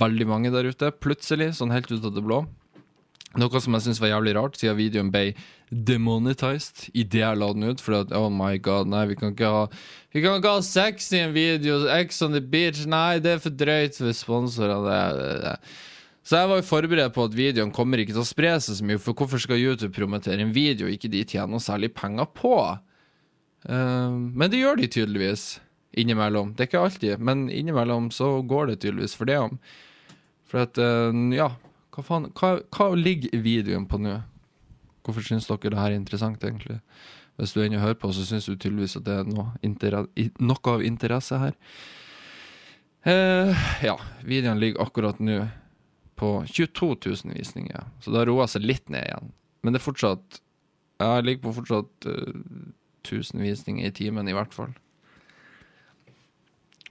veldig 0.00 0.26
mange 0.26 0.50
der 0.50 0.66
ute, 0.66 0.90
plutselig, 0.98 1.52
sånn 1.60 1.74
helt 1.74 1.92
ut 1.92 2.08
av 2.08 2.16
det 2.16 2.24
blå. 2.24 2.40
Noe 3.34 3.60
som 3.60 3.74
jeg 3.76 3.84
syns 3.84 3.98
var 4.00 4.12
jævlig 4.12 4.32
rart, 4.36 4.54
siden 4.56 4.78
videoen 4.78 5.10
ble 5.12 5.34
demonetized 5.68 6.86
idet 6.94 7.20
jeg 7.20 7.40
la 7.40 7.48
den 7.52 7.66
ut. 7.66 7.82
For 7.82 7.98
at, 7.98 8.14
oh 8.16 8.30
my 8.32 8.54
god, 8.62 8.88
nei, 8.92 9.02
vi 9.10 9.18
kan 9.18 9.34
ikke 9.34 9.50
ha 9.50 9.66
Vi 10.14 10.22
kan 10.24 10.38
ikke 10.38 10.54
ha 10.54 10.62
sex 10.64 11.10
i 11.12 11.20
en 11.24 11.34
video. 11.34 11.82
X 11.98 12.22
on 12.24 12.36
the 12.36 12.40
beach. 12.40 12.86
Nei, 12.88 13.18
det 13.20 13.34
er 13.34 13.42
for 13.42 13.52
drøyt 13.52 13.98
for 13.98 14.86
det. 14.86 15.58
Så 16.26 16.40
jeg 16.40 16.50
var 16.50 16.58
jo 16.58 16.66
forberedt 16.66 17.14
på 17.14 17.26
at 17.28 17.36
videoen 17.36 17.74
kommer 17.74 18.00
ikke 18.02 18.14
til 18.14 18.24
å 18.24 18.26
spre 18.26 18.56
seg 18.58 18.78
så 18.78 18.86
mye, 18.86 18.98
for 19.02 19.14
hvorfor 19.14 19.42
skal 19.42 19.60
YouTube 19.60 19.94
promotere 19.94 20.42
en 20.42 20.54
video 20.54 20.88
ikke 20.90 21.10
de 21.12 21.22
tjener 21.22 21.52
noe 21.52 21.62
særlig 21.62 21.92
penger 21.94 22.26
på? 22.34 22.56
Eh, 23.68 24.16
men 24.16 24.50
det 24.50 24.62
gjør 24.62 24.80
de 24.80 24.90
tydeligvis. 24.90 25.46
Innimellom. 25.96 26.50
Det 26.52 26.64
er 26.64 26.68
ikke 26.68 26.80
alltid, 26.82 27.22
men 27.24 27.46
innimellom 27.48 28.10
så 28.12 28.40
går 28.44 28.72
det 28.72 28.80
tydeligvis 28.82 29.14
for 29.16 29.28
det 29.28 29.38
om. 29.40 29.54
For 30.50 30.66
at, 30.66 30.76
uh, 30.76 31.14
ja 31.32 31.48
hva 31.96 32.04
faen 32.04 32.30
Hva, 32.36 32.56
hva 32.76 32.88
ligger 32.94 33.32
videoen 33.40 33.86
på 33.88 34.00
nå? 34.02 34.18
Hvorfor 35.06 35.24
syns 35.24 35.46
dere 35.48 35.72
det 35.72 35.80
her 35.80 35.92
er 35.94 36.00
interessant, 36.00 36.42
egentlig? 36.44 36.80
Hvis 37.36 37.52
du 37.52 37.60
ennå 37.62 37.80
hører 37.80 37.98
på, 38.00 38.10
så 38.12 38.24
syns 38.26 38.48
du 38.48 38.56
tydeligvis 38.56 38.96
at 38.98 39.06
det 39.06 39.20
er 39.20 39.28
noe, 39.28 39.52
noe 40.40 40.72
av 40.72 40.84
interesse 40.84 41.38
her. 41.40 41.54
Eh, 43.06 43.66
ja, 43.86 43.94
videoen 44.26 44.60
ligger 44.60 44.82
akkurat 44.82 45.20
nå 45.22 45.44
på 46.18 46.30
22 46.48 46.88
000 47.04 47.36
visninger, 47.36 47.84
så 48.00 48.10
det 48.10 48.22
har 48.22 48.30
roa 48.30 48.48
seg 48.50 48.64
litt 48.64 48.88
ned 48.90 49.04
igjen. 49.04 49.30
Men 49.62 49.74
det 49.74 49.82
er 49.82 49.88
fortsatt 49.88 50.42
Ja, 50.96 51.18
jeg 51.18 51.26
ligger 51.26 51.42
på 51.44 51.54
fortsatt 51.58 52.06
eh, 52.08 52.42
1000 53.04 53.44
visninger 53.44 53.86
i 53.86 53.94
timen, 53.94 54.28
i 54.28 54.34
hvert 54.34 54.54
fall. 54.56 54.72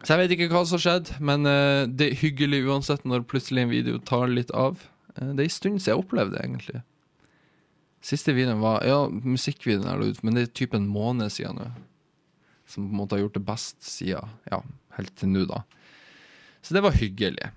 Så 0.04 0.14
jeg 0.14 0.22
vet 0.22 0.36
ikke 0.36 0.52
hva 0.54 0.62
som 0.62 0.78
har 0.78 0.84
skjedd, 0.84 1.16
men 1.26 1.50
eh, 1.50 1.88
det 1.90 2.12
er 2.12 2.20
hyggelig 2.22 2.62
uansett 2.70 3.08
når 3.10 3.26
plutselig 3.26 3.66
en 3.66 3.74
video 3.74 3.98
tar 3.98 4.30
litt 4.30 4.54
av. 4.54 4.86
Eh, 5.16 5.32
det 5.34 5.44
er 5.44 5.48
en 5.50 5.58
stund 5.58 5.80
siden 5.82 5.96
jeg 5.96 6.04
opplevde 6.04 6.38
det, 6.38 6.44
egentlig. 6.46 6.84
Siste 8.06 8.36
videoen 8.38 8.62
var 8.62 8.86
Ja, 8.86 9.06
musikkvideoen 9.10 9.90
er 9.90 10.02
ute, 10.02 10.20
ut, 10.20 10.24
men 10.24 10.38
det 10.38 10.46
er 10.46 10.56
typen 10.62 10.84
en 10.84 10.92
måned 10.92 11.34
siden 11.34 11.58
nå. 11.58 11.70
Som 12.70 12.90
på 12.90 12.94
en 12.94 13.00
måte 13.04 13.18
har 13.18 13.26
gjort 13.26 13.38
det 13.38 13.46
best 13.46 13.82
siden 13.86 14.36
Ja, 14.52 14.62
helt 14.98 15.16
til 15.18 15.32
nå, 15.34 15.46
da. 15.50 15.64
Så 16.66 16.74
det 16.74 16.82
var 16.82 16.98
hyggelig. 16.98 17.52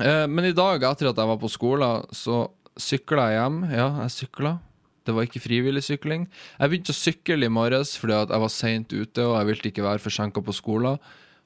Eh, 0.00 0.26
men 0.30 0.46
i 0.46 0.56
dag, 0.56 0.82
etter 0.82 1.10
at 1.10 1.18
jeg 1.18 1.30
var 1.30 1.38
på 1.40 1.50
skolen, 1.50 2.04
så 2.14 2.48
sykla 2.78 3.30
jeg 3.30 3.40
hjem. 3.40 3.62
Ja, 3.74 3.88
jeg 4.04 4.14
sykla. 4.16 4.58
Det 5.06 5.14
var 5.16 5.26
ikke 5.26 5.42
frivillig 5.42 5.82
sykling. 5.82 6.28
Jeg 6.60 6.70
begynte 6.70 6.94
å 6.94 6.98
sykle 6.98 7.46
i 7.46 7.50
morges 7.52 7.96
fordi 7.98 8.14
at 8.14 8.30
jeg 8.30 8.42
var 8.44 8.52
seint 8.52 8.92
ute 8.92 9.24
og 9.24 9.34
jeg 9.38 9.48
ville 9.48 9.70
ikke 9.72 9.86
være 9.86 10.02
forsinka 10.04 10.42
på 10.44 10.54
skolen. 10.54 11.00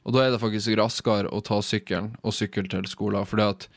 Og 0.05 0.13
da 0.13 0.25
er 0.25 0.35
det 0.35 0.43
faktisk 0.43 0.77
raskere 0.77 1.31
å 1.33 1.41
ta 1.45 1.61
sykkelen 1.65 2.13
og 2.21 2.35
sykle 2.37 2.67
til 2.69 2.89
skolen. 2.91 3.25
Fordi 3.29 3.47
at 3.47 3.69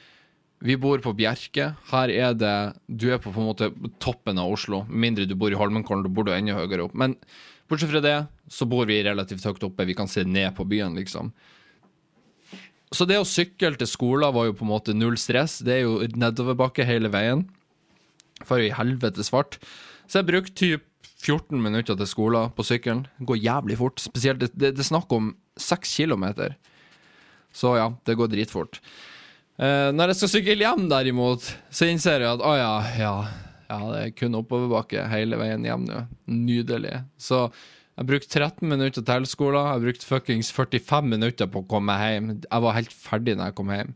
vi 0.59 0.77
bor 0.77 1.01
på 1.03 1.13
Bjerke. 1.13 1.71
Her 1.91 2.09
er 2.09 2.33
det 2.33 2.55
Du 2.87 3.11
er 3.11 3.19
på, 3.21 3.31
på 3.33 3.41
en 3.41 3.49
måte 3.49 3.69
toppen 4.01 4.39
av 4.41 4.51
Oslo. 4.55 4.85
Mindre 4.89 5.27
du 5.29 5.35
bor 5.37 5.53
i 5.53 5.59
Holmenkollen, 5.59 6.05
da 6.05 6.09
bor 6.09 6.25
du 6.25 6.33
enda 6.33 6.57
høyere 6.57 6.87
opp. 6.87 6.95
Men 6.97 7.15
bortsett 7.69 7.91
fra 7.91 8.01
det, 8.01 8.17
så 8.49 8.65
bor 8.69 8.87
vi 8.89 9.03
relativt 9.05 9.45
høyt 9.45 9.67
oppe. 9.69 9.85
Vi 9.85 9.97
kan 9.97 10.09
se 10.09 10.25
ned 10.25 10.55
på 10.57 10.65
byen, 10.65 10.97
liksom. 10.97 11.29
Så 12.95 13.05
det 13.05 13.19
å 13.19 13.27
sykle 13.27 13.75
til 13.75 13.89
skolen 13.89 14.33
var 14.33 14.47
jo 14.47 14.55
på 14.55 14.65
en 14.65 14.71
måte 14.71 14.95
null 14.95 15.17
stress. 15.19 15.59
Det 15.59 15.75
er 15.75 15.83
jo 15.83 15.99
nedoverbakke 16.15 16.87
hele 16.87 17.11
veien. 17.13 17.45
For 18.47 18.61
i 18.63 18.71
helvete 18.73 19.25
svart. 19.25 19.59
Så 20.07 20.21
jeg 20.21 20.29
brukte 20.29 20.55
typ 20.57 20.85
14 21.17 21.59
minutter 21.59 21.97
til 21.97 22.09
skolen 22.09 22.53
på 22.55 22.65
sykkelen. 22.65 23.05
Går 23.27 23.41
jævlig 23.43 23.77
fort. 23.81 24.01
Spesielt 24.01 24.41
det, 24.41 24.53
det, 24.55 24.73
er 24.77 24.87
snakk 24.87 25.11
om 25.13 25.33
6 25.59 25.93
kilometer. 25.99 26.55
Så 27.51 27.75
ja, 27.77 27.91
det 28.07 28.15
går 28.17 28.31
dritfort. 28.31 28.79
Eh, 29.57 29.89
når 29.89 30.11
jeg 30.11 30.19
skal 30.19 30.31
sykle 30.35 30.61
hjem, 30.61 30.85
derimot, 30.91 31.47
så 31.73 31.87
innser 31.89 32.21
jeg 32.21 32.29
at 32.35 32.43
å 32.45 32.53
ja, 32.53 32.73
ja, 32.99 33.15
ja, 33.71 33.79
det 33.89 34.01
er 34.03 34.13
kun 34.13 34.37
oppoverbakke 34.37 35.07
hele 35.09 35.39
veien 35.39 35.65
hjem 35.65 35.87
nå. 35.87 36.03
Nydelig. 36.29 36.99
Så 37.17 37.47
jeg 37.97 38.09
brukte 38.11 38.29
13 38.37 38.69
minutter 38.69 39.01
til 39.01 39.25
skolen. 39.25 39.71
Jeg 39.71 39.85
brukte 39.87 40.05
fuckings 40.05 40.51
45 40.53 41.09
minutter 41.09 41.49
på 41.49 41.63
å 41.63 41.69
komme 41.69 41.95
hjem. 41.97 42.35
Jeg 42.45 42.65
var 42.67 42.77
helt 42.77 42.93
ferdig 42.93 43.33
når 43.39 43.49
jeg 43.49 43.57
kom 43.57 43.73
hjem. 43.73 43.95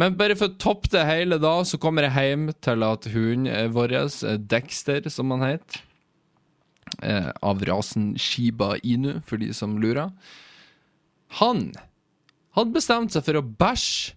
Men 0.00 0.16
bare 0.16 0.38
for 0.40 0.48
å 0.48 0.56
toppe 0.56 0.88
det 0.94 1.04
hele, 1.04 1.36
da, 1.36 1.52
så 1.68 1.76
kommer 1.76 2.08
jeg 2.08 2.30
hjem 2.30 2.48
til 2.64 2.86
at 2.86 3.10
hunden 3.12 3.74
vår, 3.76 3.92
eh, 4.00 4.38
Dexter, 4.40 5.04
som 5.12 5.36
han 5.36 5.44
heter, 5.44 5.82
eh, 7.02 7.28
av 7.42 7.60
rasen 7.68 8.14
Shiba 8.16 8.78
Inu, 8.80 9.20
for 9.20 9.36
de 9.36 9.52
som 9.52 9.76
lurer, 9.76 10.10
han 11.42 11.74
hadde 12.56 12.72
bestemt 12.72 13.12
seg 13.12 13.24
for 13.28 13.36
å 13.36 13.44
bæsje 13.44 14.16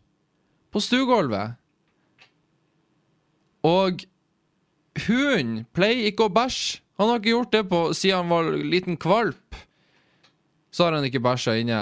på 0.76 0.84
stuegulvet. 0.84 1.56
Og 3.66 4.04
hunden 5.08 5.64
pleier 5.76 6.10
ikke 6.10 6.28
å 6.28 6.34
bæsje. 6.34 6.82
Han 7.00 7.12
har 7.12 7.20
ikke 7.20 7.34
gjort 7.34 7.54
det 7.56 7.64
på, 7.68 7.80
siden 7.96 8.22
han 8.24 8.32
var 8.32 8.58
liten 8.64 9.00
kvalp. 9.00 9.58
Så 10.72 10.86
har 10.86 10.96
han 10.96 11.08
ikke 11.08 11.24
bæsja 11.24 11.58
inne. 11.60 11.80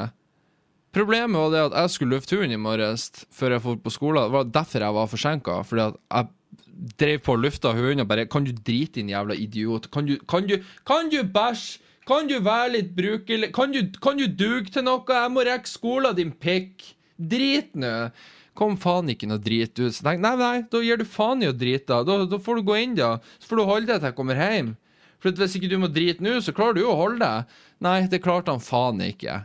Problemet 0.93 1.37
var 1.37 1.51
det 1.53 1.61
at 1.67 1.75
jeg 1.81 1.93
skulle 1.93 2.17
lufte 2.17 2.37
hunden 2.37 2.55
i 2.55 2.61
morges 2.61 3.09
før 3.33 3.55
jeg 3.55 3.63
dro 3.65 3.75
på 3.81 3.93
skolen. 3.93 4.25
Det 4.25 4.35
var 4.37 4.51
derfor 4.57 4.85
jeg 4.85 4.97
var 4.97 5.11
forsinka. 5.11 5.59
Fordi 5.69 5.85
at 5.85 5.99
jeg 6.13 6.97
drev 7.01 7.23
på 7.25 7.35
og 7.35 7.43
lufta 7.45 7.73
hunden 7.73 8.05
og 8.05 8.09
bare 8.09 8.25
Kan 8.29 8.45
du 8.45 8.51
drite, 8.53 8.99
din 8.99 9.09
jævla 9.09 9.37
idiot? 9.37 9.89
Kan 9.93 10.09
du, 10.09 10.17
kan 10.29 10.47
du, 10.49 10.59
kan 10.85 11.09
du 11.09 11.21
bæsje? 11.25 11.81
Kan 12.07 12.27
du 12.27 12.35
være 12.43 12.73
litt 12.73 12.95
brukelig? 12.97 13.53
Kan 13.55 13.71
du, 13.71 13.85
kan 14.01 14.17
du 14.19 14.27
duge 14.27 14.73
til 14.73 14.83
noe? 14.83 15.05
Jeg 15.07 15.31
må 15.31 15.45
rekke 15.47 15.69
skolen, 15.69 16.15
din 16.17 16.33
pikk. 16.35 16.83
Drit 17.17 17.77
nå. 17.79 18.09
Kom 18.57 18.75
faen 18.77 19.09
ikke 19.09 19.27
noe 19.29 19.41
drit 19.41 19.73
ut. 19.79 19.93
Så 19.95 20.05
tenk, 20.05 20.21
nei, 20.21 20.35
nei, 20.37 20.55
da 20.69 20.81
gir 20.83 20.99
du 21.01 21.07
faen 21.09 21.41
i 21.41 21.49
å 21.49 21.55
drite. 21.57 21.87
Da. 21.89 22.03
Da, 22.05 22.27
da 22.29 22.39
får 22.41 22.59
du 22.59 22.67
gå 22.67 22.77
inn, 22.83 22.97
da. 22.99 23.15
Så 23.41 23.49
får 23.49 23.59
du 23.59 23.65
holde 23.69 23.89
deg 23.89 24.01
til 24.01 24.11
jeg 24.11 24.17
kommer 24.19 24.39
hjem. 24.39 24.75
For 25.23 25.39
hvis 25.39 25.55
ikke 25.57 25.71
du 25.71 25.79
må 25.81 25.89
drite 25.89 26.23
nå, 26.25 26.35
så 26.43 26.53
klarer 26.55 26.77
du 26.77 26.83
jo 26.83 26.91
å 26.91 26.99
holde 26.99 27.23
deg. 27.23 27.57
Nei, 27.85 27.97
det 28.11 28.21
klarte 28.25 28.53
han 28.53 28.63
faen 28.63 29.01
ikke. 29.05 29.41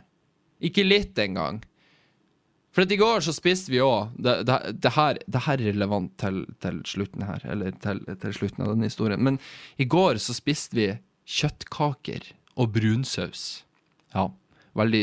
Ikke 0.68 0.84
litt 0.84 1.18
engang. 1.22 1.62
For 2.74 2.86
i 2.86 2.98
går 3.00 3.24
så 3.24 3.32
spiste 3.34 3.72
vi 3.72 3.80
òg 3.82 4.12
det, 4.22 4.34
det, 4.46 4.56
det, 4.82 4.90
det 5.26 5.40
her 5.46 5.56
er 5.56 5.70
relevant 5.72 6.12
til, 6.20 6.44
til 6.62 6.82
slutten 6.86 7.24
her, 7.26 7.42
eller 7.48 7.72
til, 7.82 8.04
til 8.22 8.34
slutten 8.36 8.66
av 8.66 8.74
denne 8.74 8.90
historien. 8.90 9.22
Men 9.24 9.40
i 9.80 9.86
går 9.88 10.20
så 10.22 10.36
spiste 10.36 10.78
vi 10.78 10.88
kjøttkaker 11.38 12.28
og 12.58 12.74
brunsaus. 12.76 13.64
Ja, 14.14 14.28
veldig 14.78 15.02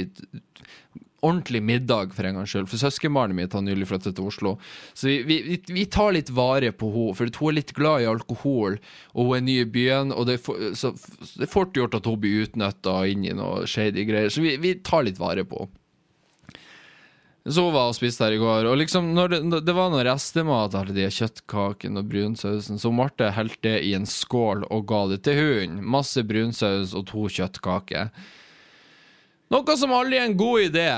ordentlig 1.25 1.61
middag, 1.65 2.13
for 2.15 2.27
en 2.27 2.39
gangs 2.39 2.53
skyld. 2.53 2.69
For 2.71 2.81
søskenbarnet 2.81 3.37
mitt 3.37 3.55
har 3.57 3.63
nylig 3.65 3.89
flyttet 3.89 4.17
til 4.17 4.29
Oslo. 4.29 4.55
Så 4.93 5.09
vi, 5.09 5.39
vi, 5.47 5.59
vi 5.67 5.85
tar 5.91 6.13
litt 6.15 6.31
vare 6.35 6.71
på 6.71 6.91
henne, 6.93 7.15
for 7.17 7.39
hun 7.39 7.51
er 7.51 7.59
litt 7.59 7.73
glad 7.77 8.03
i 8.03 8.11
alkohol, 8.11 8.77
og 9.13 9.31
hun 9.31 9.39
er 9.39 9.47
ny 9.47 9.57
i 9.63 9.71
byen, 9.77 10.13
og 10.15 10.29
det 10.29 10.39
er, 10.39 10.75
så, 10.77 10.93
det 11.35 11.47
er 11.47 11.51
fort 11.51 11.75
gjort 11.77 11.97
at 11.97 12.07
hun 12.09 12.21
blir 12.21 12.45
utnytta 12.45 12.99
inn 13.11 13.25
i 13.25 13.33
noe 13.35 13.65
shady 13.69 14.05
greier. 14.07 14.31
Så 14.33 14.45
vi, 14.45 14.55
vi 14.61 14.77
tar 14.85 15.07
litt 15.07 15.21
vare 15.21 15.47
på 15.47 15.65
henne. 15.65 15.81
Så 17.45 17.61
hun 17.61 17.75
var 17.75 17.91
og 17.91 17.93
spiste 17.93 18.25
her 18.25 18.33
i 18.33 18.39
går, 18.41 18.65
og 18.65 18.79
liksom 18.79 19.11
det, 19.13 19.37
det 19.67 19.73
var 19.77 19.91
noe 19.93 20.05
restemat 20.07 20.73
av 20.73 20.87
de 20.89 21.03
kjøttkakene 21.13 22.01
og 22.01 22.07
brunsausen, 22.09 22.79
så 22.81 22.89
Marte 22.89 23.29
helte 23.35 23.67
det 23.67 23.75
i 23.85 23.91
en 23.93 24.07
skål 24.09 24.63
og 24.73 24.87
ga 24.89 25.03
det 25.11 25.19
til 25.27 25.37
hunden. 25.37 25.83
Masse 25.85 26.23
brunsaus 26.25 26.95
og 26.97 27.05
to 27.11 27.27
kjøttkaker. 27.29 28.09
Noe 29.53 29.77
som 29.77 29.93
aldri 29.93 30.19
er 30.19 30.29
en 30.29 30.37
god 30.39 30.67
idé. 30.69 30.89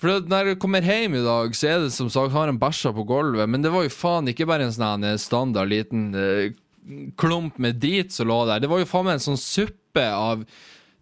For 0.00 0.24
når 0.28 0.52
jeg 0.52 0.60
kommer 0.62 0.84
hjem 0.84 1.16
i 1.16 1.24
dag, 1.24 1.54
så 1.56 1.70
er 1.70 1.82
det 1.84 1.94
som 1.94 2.10
sagt 2.12 2.34
har 2.34 2.50
en 2.50 2.60
bæsja 2.60 2.92
på 2.96 3.06
gulvet, 3.08 3.48
men 3.48 3.62
det 3.64 3.72
var 3.72 3.86
jo 3.86 3.92
faen 3.94 4.28
ikke 4.28 4.48
bare 4.48 4.66
en 4.66 4.74
sånn 4.74 5.06
standard 5.22 5.70
liten 5.70 6.08
uh, 6.16 6.48
klump 7.20 7.60
med 7.62 7.78
drit 7.80 8.12
som 8.12 8.28
lå 8.28 8.42
der. 8.48 8.64
Det 8.64 8.70
var 8.72 8.82
jo 8.82 8.88
faen 8.90 9.08
meg 9.08 9.18
en 9.18 9.28
sånn 9.30 9.40
suppe 9.40 10.08
av 10.10 10.44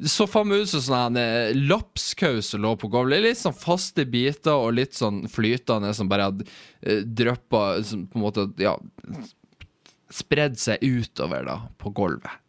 det 0.02 0.10
så 0.10 0.26
faen 0.26 0.48
meg 0.50 0.64
ut 0.64 0.70
som 0.72 0.82
sånn 0.82 1.18
eh, 1.20 1.52
lapskaus 1.54 2.48
som 2.52 2.62
lå 2.64 2.72
på 2.80 2.88
gulvet. 2.90 3.22
Litt 3.22 3.38
sånn 3.38 3.54
faste 3.54 4.06
biter 4.08 4.56
og 4.56 4.74
litt 4.74 4.96
sånn 4.98 5.22
flytende 5.30 5.92
som 5.94 6.08
bare 6.10 6.30
hadde 6.30 6.46
eh, 6.80 7.04
dryppa 7.06 7.62
På 7.84 8.18
en 8.18 8.24
måte, 8.24 8.48
ja 8.58 8.74
Spredd 10.12 10.58
seg 10.60 10.82
utover, 10.82 11.46
da, 11.46 11.54
på 11.80 11.92
gulvet. 11.94 12.41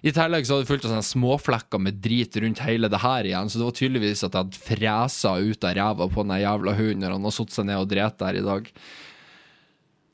I 0.00 0.12
tillegg 0.16 0.46
så 0.48 0.56
hadde 0.56 0.64
det 0.64 0.70
fulgt 0.70 0.86
av 0.86 0.94
sånne 0.94 1.04
småflekker 1.10 1.82
med 1.82 2.00
drit 2.00 2.36
rundt 2.40 2.62
hele 2.64 2.88
det 2.88 3.02
her 3.02 3.26
igjen, 3.28 3.50
så 3.52 3.60
det 3.60 3.66
var 3.66 3.76
tydeligvis 3.76 4.24
at 4.24 4.32
jeg 4.32 4.46
hadde 4.46 4.64
fresa 4.64 5.36
ut 5.36 5.66
av 5.68 5.76
ræva 5.76 6.08
på 6.08 6.24
den 6.24 6.40
jævla 6.40 6.76
hunden 6.78 7.04
når 7.04 7.16
han 7.18 7.28
har 7.28 7.36
satt 7.36 7.52
seg 7.54 7.68
ned 7.68 7.82
og 7.82 7.90
drept 7.90 8.22
der 8.22 8.40
i 8.40 8.44
dag. 8.46 8.70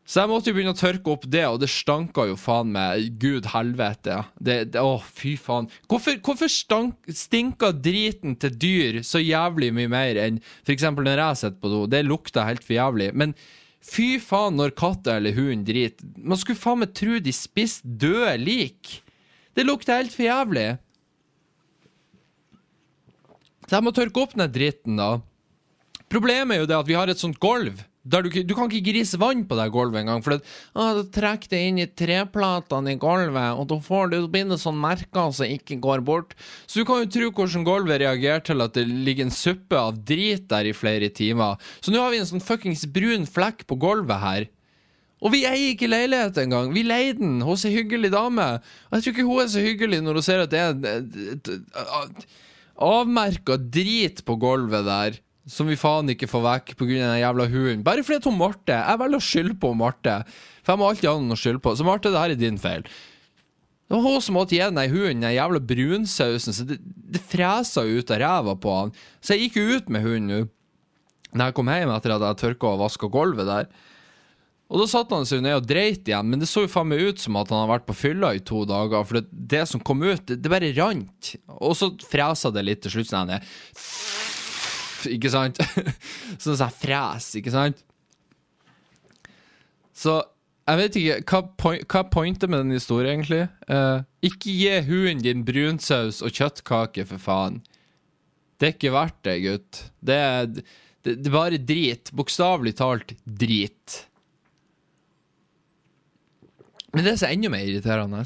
Så 0.07 0.23
jeg 0.23 0.31
måtte 0.31 0.51
jo 0.51 0.55
begynne 0.55 0.73
å 0.75 0.79
tørke 0.79 1.11
opp 1.11 1.25
det, 1.27 1.43
og 1.51 1.59
det 1.59 1.69
stanka 1.71 2.29
jo 2.29 2.37
faen 2.39 2.71
meg 2.75 3.17
gud 3.19 3.49
helvete. 3.51 4.21
Det, 4.39 4.59
det, 4.75 4.83
å, 4.83 5.01
fy 5.03 5.35
faen. 5.39 5.67
Hvorfor, 5.91 6.21
hvorfor 6.23 6.51
stank, 6.51 7.01
stinker 7.11 7.75
driten 7.75 8.37
til 8.39 8.55
dyr 8.55 9.01
så 9.07 9.19
jævlig 9.23 9.73
mye 9.75 9.91
mer 9.91 10.21
enn 10.23 10.39
f.eks. 10.63 10.87
når 10.95 11.25
jeg 11.25 11.41
sitter 11.43 11.59
på 11.63 11.73
do? 11.73 11.81
Det 11.91 12.05
lukter 12.07 12.47
helt 12.47 12.63
for 12.63 12.79
jævlig. 12.79 13.11
Men 13.19 13.35
fy 13.83 14.13
faen 14.23 14.55
når 14.61 14.77
katta 14.79 15.19
eller 15.19 15.35
hunden 15.35 15.67
driter. 15.67 16.07
Man 16.23 16.39
skulle 16.39 16.63
faen 16.63 16.85
meg 16.85 16.95
tro 16.95 17.19
de 17.19 17.35
spiste 17.35 17.99
døde 17.99 18.39
lik. 18.45 19.01
Det 19.57 19.65
lukter 19.65 20.03
helt 20.03 20.15
for 20.15 20.27
jævlig. 20.27 20.67
Så 23.67 23.79
jeg 23.79 23.83
må 23.87 23.93
tørke 23.97 24.23
opp 24.23 24.37
den 24.37 24.53
dritten, 24.53 25.01
da. 25.01 25.17
Problemet 26.13 26.55
er 26.55 26.63
jo 26.63 26.71
det 26.71 26.79
at 26.79 26.89
vi 26.89 26.99
har 26.99 27.11
et 27.11 27.21
sånt 27.21 27.41
gulv 27.43 27.81
du, 28.07 28.29
du, 28.31 28.55
kan 28.55 28.69
ikke 28.71 28.93
grise 28.93 29.19
vann 29.19 29.43
på 29.49 29.57
det 29.59 29.67
gulvet 29.75 30.05
engang, 30.05 30.23
for 30.23 30.37
det, 30.37 30.47
da 30.77 31.03
trekker 31.17 31.51
det 31.51 31.63
inn 31.69 31.81
i 31.83 31.89
treplatene 31.91 32.95
i 32.95 33.01
gulvet, 33.03 33.59
og 33.59 33.67
da 33.73 33.79
får 33.83 34.13
det, 34.13 34.21
blir 34.33 34.47
det 34.51 34.61
sånn 34.63 34.79
merker 34.79 35.33
som 35.35 35.51
ikke 35.51 35.81
går 35.83 36.05
bort. 36.07 36.37
Så 36.67 36.81
du 36.81 36.89
kan 36.89 37.03
jo 37.03 37.11
tro 37.11 37.31
hvordan 37.33 37.67
gulvet 37.67 38.03
reagerer 38.05 38.45
til 38.47 38.63
at 38.63 38.77
det 38.79 38.87
ligger 38.87 39.27
en 39.27 39.35
suppe 39.35 39.79
av 39.81 39.99
drit 40.07 40.47
der 40.53 40.71
i 40.71 40.77
flere 40.77 41.11
timer. 41.11 41.59
Så 41.83 41.95
nå 41.95 42.03
har 42.03 42.15
vi 42.15 42.23
en 42.23 42.31
sånn 42.31 42.45
fuckings 42.45 42.87
brun 42.95 43.27
flekk 43.27 43.67
på 43.67 43.79
gulvet 43.83 44.23
her. 44.23 44.51
Og 45.25 45.33
vi 45.33 45.45
eier 45.49 45.73
ikke 45.73 45.89
leilighet 45.89 46.37
engang. 46.43 46.73
Vi 46.75 46.83
leier 46.85 47.17
den 47.17 47.39
hos 47.47 47.65
ei 47.65 47.73
hyggelig 47.73 48.11
dame. 48.13 48.49
Og 48.91 48.99
jeg 48.99 49.07
tror 49.07 49.15
ikke 49.15 49.29
hun 49.29 49.43
er 49.43 49.53
så 49.53 49.63
hyggelig 49.65 50.03
når 50.05 50.19
hun 50.21 50.27
ser 50.27 50.43
at 50.45 50.53
det 50.53 50.61
er 50.61 50.75
avmerka 52.77 53.57
drit 53.57 54.21
på 54.27 54.37
gulvet 54.41 54.85
der 54.85 55.17
som 55.47 55.69
vi 55.71 55.79
faen 55.79 56.11
ikke 56.11 56.27
får 56.29 56.43
vekk 56.43 56.73
pga. 56.75 56.87
den 56.91 57.21
jævla 57.23 57.47
hunden. 57.49 57.83
Bare 57.87 58.03
fordi 58.03 58.29
hun 58.29 58.39
Marte 58.39 58.75
Jeg 58.75 58.99
velger 58.99 59.17
å 59.17 59.27
skylde 59.27 59.59
på 59.63 59.75
Marte. 59.79 60.25
For 60.65 60.75
jeg 60.75 60.81
må 60.81 60.89
alltid 60.91 61.09
ha 61.09 61.15
noen 61.21 61.37
å 61.37 61.39
skylde 61.39 61.63
på. 61.63 61.75
Så 61.79 61.87
Marte, 61.87 62.11
det 62.11 62.19
her 62.19 62.35
er 62.35 62.41
din 62.41 62.59
feil. 62.59 62.83
Det 63.87 63.95
var 63.95 64.03
hun 64.03 64.21
som 64.21 64.35
måtte 64.35 64.57
gi 64.57 64.65
den 64.67 64.91
hunden 64.91 65.23
den 65.23 65.37
jævla 65.37 65.61
brunsausen, 65.63 66.53
så 66.53 66.65
det, 66.67 66.81
det 66.83 67.23
fresa 67.23 67.85
ut 67.87 68.11
av 68.11 68.19
ræva 68.19 68.57
på 68.59 68.73
han. 68.75 68.91
Så 69.23 69.37
jeg 69.37 69.47
gikk 69.47 69.61
jo 69.61 69.77
ut 69.79 69.93
med 69.95 70.03
hunden 70.03 70.27
nå. 70.33 70.41
Når 71.37 71.51
jeg 71.51 71.55
kom 71.55 71.71
hjem 71.71 71.93
etter 71.95 72.17
at 72.17 72.25
jeg 72.27 72.41
tørka 72.41 72.73
og 72.73 72.81
vaska 72.83 73.11
gulvet 73.13 73.47
der. 73.47 73.71
Og 74.67 74.81
da 74.83 74.87
satte 74.91 75.15
han 75.15 75.27
seg 75.29 75.45
ned 75.45 75.61
og 75.61 75.67
dreit 75.69 76.09
igjen, 76.09 76.27
men 76.27 76.41
det 76.43 76.49
så 76.51 76.65
jo 76.65 76.71
faen 76.71 76.89
meg 76.91 77.05
ut 77.07 77.21
som 77.23 77.37
at 77.39 77.53
han 77.53 77.61
hadde 77.63 77.71
vært 77.77 77.87
på 77.87 77.99
fylla 78.01 78.33
i 78.35 78.43
to 78.43 78.65
dager. 78.67 79.05
For 79.07 79.21
det, 79.21 79.29
det 79.55 79.63
som 79.71 79.83
kom 79.83 80.03
ut, 80.03 80.25
det, 80.27 80.41
det 80.43 80.51
bare 80.51 80.73
rant. 80.75 81.35
Og 81.61 81.77
så 81.79 81.93
fresa 82.03 82.51
det 82.55 82.65
litt 82.67 82.83
til 82.83 82.97
slutt. 82.97 83.13
Sånn 83.13 83.31
ikke 85.17 85.31
sant? 85.31 85.61
sånn 86.43 86.59
som 86.59 86.75
fres, 86.75 87.31
ikke 87.39 87.55
sant? 87.55 87.85
Så 89.97 90.19
jeg 90.67 90.81
vet 90.81 90.97
ikke 90.99 91.21
Hva, 91.31 91.41
point, 91.63 91.85
hva 91.87 92.03
pointet 92.11 92.51
med 92.51 92.65
den 92.65 92.75
historien, 92.75 93.21
egentlig? 93.21 93.47
Uh, 93.71 94.03
ikke 94.27 94.51
gi 94.51 94.75
hunden 94.89 95.23
din 95.23 95.47
brunsaus 95.47 96.19
og 96.27 96.35
kjøttkake, 96.35 97.07
for 97.07 97.23
faen. 97.23 97.63
Det 98.59 98.67
er 98.67 98.75
ikke 98.75 98.95
verdt 98.97 99.23
det, 99.29 99.37
gutt. 99.45 99.81
Det 100.03 100.19
er, 100.19 100.51
det 101.07 101.17
er 101.21 101.35
bare 101.35 101.63
drit. 101.63 102.11
Bokstavelig 102.17 102.75
talt 102.81 103.15
drit. 103.23 104.01
Men 106.97 107.05
det 107.05 107.19
som 107.19 107.29
er 107.29 107.37
enda 107.37 107.53
mer 107.53 107.69
irriterende 107.69 108.25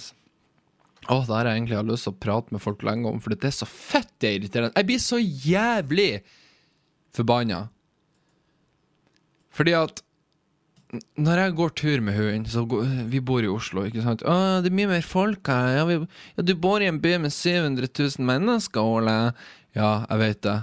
Å, 1.10 1.16
det 1.26 1.34
har 1.34 1.48
jeg 1.48 1.58
egentlig 1.58 1.80
lyst 1.88 2.06
til 2.06 2.14
å 2.14 2.20
prate 2.22 2.54
med 2.54 2.62
folk 2.62 2.84
lenge 2.86 3.10
om, 3.10 3.18
for 3.22 3.34
det 3.34 3.48
er 3.48 3.56
så 3.56 3.66
fett 3.66 4.28
irriterende. 4.28 4.76
Jeg 4.76 4.86
blir 4.86 5.02
så 5.02 5.18
jævlig 5.18 6.10
forbanna. 7.16 7.64
Fordi 9.50 9.74
at 9.74 10.04
når 11.18 11.38
jeg 11.38 11.54
går 11.54 11.72
tur 11.78 12.00
med 12.02 12.16
hunden 12.18 13.10
Vi 13.12 13.20
bor 13.22 13.44
i 13.44 13.50
Oslo, 13.50 13.84
ikke 13.86 14.02
sant? 14.02 14.24
Å, 14.26 14.58
det 14.62 14.72
er 14.72 14.78
mye 14.78 14.90
mer 14.90 15.06
folk 15.06 15.46
her. 15.50 15.76
Ja, 15.78 15.84
vi, 15.86 15.98
ja, 16.36 16.44
du 16.46 16.54
bor 16.58 16.82
i 16.82 16.88
en 16.90 16.98
by 17.02 17.16
med 17.22 17.34
700 17.34 17.86
000 17.90 18.26
mennesker, 18.26 18.82
Ole. 18.82 19.16
Ja, 19.76 19.92
jeg 20.08 20.22
vet 20.24 20.42
det. 20.46 20.56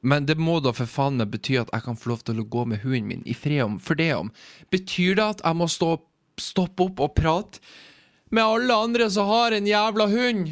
Men 0.00 0.26
det 0.28 0.38
må 0.40 0.60
da 0.64 0.72
for 0.72 0.88
faen 0.88 1.18
meg 1.20 1.32
bety 1.34 1.58
at 1.60 1.72
jeg 1.74 1.84
kan 1.84 1.98
få 1.98 2.14
lov 2.14 2.22
til 2.24 2.40
å 2.40 2.46
gå 2.48 2.64
med 2.70 2.80
hunden 2.84 3.08
min 3.10 3.26
i 3.28 3.34
fred 3.36 3.64
om, 3.66 3.76
for 3.82 3.98
det 3.98 4.12
om. 4.16 4.30
Betyr 4.72 5.18
det 5.18 5.26
at 5.26 5.42
jeg 5.44 5.58
må 5.58 5.68
stå, 5.68 5.96
stoppe 6.42 6.88
opp 6.88 7.04
og 7.04 7.14
prate 7.18 7.62
med 8.30 8.44
alle 8.44 8.80
andre 8.86 9.08
som 9.12 9.30
har 9.30 9.56
en 9.56 9.68
jævla 9.68 10.08
hund? 10.10 10.50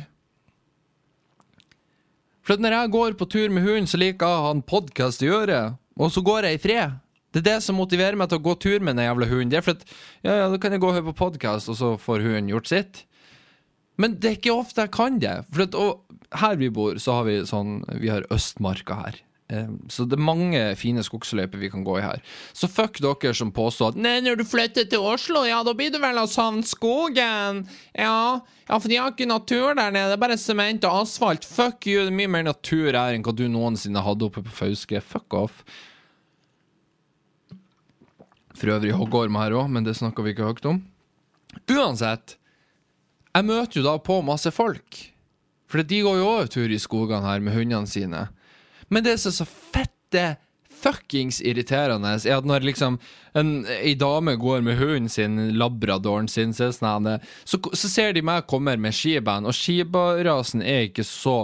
For 2.49 2.57
når 2.57 2.75
jeg 2.75 2.95
går 2.95 3.19
på 3.21 3.29
tur 3.29 3.53
med 3.53 3.67
hunden, 3.67 3.91
så 3.91 4.01
liker 4.01 4.25
jeg 4.25 4.39
å 4.39 4.47
ha 4.47 4.55
en 4.57 4.65
podkast 4.65 5.21
i 5.25 5.29
øret, 5.29 5.77
og 6.01 6.15
så 6.15 6.23
går 6.25 6.49
jeg 6.49 6.57
i 6.57 6.63
fred. 6.63 6.97
Det 7.29 7.43
er 7.43 7.49
det 7.51 7.59
som 7.67 7.77
motiverer 7.77 8.17
meg 8.17 8.31
til 8.31 8.41
å 8.41 8.45
gå 8.47 8.55
tur 8.57 8.81
med 8.81 8.97
den 8.97 9.05
jævla 9.05 9.29
hunden. 9.29 9.51
Det 9.53 9.59
er 9.61 9.67
for 9.67 9.77
at, 9.77 9.85
ja, 10.25 10.33
ja, 10.33 10.47
Da 10.49 10.61
kan 10.63 10.73
jeg 10.73 10.81
gå 10.81 10.89
og 10.89 10.97
høre 10.97 11.11
på 11.11 11.19
podkast, 11.19 11.69
og 11.69 11.77
så 11.77 11.93
får 12.01 12.25
hunden 12.25 12.49
gjort 12.55 12.71
sitt. 12.71 13.03
Men 14.01 14.17
det 14.17 14.31
er 14.31 14.39
ikke 14.39 14.57
ofte 14.57 14.87
jeg 14.87 14.95
kan 14.97 15.19
det. 15.21 15.35
For 15.53 15.67
at, 15.67 15.77
her 16.41 16.57
vi 16.61 16.71
bor, 16.73 16.97
så 17.03 17.19
har 17.19 17.29
vi 17.29 17.41
sånn 17.49 17.83
Vi 18.01 18.09
har 18.13 18.27
Østmarka 18.33 18.97
her. 19.03 19.21
Så 19.89 20.05
det 20.05 20.19
er 20.19 20.21
mange 20.21 20.61
fine 20.77 21.01
skogsløyper 21.01 21.57
vi 21.57 21.71
kan 21.73 21.85
gå 21.87 21.95
i 21.97 22.05
her. 22.05 22.21
Så 22.53 22.69
fuck 22.69 22.99
dere 23.01 23.33
som 23.37 23.49
påstår 23.57 23.95
at 23.95 24.01
Nei, 24.05 24.19
når 24.21 24.43
du 24.43 24.45
flytter 24.45 24.85
til 24.93 25.01
Oslo, 25.09 25.47
ja, 25.49 25.63
da 25.65 25.73
blir 25.77 25.95
du 25.95 25.97
vel 26.03 26.21
å 26.21 26.27
savne 26.29 26.67
skogen. 26.69 27.63
Ja, 27.97 28.45
ja, 28.69 28.77
for 28.77 28.93
de 28.93 28.99
har 29.01 29.15
ikke 29.15 29.31
natur 29.31 29.73
der 29.73 29.89
nede. 29.95 30.11
Det 30.13 30.19
er 30.19 30.25
bare 30.27 30.37
sement 30.41 30.85
og 30.85 31.01
asfalt. 31.07 31.49
Fuck 31.49 31.89
you, 31.89 32.03
det 32.05 32.13
er 32.13 32.19
mye 32.21 32.35
mer 32.37 32.45
natur 32.51 32.93
her 32.93 33.17
enn 33.17 33.25
hva 33.25 33.33
du 33.33 33.47
noensinne 33.49 34.05
hadde 34.05 34.29
oppe 34.29 34.45
på 34.45 34.53
Fauske. 34.61 35.01
Fuck 35.01 35.41
off. 35.41 35.63
For 38.59 38.75
øvrig 38.77 38.93
hoggorm 39.01 39.39
her 39.41 39.57
òg, 39.57 39.73
men 39.73 39.87
det 39.87 39.97
snakker 39.97 40.27
vi 40.27 40.37
ikke 40.37 40.51
høyt 40.51 40.69
om. 40.69 40.83
Uansett, 41.73 42.37
jeg 43.33 43.49
møter 43.49 43.81
jo 43.81 43.87
da 43.87 43.97
på 44.03 44.21
masse 44.27 44.53
folk. 44.53 45.07
For 45.69 45.81
de 45.81 46.05
går 46.05 46.21
jo 46.21 46.35
òg 46.37 46.51
tur 46.53 46.69
i 46.69 46.81
skogene 46.81 47.25
her 47.25 47.41
med 47.45 47.57
hundene 47.57 47.89
sine. 47.89 48.29
Men 48.89 49.05
det 49.07 49.19
som 49.21 49.33
er 49.33 49.39
så 49.41 49.49
fette 49.49 50.27
fuckings 50.79 51.41
irriterende, 51.43 52.15
er 52.23 52.39
at 52.39 52.47
når 52.47 52.67
liksom 52.67 52.99
en, 53.39 53.51
ei 53.81 53.95
dame 53.99 54.37
går 54.39 54.63
med 54.67 54.79
hunden 54.79 55.09
sin, 55.11 55.39
labradoren 55.59 56.29
sin, 56.31 56.55
så, 56.55 56.71
sånn, 56.75 57.11
så, 57.45 57.89
ser 57.89 58.15
de 58.15 58.23
meg 58.23 58.47
komme 58.51 58.77
med 58.79 58.95
skiband, 58.95 59.49
og 59.49 59.57
skibarasen 59.57 60.63
er 60.63 60.89
ikke 60.89 61.07
så 61.07 61.43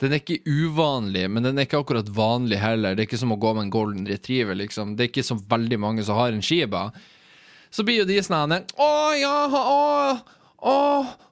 den 0.00 0.14
er 0.16 0.22
ikke 0.22 0.40
uvanlig, 0.48 1.26
men 1.28 1.44
den 1.44 1.58
er 1.58 1.66
ikke 1.66 1.82
akkurat 1.82 2.08
vanlig 2.16 2.56
heller. 2.56 2.94
Det 2.96 3.02
er 3.02 3.08
ikke 3.10 3.18
som 3.20 3.34
å 3.34 3.36
gå 3.40 3.50
med 3.52 3.66
en 3.66 3.72
golden 3.74 4.06
retriever, 4.08 4.56
liksom. 4.56 4.94
Det 4.96 5.04
er 5.04 5.10
ikke 5.10 5.26
så 5.28 5.36
veldig 5.50 5.78
mange 5.82 6.04
som 6.06 6.16
har 6.16 6.32
en 6.32 6.40
skiba. 6.40 6.86
Så 7.68 7.84
blir 7.84 8.00
jo 8.00 8.06
de 8.08 8.16
sånn 8.24 8.54
Å 8.56 8.94
ja, 9.20 9.34
å, 9.44 10.14
å, 10.72 10.78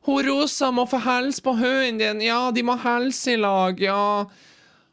hun 0.05 0.21
Rosa 0.27 0.69
må 0.69 0.85
få 0.91 1.01
hilse 1.01 1.41
på 1.47 1.57
hunden 1.57 2.03
din. 2.03 2.21
Ja, 2.29 2.51
de 2.53 2.67
må 2.67 2.77
hilse 2.83 3.39
i 3.39 3.41
lag. 3.41 3.81
Ja. 3.81 4.29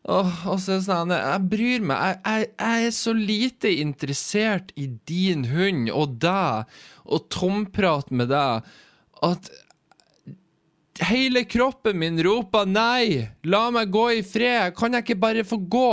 Oh, 0.05 0.33
og 0.45 0.59
så 0.61 0.75
er 0.75 0.81
det 0.81 0.85
sånn, 0.85 1.13
Jeg 1.17 1.49
bryr 1.49 1.85
meg. 1.89 1.97
Jeg, 1.97 2.17
jeg, 2.25 2.49
jeg, 2.61 2.87
er 2.87 2.93
så 2.93 3.13
lite 3.17 3.71
interessert 3.81 4.73
i 4.77 4.85
din 5.09 5.47
hund 5.49 5.89
og 5.89 6.19
deg 6.21 6.69
og 7.05 7.25
tomprat 7.33 8.11
med 8.13 8.29
deg 8.29 8.67
at 9.25 9.49
hele 11.09 11.41
kroppen 11.49 11.97
min 12.03 12.21
roper 12.21 12.69
nei. 12.69 13.31
La 13.49 13.65
meg 13.73 13.89
gå 13.93 14.05
i 14.19 14.21
fred. 14.25 14.75
Kan 14.77 14.93
jeg 14.93 15.07
ikke 15.07 15.21
bare 15.25 15.47
få 15.47 15.57
gå? 15.57 15.91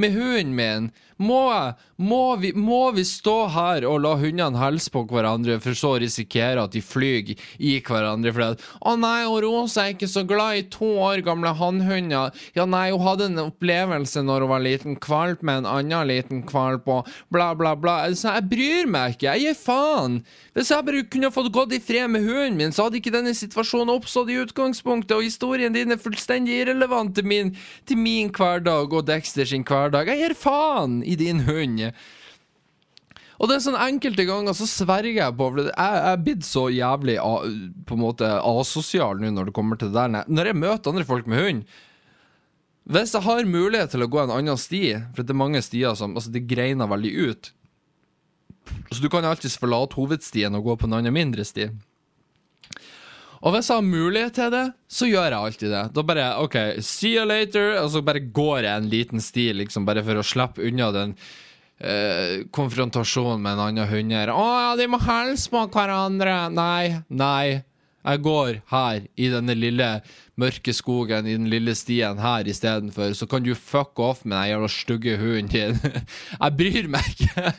med 0.00 0.12
hunden 0.14 0.54
min? 0.54 0.90
Må, 1.20 1.40
jeg, 1.52 1.74
må, 2.00 2.36
vi, 2.40 2.52
må 2.56 2.90
vi 2.96 3.04
stå 3.04 3.36
her 3.52 3.84
og 3.88 4.00
la 4.04 4.14
hundene 4.20 4.58
hilse 4.60 4.90
på 4.92 5.04
hverandre, 5.10 5.58
for 5.60 5.76
så 5.76 5.92
risikere 6.00 6.64
at 6.64 6.72
de 6.72 6.80
flyr 6.84 7.34
i 7.58 7.74
hverandre? 7.84 8.32
For 8.32 8.46
at 8.46 8.64
'Å 8.80 8.96
nei, 9.00 9.24
og 9.28 9.42
Rosa 9.44 9.84
er 9.84 9.94
ikke 9.94 10.08
så 10.08 10.24
glad 10.26 10.56
i 10.56 10.66
to 10.72 10.88
år 11.04 11.20
gamle 11.26 11.52
hannhunder'. 11.56 12.32
'Ja, 12.56 12.64
nei, 12.64 12.90
hun 12.90 13.04
hadde 13.04 13.28
en 13.28 13.44
opplevelse 13.44 14.24
når 14.24 14.46
hun 14.46 14.52
var 14.54 14.64
liten, 14.64 14.96
kvalp 14.96 15.42
med 15.42 15.62
en 15.62 15.70
annen 15.74 16.08
liten 16.08 16.42
kvalp', 16.48 16.88
og 16.88 17.08
bla, 17.30 17.52
bla, 17.54 17.74
bla. 17.76 17.98
Så 18.16 18.32
jeg 18.32 18.48
bryr 18.48 18.88
meg 18.88 19.16
ikke. 19.16 19.34
Jeg 19.36 19.44
gir 19.44 19.58
faen. 19.60 20.22
Hvis 20.56 20.72
jeg 20.72 20.86
bare 20.86 21.04
kunne 21.04 21.32
fått 21.34 21.52
gått 21.52 21.76
i 21.76 21.82
fred 21.84 22.08
med 22.10 22.24
hunden 22.24 22.56
min, 22.56 22.72
så 22.72 22.88
hadde 22.88 22.98
ikke 23.00 23.12
denne 23.14 23.34
situasjonen 23.36 23.92
oppstått 23.92 24.32
i 24.32 24.40
utgangspunktet, 24.40 25.16
og 25.16 25.26
historien 25.26 25.74
din 25.76 25.92
er 25.92 26.00
fullstendig 26.00 26.62
irrelevant 26.64 27.14
til 27.14 27.28
min, 27.28 27.54
til 27.86 28.00
min 28.00 28.32
hverdag 28.34 28.92
og 28.92 29.06
Dexter 29.06 29.44
sin 29.44 29.64
hverdag. 29.68 30.08
Jeg 30.08 30.24
gir 30.24 30.34
faen 30.38 31.02
i 31.04 31.14
din 31.20 31.44
hund. 31.46 31.89
Og 33.40 33.48
det 33.48 33.56
er 33.56 33.62
sånn 33.64 33.78
enkelte 33.80 34.26
ganger 34.28 34.56
så 34.56 34.66
sverger 34.68 35.16
jeg 35.16 35.36
på 35.36 35.46
For 35.48 35.70
jeg 35.70 36.00
er 36.10 36.24
blitt 36.24 36.44
så 36.44 36.66
jævlig 36.72 37.16
på 37.88 37.96
en 37.96 38.02
måte 38.02 38.28
asosial 38.36 39.22
nå 39.22 39.32
når 39.32 39.48
det 39.48 39.56
kommer 39.56 39.80
til 39.80 39.92
det 39.92 39.96
der. 39.96 40.28
Når 40.28 40.50
jeg 40.50 40.60
møter 40.60 40.92
andre 40.92 41.06
folk 41.08 41.30
med 41.30 41.40
hund 41.40 41.62
Hvis 42.90 43.14
jeg 43.16 43.24
har 43.24 43.48
mulighet 43.48 43.94
til 43.94 44.04
å 44.04 44.10
gå 44.12 44.20
en 44.20 44.34
annen 44.34 44.60
sti, 44.60 44.84
for 45.14 45.24
det 45.24 45.32
er 45.32 45.40
mange 45.40 45.64
stier 45.64 45.96
som 45.96 46.16
Altså, 46.18 46.32
det 46.34 46.48
greiner 46.50 46.90
veldig 46.90 47.14
ut. 47.30 47.52
Så 48.92 49.00
du 49.00 49.08
kan 49.10 49.24
alltids 49.24 49.56
forlate 49.58 49.96
hovedstien 49.96 50.54
og 50.54 50.66
gå 50.68 50.76
på 50.76 50.90
en 50.90 50.98
annen 51.00 51.14
mindre 51.14 51.46
sti. 51.46 51.70
Og 53.40 53.54
hvis 53.54 53.70
jeg 53.70 53.80
har 53.80 53.86
mulighet 53.86 54.34
til 54.36 54.50
det, 54.52 54.66
så 54.92 55.08
gjør 55.08 55.30
jeg 55.32 55.40
alltid 55.40 55.70
det. 55.72 55.84
Da 55.96 56.02
bare 56.04 56.26
OK, 56.42 56.56
see 56.84 57.14
you 57.14 57.24
later, 57.24 57.78
og 57.80 57.88
så 57.94 58.02
bare 58.04 58.20
går 58.20 58.66
jeg 58.66 58.74
en 58.74 58.90
liten 58.92 59.22
sti, 59.24 59.46
liksom, 59.62 59.86
bare 59.88 60.04
for 60.04 60.20
å 60.20 60.26
slippe 60.26 60.66
unna 60.68 60.90
den 60.92 61.14
eh, 61.80 62.44
konfrontasjon 62.52 63.40
med 63.42 63.56
en 63.56 63.64
annen 63.66 63.90
hunder. 63.90 64.32
'Å 64.32 64.46
ja, 64.46 64.70
de 64.76 64.86
må 64.90 65.00
hilse 65.02 65.50
på 65.50 65.66
hverandre.' 65.72 66.52
Nei, 66.54 67.02
nei. 67.08 67.64
Jeg 68.00 68.22
går 68.24 68.62
her, 68.70 69.02
i 69.20 69.26
denne 69.28 69.52
lille 69.52 69.88
mørke 70.40 70.72
skogen, 70.72 71.26
i 71.28 71.36
den 71.36 71.50
lille 71.52 71.74
stien 71.76 72.16
her 72.22 72.48
istedenfor. 72.48 73.12
Så 73.12 73.28
kan 73.28 73.44
du 73.44 73.52
fuck 73.52 74.00
off 74.00 74.24
med 74.24 74.38
den 74.38 74.54
jævla 74.54 74.70
stygge 74.72 75.18
hunden 75.20 75.50
din. 75.52 75.76
jeg 76.40 76.56
bryr 76.56 76.88
meg 76.88 77.10
ikke. 77.12 77.52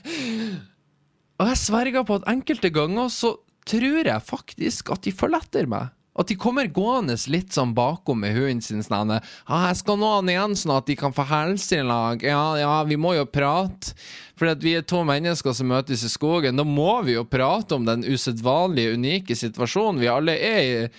Og 1.41 1.51
jeg 1.51 1.61
sverger 1.61 2.05
på 2.05 2.17
at 2.17 2.27
enkelte 2.33 2.73
ganger 2.73 3.13
så 3.13 3.35
tror 3.69 4.01
jeg 4.07 4.25
faktisk 4.25 4.89
at 4.93 5.05
de 5.05 5.13
følger 5.13 5.45
etter 5.45 5.69
meg. 5.69 5.93
At 6.11 6.27
de 6.27 6.35
kommer 6.35 6.67
gående 6.67 7.15
litt 7.31 7.53
sånn 7.55 7.71
bakom 7.75 8.19
med 8.19 8.35
hunden 8.35 8.59
sin 8.63 8.83
sånn 8.83 9.13
ah, 9.15 9.21
'Jeg 9.47 9.77
skal 9.79 9.99
nå 9.99 10.09
han 10.17 10.31
igjen, 10.31 10.57
sånn 10.59 10.75
at 10.75 10.89
de 10.89 10.97
kan 10.99 11.15
få 11.15 11.23
helse 11.29 11.79
i 11.79 11.85
lag.' 11.87 12.25
Ja, 12.25 12.57
ja, 12.59 12.73
vi 12.83 12.97
må 12.99 13.15
jo 13.15 13.25
prate. 13.25 13.95
At 14.41 14.63
vi 14.63 14.73
er 14.73 14.81
to 14.81 15.03
mennesker 15.05 15.53
som 15.53 15.69
møtes 15.69 16.03
i 16.03 16.09
skogen. 16.09 16.57
Da 16.57 16.65
må 16.65 17.03
vi 17.05 17.13
jo 17.13 17.23
prate 17.23 17.77
om 17.77 17.85
den 17.85 18.01
usedvanlige, 18.03 18.97
unike 18.97 19.37
situasjonen 19.37 20.01
vi 20.01 20.09
alle 20.09 20.33
er 20.33 20.61
i. 20.65 20.89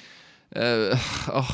Uh, 0.54 0.94
oh. 1.34 1.52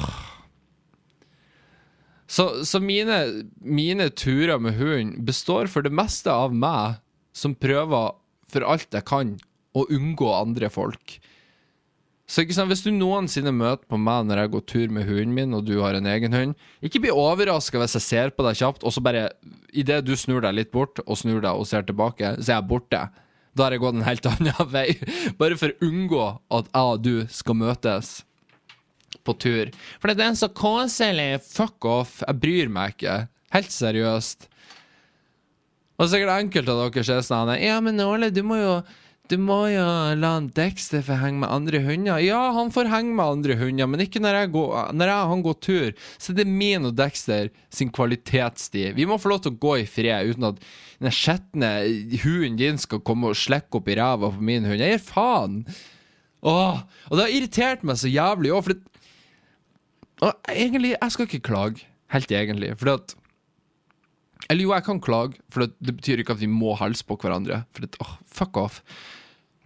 Så, 2.29 2.67
så 2.69 2.77
mine, 2.85 3.47
mine 3.65 4.11
turer 4.13 4.61
med 4.61 4.77
hunden 4.77 5.25
består 5.25 5.67
for 5.73 5.83
det 5.83 5.95
meste 5.97 6.29
av 6.29 6.53
meg 6.53 7.01
som 7.33 7.57
prøver 7.57 8.13
for 8.53 8.69
alt 8.69 8.93
jeg 8.93 9.07
kan 9.09 9.33
å 9.73 9.87
unngå 9.89 10.29
andre 10.35 10.69
folk. 10.69 11.17
Så 12.29 12.45
ikke 12.45 12.57
sant, 12.59 12.69
Hvis 12.69 12.85
du 12.85 12.91
noensinne 12.93 13.55
møter 13.57 13.89
på 13.89 13.97
meg 13.97 14.27
når 14.29 14.43
jeg 14.43 14.53
går 14.53 14.65
tur 14.69 14.91
med 14.93 15.09
hunden 15.09 15.33
min, 15.33 15.55
og 15.57 15.65
du 15.65 15.79
har 15.81 15.97
en 15.97 16.09
egen 16.13 16.35
hund, 16.37 16.59
ikke 16.85 17.01
bli 17.07 17.15
overraska 17.15 17.81
hvis 17.81 17.97
jeg 17.97 18.05
ser 18.05 18.35
på 18.37 18.45
deg 18.45 18.59
kjapt, 18.61 18.85
og 18.85 18.93
så 18.93 19.01
bare 19.05 19.31
Idet 19.73 20.03
du 20.05 20.15
snur 20.17 20.41
deg 20.45 20.55
litt 20.57 20.71
bort, 20.73 21.01
og 21.05 21.19
snur 21.21 21.43
deg 21.45 21.53
og 21.57 21.67
ser 21.69 21.85
tilbake, 21.89 22.35
så 22.41 22.53
er 22.53 22.55
jeg 22.57 22.69
borte. 22.71 23.01
Da 23.57 23.67
har 23.67 23.75
jeg 23.75 23.83
gått 23.83 23.99
en 23.99 24.07
helt 24.07 24.29
annen 24.31 24.71
vei. 24.77 24.87
Bare 25.41 25.59
for 25.61 25.73
å 25.73 25.89
unngå 25.89 26.23
at 26.57 26.71
jeg 26.73 26.95
og 26.95 27.03
du 27.05 27.15
skal 27.33 27.59
møtes 27.61 28.13
på 29.29 29.35
tur. 29.41 29.73
For 30.01 30.13
det 30.13 30.25
er 30.25 30.39
så 30.41 30.49
koselig. 30.49 31.43
Fuck 31.45 31.85
off. 31.89 32.21
Jeg 32.25 32.41
bryr 32.41 32.73
meg 32.73 32.97
ikke. 32.97 33.19
Helt 33.55 33.73
seriøst. 33.75 34.49
Og 35.99 36.09
sikkert 36.11 36.37
enkelte 36.39 36.75
av 36.75 36.89
dere 36.95 37.05
ser 37.07 37.25
sånn 37.27 37.53
Ja, 37.59 37.81
men 37.85 38.01
Åle, 38.01 38.31
du 38.33 38.45
må 38.47 38.61
jo 38.61 38.75
du 39.29 39.37
må 39.41 39.59
jo 39.71 39.85
la 40.17 40.31
han 40.39 40.49
Dexter 40.57 41.03
få 41.05 41.19
henge 41.21 41.43
med 41.43 41.53
andre 41.53 41.83
hunder. 41.85 42.21
Ja, 42.25 42.41
han 42.57 42.73
får 42.73 42.91
henge 42.93 43.13
med 43.19 43.25
andre 43.37 43.59
hunder, 43.61 43.91
men 43.91 44.03
ikke 44.05 44.23
når 44.25 44.39
jeg, 44.41 44.53
jeg 44.57 45.29
han 45.33 45.45
går 45.45 45.59
tur. 45.65 45.93
Så 46.17 46.35
det 46.37 46.47
er 46.47 46.57
min 46.65 46.89
og 46.89 46.97
Dexter 46.97 47.53
sin 47.69 47.93
kvalitetstid. 47.93 48.97
Vi 48.97 49.07
må 49.09 49.21
få 49.21 49.35
lov 49.35 49.45
til 49.45 49.53
å 49.53 49.61
gå 49.61 49.77
i 49.83 49.89
fred 49.89 50.33
uten 50.33 50.49
at 50.53 50.63
den 50.99 51.15
skjetne 51.15 51.73
hunden 52.25 52.59
din 52.59 52.81
skal 52.81 53.05
komme 53.07 53.31
og 53.31 53.39
slekke 53.39 53.81
opp 53.81 53.93
i 53.93 53.99
ræva 54.01 54.33
på 54.35 54.49
min 54.51 54.67
hund. 54.67 54.81
Jeg 54.81 54.97
gir 54.97 55.07
faen! 55.11 55.63
Åh, 56.47 56.83
og 57.11 57.19
det 57.19 57.25
har 57.25 57.35
irritert 57.35 57.85
meg 57.87 57.99
så 57.99 58.11
jævlig 58.11 58.53
òg, 58.55 58.63
for 58.63 58.77
det, 58.77 58.99
og 60.25 60.51
egentlig, 60.51 60.95
jeg 60.97 61.15
skal 61.15 61.29
ikke 61.29 61.47
klage. 61.47 61.87
Helt 62.11 62.33
egentlig. 62.33 62.73
For 62.81 62.95
at 62.97 63.15
Eller 64.49 64.65
jo, 64.65 64.73
jeg 64.73 64.85
kan 64.87 65.01
klage, 65.01 65.39
for 65.53 65.67
det, 65.67 65.95
betyr 65.95 66.23
ikke 66.23 66.33
at 66.33 66.41
vi 66.41 66.49
må 66.49 66.73
halse 66.79 67.05
på 67.05 67.19
hverandre. 67.21 67.65
For 67.75 67.85
det, 67.85 67.99
åh, 68.01 68.15
fuck 68.25 68.57
off. 68.57 68.81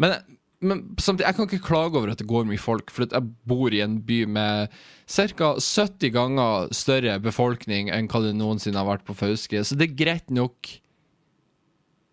Men, 0.02 0.16
men, 0.62 0.82
samtidig, 0.98 1.28
jeg 1.28 1.38
kan 1.38 1.48
ikke 1.48 1.68
klage 1.68 1.98
over 1.98 2.12
at 2.12 2.22
det 2.22 2.28
går 2.30 2.46
mye 2.48 2.60
folk, 2.60 2.90
for 2.94 3.06
jeg 3.06 3.30
bor 3.48 3.74
i 3.74 3.82
en 3.84 4.00
by 4.06 4.22
med 4.30 4.74
ca. 5.06 5.52
70 5.58 6.12
ganger 6.14 6.72
større 6.74 7.18
befolkning 7.22 7.92
enn 7.94 8.10
hva 8.10 8.24
det 8.24 8.34
noensinne 8.38 8.80
har 8.80 8.88
vært 8.88 9.06
på 9.08 9.16
Fauske, 9.18 9.62
så 9.64 9.78
det 9.78 9.90
er 9.90 10.00
greit 10.02 10.34
nok. 10.34 10.74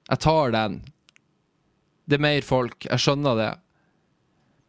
Jeg 0.09 0.23
tar 0.25 0.55
den. 0.55 0.79
Det 2.09 2.17
er 2.17 2.25
mer 2.25 2.45
folk, 2.45 2.87
jeg 2.89 3.01
skjønner 3.03 3.37
det. 3.37 3.51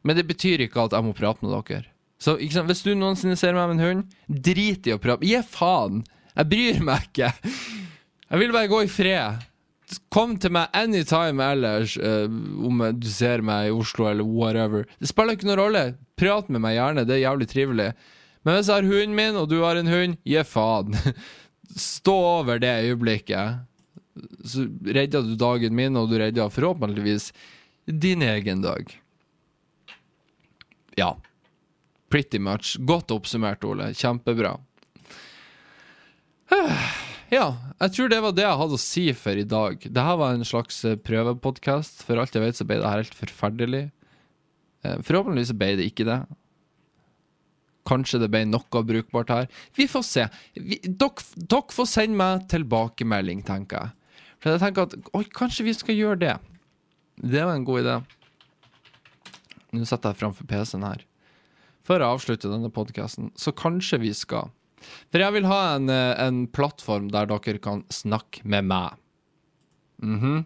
Men 0.05 0.17
det 0.17 0.29
betyr 0.29 0.65
ikke 0.65 0.87
at 0.87 0.97
jeg 0.97 1.05
må 1.05 1.17
prate 1.17 1.45
med 1.45 1.53
dere. 1.53 1.89
Så 2.21 2.37
Hvis 2.37 2.85
du 2.85 2.93
noensinne 2.93 3.37
ser 3.41 3.57
meg 3.57 3.71
med 3.71 3.79
en 3.79 3.87
hund, 3.87 4.17
drit 4.29 4.89
i 4.89 4.93
å 4.93 5.01
prate. 5.01 5.25
Gi 5.25 5.41
faen! 5.49 6.03
Jeg 6.37 6.49
bryr 6.53 6.83
meg 6.85 7.09
ikke. 7.09 7.31
Jeg 8.31 8.41
vil 8.43 8.53
bare 8.55 8.71
gå 8.71 8.83
i 8.85 8.91
fred. 8.93 9.47
Kom 10.15 10.37
til 10.39 10.53
meg 10.55 10.71
anytime 10.77 11.45
ellers, 11.55 11.97
uh, 11.99 12.27
om 12.67 12.83
du 12.99 13.09
ser 13.11 13.43
meg 13.47 13.69
i 13.69 13.75
Oslo 13.75 14.07
eller 14.11 14.27
whatever. 14.27 14.87
Det 15.01 15.11
spiller 15.11 15.39
ikke 15.39 15.49
noen 15.49 15.63
rolle. 15.63 15.85
Prat 16.21 16.51
med 16.53 16.63
meg 16.63 16.77
gjerne, 16.77 17.07
det 17.09 17.17
er 17.17 17.25
jævlig 17.25 17.49
trivelig. 17.51 17.89
Men 18.47 18.57
hvis 18.57 18.71
jeg 18.71 18.81
har 18.81 18.89
hunden 18.89 19.17
min, 19.17 19.39
og 19.41 19.49
du 19.51 19.59
har 19.65 19.81
en 19.81 19.91
hund, 19.91 20.17
gi 20.25 20.45
faen. 20.47 20.97
Stå 21.91 22.15
over 22.41 22.61
det 22.63 22.73
øyeblikket. 22.87 23.67
Så 24.45 24.67
redder 24.85 25.25
du 25.27 25.35
dagen 25.39 25.77
min, 25.77 25.97
og 25.97 26.11
du 26.11 26.19
redder 26.21 26.53
forhåpentligvis 26.53 27.31
din 27.87 28.23
egen 28.23 28.63
dag. 28.65 28.91
Ja. 30.99 31.17
Pretty 32.11 32.39
much. 32.43 32.77
Godt 32.79 33.11
oppsummert, 33.15 33.65
Ole. 33.65 33.93
Kjempebra. 33.95 34.57
Ja, 37.31 37.55
jeg 37.79 37.95
tror 37.95 38.11
det 38.11 38.19
var 38.25 38.35
det 38.35 38.43
jeg 38.43 38.59
hadde 38.59 38.75
å 38.75 38.83
si 38.83 39.05
for 39.15 39.39
i 39.39 39.47
dag. 39.47 39.79
Dette 39.87 40.15
var 40.19 40.35
en 40.35 40.47
slags 40.47 40.81
eh, 40.89 40.99
prøvepodkast. 40.99 42.03
For 42.07 42.19
alt 42.19 42.35
jeg 42.35 42.43
vet, 42.43 42.59
så 42.59 42.67
ble 42.67 42.81
det 42.81 42.91
her 42.91 43.03
helt 43.05 43.15
forferdelig. 43.15 43.85
Eh, 44.83 44.97
forhåpentligvis 45.07 45.55
ble 45.55 45.71
det 45.79 45.87
ikke 45.93 46.09
det. 46.09 46.19
Kanskje 47.87 48.21
det 48.25 48.33
ble 48.35 48.43
noe 48.49 48.83
brukbart 48.87 49.31
her. 49.31 49.49
Vi 49.79 49.87
får 49.91 50.07
se. 50.09 50.27
Dere, 50.59 51.63
får 51.77 51.91
sende 51.93 52.19
meg 52.19 52.49
tilbakemelding, 52.51 53.47
tenker 53.47 53.79
jeg. 53.79 53.97
For 54.43 54.57
jeg 54.57 54.65
tenker 54.65 54.89
at 54.89 55.15
oi, 55.15 55.25
kanskje 55.37 55.69
vi 55.69 55.77
skal 55.77 56.01
gjøre 56.01 56.23
det. 56.25 56.37
Det 57.21 57.47
var 57.47 57.55
en 57.55 57.67
god 57.69 57.85
idé. 57.85 57.99
Nå 59.77 59.87
setter 59.87 60.11
jeg 60.11 60.25
framfor 60.25 60.51
PC-en 60.51 60.89
her. 60.89 61.07
For 61.87 62.03
å 62.03 62.17
avslutte 62.17 62.51
denne 62.51 62.73
podkasten, 62.75 63.31
så 63.39 63.55
kanskje 63.55 64.03
vi 64.03 64.17
skal 64.19 64.51
for 65.11 65.23
jeg 65.23 65.37
vil 65.37 65.49
ha 65.51 65.61
en, 65.75 65.91
eh, 65.93 66.15
en 66.27 66.47
plattform 66.49 67.11
der 67.13 67.29
dere 67.31 67.59
kan 67.63 67.85
snakke 67.93 68.45
med 68.45 68.65
meg. 68.65 68.97
Mm 70.03 70.21
-hmm. 70.21 70.45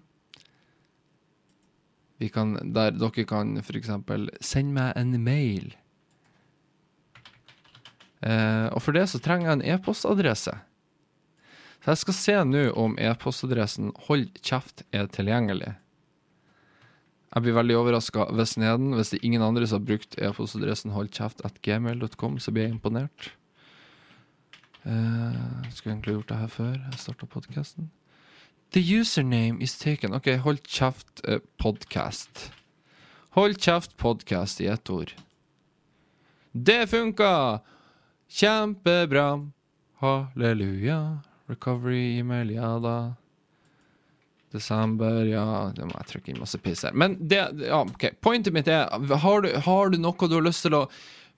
Kan, 2.32 2.72
der 2.72 2.90
dere 2.90 3.24
kan 3.24 3.58
f.eks. 3.58 3.90
sende 4.40 4.72
meg 4.72 4.92
en 4.96 5.24
mail. 5.24 5.74
Eh, 8.24 8.66
og 8.72 8.82
for 8.82 8.92
det 8.92 9.08
så 9.10 9.20
trenger 9.20 9.50
jeg 9.50 9.52
en 9.52 9.74
e-postadresse. 9.74 10.54
Så 11.84 11.90
jeg 11.92 12.00
skal 12.00 12.14
se 12.14 12.36
nå 12.44 12.72
om 12.80 12.94
e-postadressen 12.96 13.92
Hold 14.06 14.38
kjeft 14.40 14.86
er 14.92 15.06
tilgjengelig. 15.06 15.74
Jeg 17.34 17.42
blir 17.42 17.56
veldig 17.56 17.76
overraska 17.76 18.28
hvis 18.38 18.56
neden, 18.62 18.94
hvis 18.94 19.10
det 19.10 19.18
er 19.18 19.26
ingen 19.26 19.42
andre 19.42 19.66
som 19.66 19.82
har 19.82 19.88
brukt 19.88 20.16
e-postadressen 20.16 20.94
holdkjeft.gmail.com, 20.94 22.38
så 22.38 22.54
blir 22.54 22.68
jeg 22.68 22.76
imponert. 22.76 23.32
Uh, 24.84 25.64
skulle 25.72 25.94
egentlig 25.94 26.14
gjort 26.18 26.28
det 26.28 26.40
her 26.42 26.50
før 26.52 26.72
jeg 26.76 26.98
starta 27.00 27.26
podkasten. 27.26 27.90
The 28.76 28.82
username 29.00 29.62
is 29.62 29.78
taken. 29.78 30.14
OK, 30.14 30.36
hold 30.44 30.60
kjeft 30.68 31.22
uh, 31.28 31.38
podcast. 31.62 32.50
Hold 33.38 33.56
kjeft 33.58 33.96
podcast 33.96 34.60
i 34.60 34.66
ett 34.66 34.90
ord. 34.90 35.14
Det 36.52 36.86
funka! 36.90 37.60
Kjempebra. 38.28 39.50
Halleluja. 40.02 41.18
Recovery-e-mail, 41.46 42.50
ja 42.50 42.78
da. 42.78 42.96
Desember, 44.54 45.24
ja 45.26 45.72
Det 45.74 45.86
må 45.88 45.96
jeg 45.98 46.08
trykke 46.12 46.32
inn 46.32 46.40
masse 46.42 46.60
piss 46.62 46.84
her. 46.86 46.94
Men 46.94 47.16
det, 47.18 47.40
ja, 47.64 47.80
ok, 47.82 48.12
pointet 48.22 48.54
mitt 48.54 48.70
er 48.70 48.86
har 49.24 49.42
du, 49.42 49.50
har 49.66 49.90
du 49.90 49.98
noe 49.98 50.28
du 50.30 50.36
har 50.36 50.46
lyst 50.46 50.62
til 50.66 50.76
å 50.78 50.84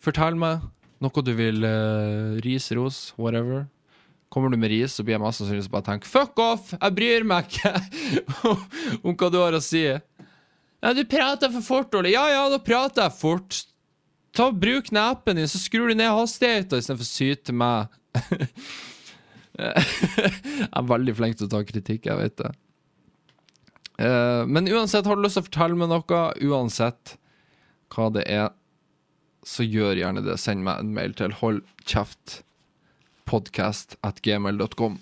fortelle 0.03 0.37
meg? 0.41 0.67
Noe 1.05 1.25
du 1.25 1.33
vil 1.37 1.65
uh, 1.67 2.37
ris, 2.45 2.71
ros, 2.73 3.01
whatever? 3.21 3.67
Kommer 4.33 4.51
du 4.51 4.57
med 4.57 4.73
ris, 4.73 4.97
så 4.97 5.05
blir 5.05 5.17
jeg 5.17 5.23
mest 5.23 5.43
sannsynlig 5.43 5.71
bare 5.71 5.87
tenke 5.87 6.09
Fuck 6.11 6.41
off! 6.43 6.73
Jeg 6.75 6.97
bryr 6.97 7.27
meg 7.29 7.51
ikke 7.51 7.73
om 9.07 9.15
hva 9.15 9.31
du 9.33 9.39
har 9.41 9.57
å 9.57 9.63
si. 9.63 9.85
Ja, 9.87 10.93
du 10.97 11.05
prater 11.09 11.53
for 11.55 11.65
fort, 11.65 11.95
Ole. 11.99 12.13
Ja 12.15 12.27
ja, 12.33 12.43
da 12.53 12.59
prater 12.63 13.07
jeg 13.07 13.17
fort. 13.21 13.63
Ta 14.37 14.51
Bruk 14.53 14.91
nepen 14.93 15.39
din, 15.39 15.49
så 15.49 15.61
skrur 15.61 15.89
du 15.89 15.97
ned 15.97 16.13
hastigheten 16.13 16.83
istedenfor 16.83 17.07
å 17.07 17.09
syte 17.09 17.55
meg. 17.57 17.97
jeg 19.57 20.69
er 20.69 20.89
veldig 20.91 21.15
flink 21.17 21.39
til 21.39 21.49
å 21.49 21.55
ta 21.55 21.63
kritikk, 21.65 22.09
jeg 22.11 22.21
vet 22.21 22.37
det. 22.43 22.53
Uh, 23.97 24.45
men 24.45 24.69
uansett, 24.69 25.09
har 25.09 25.17
du 25.17 25.25
lyst 25.25 25.39
til 25.39 25.47
å 25.47 25.49
fortelle 25.49 25.81
meg 25.81 25.89
noe, 25.89 26.23
uansett 26.45 27.17
hva 27.95 28.11
det 28.13 28.27
er, 28.29 28.51
så 29.47 29.63
gjør 29.67 29.97
gjerne 30.01 30.23
det. 30.27 30.37
Send 30.43 30.65
meg 30.67 30.75
en 30.83 30.95
mail 30.97 31.13
til 31.17 31.33
holdkjeftpodkast 31.39 33.89
at 34.07 34.17
gmail.com. 34.27 34.95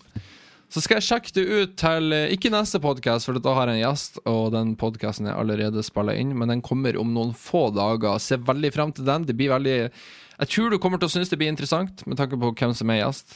Så 0.75 0.79
skal 0.83 0.97
jeg 0.99 1.07
sjekke 1.07 1.31
det 1.37 1.45
ut 1.47 1.75
til 1.79 2.05
eh, 2.17 2.33
ikke 2.35 2.51
neste 2.51 2.81
podkast, 2.83 3.29
for 3.29 3.39
da 3.39 3.53
har 3.55 3.71
jeg 3.71 3.79
en 3.79 3.85
gjest, 3.85 4.19
og 4.27 4.51
den 4.57 4.69
podkasten 4.81 5.27
er 5.31 5.39
allerede 5.39 5.87
spilla 5.87 6.15
inn, 6.19 6.33
men 6.35 6.51
den 6.51 6.65
kommer 6.67 6.99
om 6.99 7.15
noen 7.15 7.31
få 7.39 7.71
dager. 7.77 8.19
Se 8.19 8.35
veldig 8.43 8.73
frem 8.75 8.91
til 8.97 9.07
den. 9.07 9.23
Det 9.29 9.37
blir 9.39 9.55
veldig 9.55 9.79
Jeg 9.79 10.49
tror 10.51 10.67
du 10.71 10.79
kommer 10.83 10.99
til 10.99 11.07
å 11.07 11.15
synes 11.15 11.31
det 11.31 11.39
blir 11.39 11.53
interessant, 11.53 12.03
med 12.11 12.19
tanke 12.19 12.35
på 12.41 12.51
hvem 12.59 12.75
som 12.75 12.91
er 12.91 13.05
gjest. 13.05 13.29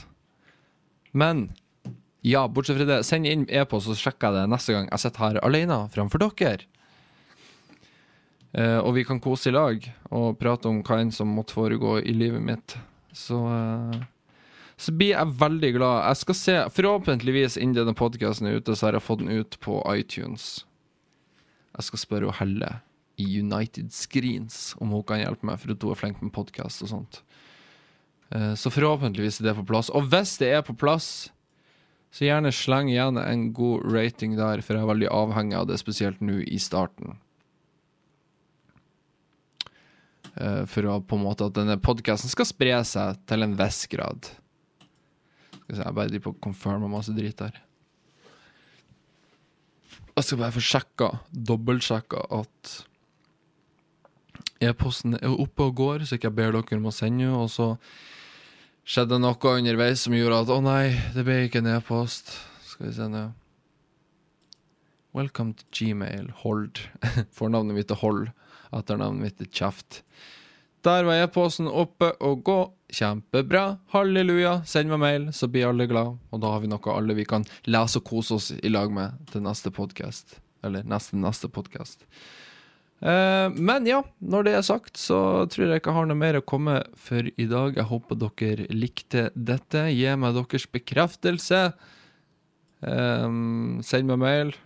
Men 1.14 1.54
ja, 2.26 2.48
bortsett 2.50 2.80
fra 2.80 2.86
det, 2.88 3.06
send 3.06 3.26
inn 3.30 3.46
e-post, 3.46 3.86
så 3.86 3.94
sjekker 3.94 4.32
jeg 4.32 4.40
det 4.40 4.50
neste 4.50 4.74
gang 4.74 4.90
jeg 4.90 4.98
sitter 5.04 5.22
her 5.22 5.38
alene 5.46 5.76
framfor 5.94 6.18
dere. 6.24 6.66
Uh, 8.56 8.80
og 8.80 8.94
vi 8.96 9.04
kan 9.04 9.20
kose 9.20 9.50
i 9.50 9.54
lag 9.54 9.82
og 10.08 10.38
prate 10.40 10.70
om 10.70 10.80
hva 10.80 11.02
enn 11.02 11.12
som 11.12 11.34
måtte 11.36 11.56
foregå 11.56 11.98
i 12.00 12.14
livet 12.16 12.40
mitt. 12.44 12.76
Så 13.12 13.36
uh, 13.44 13.98
Så 14.78 14.94
blir 14.94 15.12
jeg 15.12 15.36
veldig 15.40 15.72
glad. 15.74 16.06
Jeg 16.06 16.22
skal 16.22 16.38
se 16.38 16.56
Forhåpentligvis 16.72 17.58
innen 17.58 17.76
denne 17.76 17.96
podkasten 17.98 18.48
er 18.48 18.60
ute, 18.60 18.76
så 18.76 18.88
har 18.88 18.96
jeg 18.96 19.04
fått 19.04 19.24
den 19.24 19.32
ut 19.42 19.58
på 19.60 19.82
iTunes. 19.92 20.64
Jeg 21.76 21.90
skal 21.90 22.04
spørre 22.04 22.36
Helle 22.38 22.78
i 23.18 23.26
United 23.42 23.90
Screens 23.92 24.76
om 24.78 24.94
hun 24.94 25.02
kan 25.02 25.20
hjelpe 25.20 25.46
meg, 25.46 25.58
for 25.58 25.74
hun 25.74 25.90
er 25.90 25.98
flink 25.98 26.22
med 26.22 26.32
podkast 26.32 26.86
og 26.86 26.94
sånt. 26.94 27.22
Uh, 28.32 28.54
så 28.56 28.72
forhåpentligvis 28.72 29.42
er 29.42 29.50
det 29.50 29.58
på 29.60 29.68
plass. 29.74 29.90
Og 29.90 30.08
hvis 30.08 30.38
det 30.40 30.54
er 30.56 30.64
på 30.64 30.78
plass 30.78 31.28
så 32.14 32.24
gjerne 32.24 32.52
sleng 32.54 32.88
igjen 32.90 33.20
en 33.20 33.48
god 33.56 33.84
rating 33.92 34.36
der, 34.38 34.62
for 34.64 34.76
jeg 34.76 34.84
er 34.84 34.92
veldig 34.92 35.10
avhengig 35.12 35.58
av 35.58 35.66
det, 35.68 35.78
spesielt 35.80 36.22
nå 36.24 36.40
i 36.40 36.60
starten. 36.62 37.18
Uh, 40.27 40.27
for 40.70 40.88
å 40.88 40.98
på 41.02 41.18
en 41.18 41.24
måte 41.24 41.46
at 41.48 41.56
denne 41.56 41.78
podkasten 41.82 42.30
skal 42.32 42.48
spre 42.48 42.76
seg 42.86 43.22
til 43.28 43.46
en 43.46 43.56
viss 43.58 43.84
grad. 43.90 44.28
Skal 45.52 45.64
vi 45.68 45.78
se, 45.78 45.84
jeg 45.84 45.96
bare 45.96 46.12
driver 46.12 46.36
på 46.38 46.52
å 46.52 46.76
og 46.76 46.92
masse 46.92 47.14
drit 47.16 47.40
her. 47.44 47.56
Jeg 50.18 50.26
skal 50.26 50.40
bare 50.40 50.54
få 50.56 50.62
sjekka, 50.64 51.08
dobbeltsjekka, 51.30 52.24
at 52.40 52.70
e-posten 54.66 55.14
er 55.14 55.30
oppe 55.30 55.68
og 55.68 55.76
går, 55.78 56.06
så 56.06 56.16
ikke 56.16 56.30
jeg 56.30 56.38
ber 56.38 56.56
dere 56.56 56.78
om 56.80 56.88
å 56.90 56.94
sende 56.94 57.28
og 57.30 57.46
så 57.54 57.68
skjedde 58.88 59.20
noe 59.20 59.52
underveis 59.52 60.02
som 60.02 60.16
gjorde 60.16 60.40
at 60.42 60.50
å 60.50 60.58
nei, 60.64 60.96
det 61.14 61.22
ble 61.26 61.44
ikke 61.46 61.62
en 61.62 61.70
e-post. 61.76 62.32
Skal 62.66 62.88
vi 62.88 62.96
se 62.96 63.06
nå. 63.12 63.28
Welcome 65.14 65.54
to 65.54 65.64
Gmail. 65.74 66.32
Hold. 66.42 66.82
Fornavnet 67.38 67.76
mitt 67.78 67.92
er 67.94 68.00
Hold. 68.02 68.32
Etternavnet 68.74 69.22
mitt 69.22 69.44
er 69.44 69.52
Kjeft. 69.52 70.02
Der 70.86 71.06
var 71.08 71.22
e-posten 71.24 71.68
oppe 71.68 72.12
og 72.24 72.42
gå. 72.46 72.58
Kjempebra. 72.88 73.78
Halleluja. 73.92 74.62
Send 74.68 74.88
meg 74.92 75.00
mail, 75.02 75.24
så 75.36 75.48
blir 75.50 75.68
alle 75.68 75.88
glad. 75.90 76.16
Og 76.32 76.40
da 76.40 76.52
har 76.54 76.62
vi 76.62 76.70
noe 76.70 76.94
alle 76.94 77.16
vi 77.18 77.26
kan 77.28 77.44
lese 77.68 78.00
og 78.00 78.06
kose 78.08 78.38
oss 78.38 78.50
i 78.56 78.70
lag 78.72 78.92
med 78.94 79.18
til 79.32 79.44
neste 79.44 79.72
podkast. 79.74 80.38
Eller 80.64 80.86
neste 80.88 81.18
neste 81.20 81.50
podkast. 81.52 82.06
Eh, 82.98 83.48
men 83.54 83.86
ja, 83.86 84.00
når 84.18 84.46
det 84.46 84.54
er 84.58 84.64
sagt, 84.66 84.96
så 84.98 85.46
tror 85.50 85.68
jeg 85.68 85.82
ikke 85.82 85.92
jeg 85.92 85.98
har 85.98 86.08
noe 86.10 86.18
mer 86.18 86.40
å 86.40 86.46
komme 86.46 86.80
for 86.98 87.28
i 87.28 87.48
dag. 87.50 87.76
Jeg 87.76 87.90
håper 87.90 88.22
dere 88.24 88.70
likte 88.72 89.28
dette. 89.34 89.84
Gi 89.92 90.16
meg 90.16 90.38
deres 90.38 90.66
bekreftelse. 90.72 91.62
Eh, 92.86 93.28
send 93.90 94.10
meg 94.14 94.22
mail. 94.24 94.56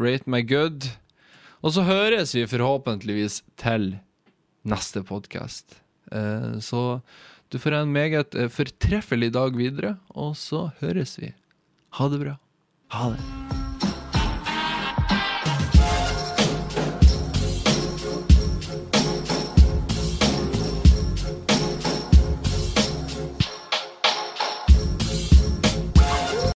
Rate 0.00 0.30
meg 0.30 0.48
good. 0.48 0.88
Og 1.62 1.74
så 1.76 1.84
høres 1.86 2.34
vi 2.34 2.42
forhåpentligvis 2.50 3.42
til 3.60 3.92
neste 4.66 5.04
podkast. 5.06 5.78
Uh, 6.10 6.58
så 6.58 7.00
du 7.54 7.60
får 7.62 7.78
en 7.78 7.94
meget 7.94 8.34
fortreffelig 8.50 9.30
dag 9.36 9.54
videre, 9.56 9.96
og 10.10 10.34
så 10.36 10.70
høres 10.82 11.18
vi. 11.22 11.34
Ha 11.98 12.08
det 12.10 12.24
bra. 12.24 12.38
Ha 12.96 13.12
det. 13.14 13.61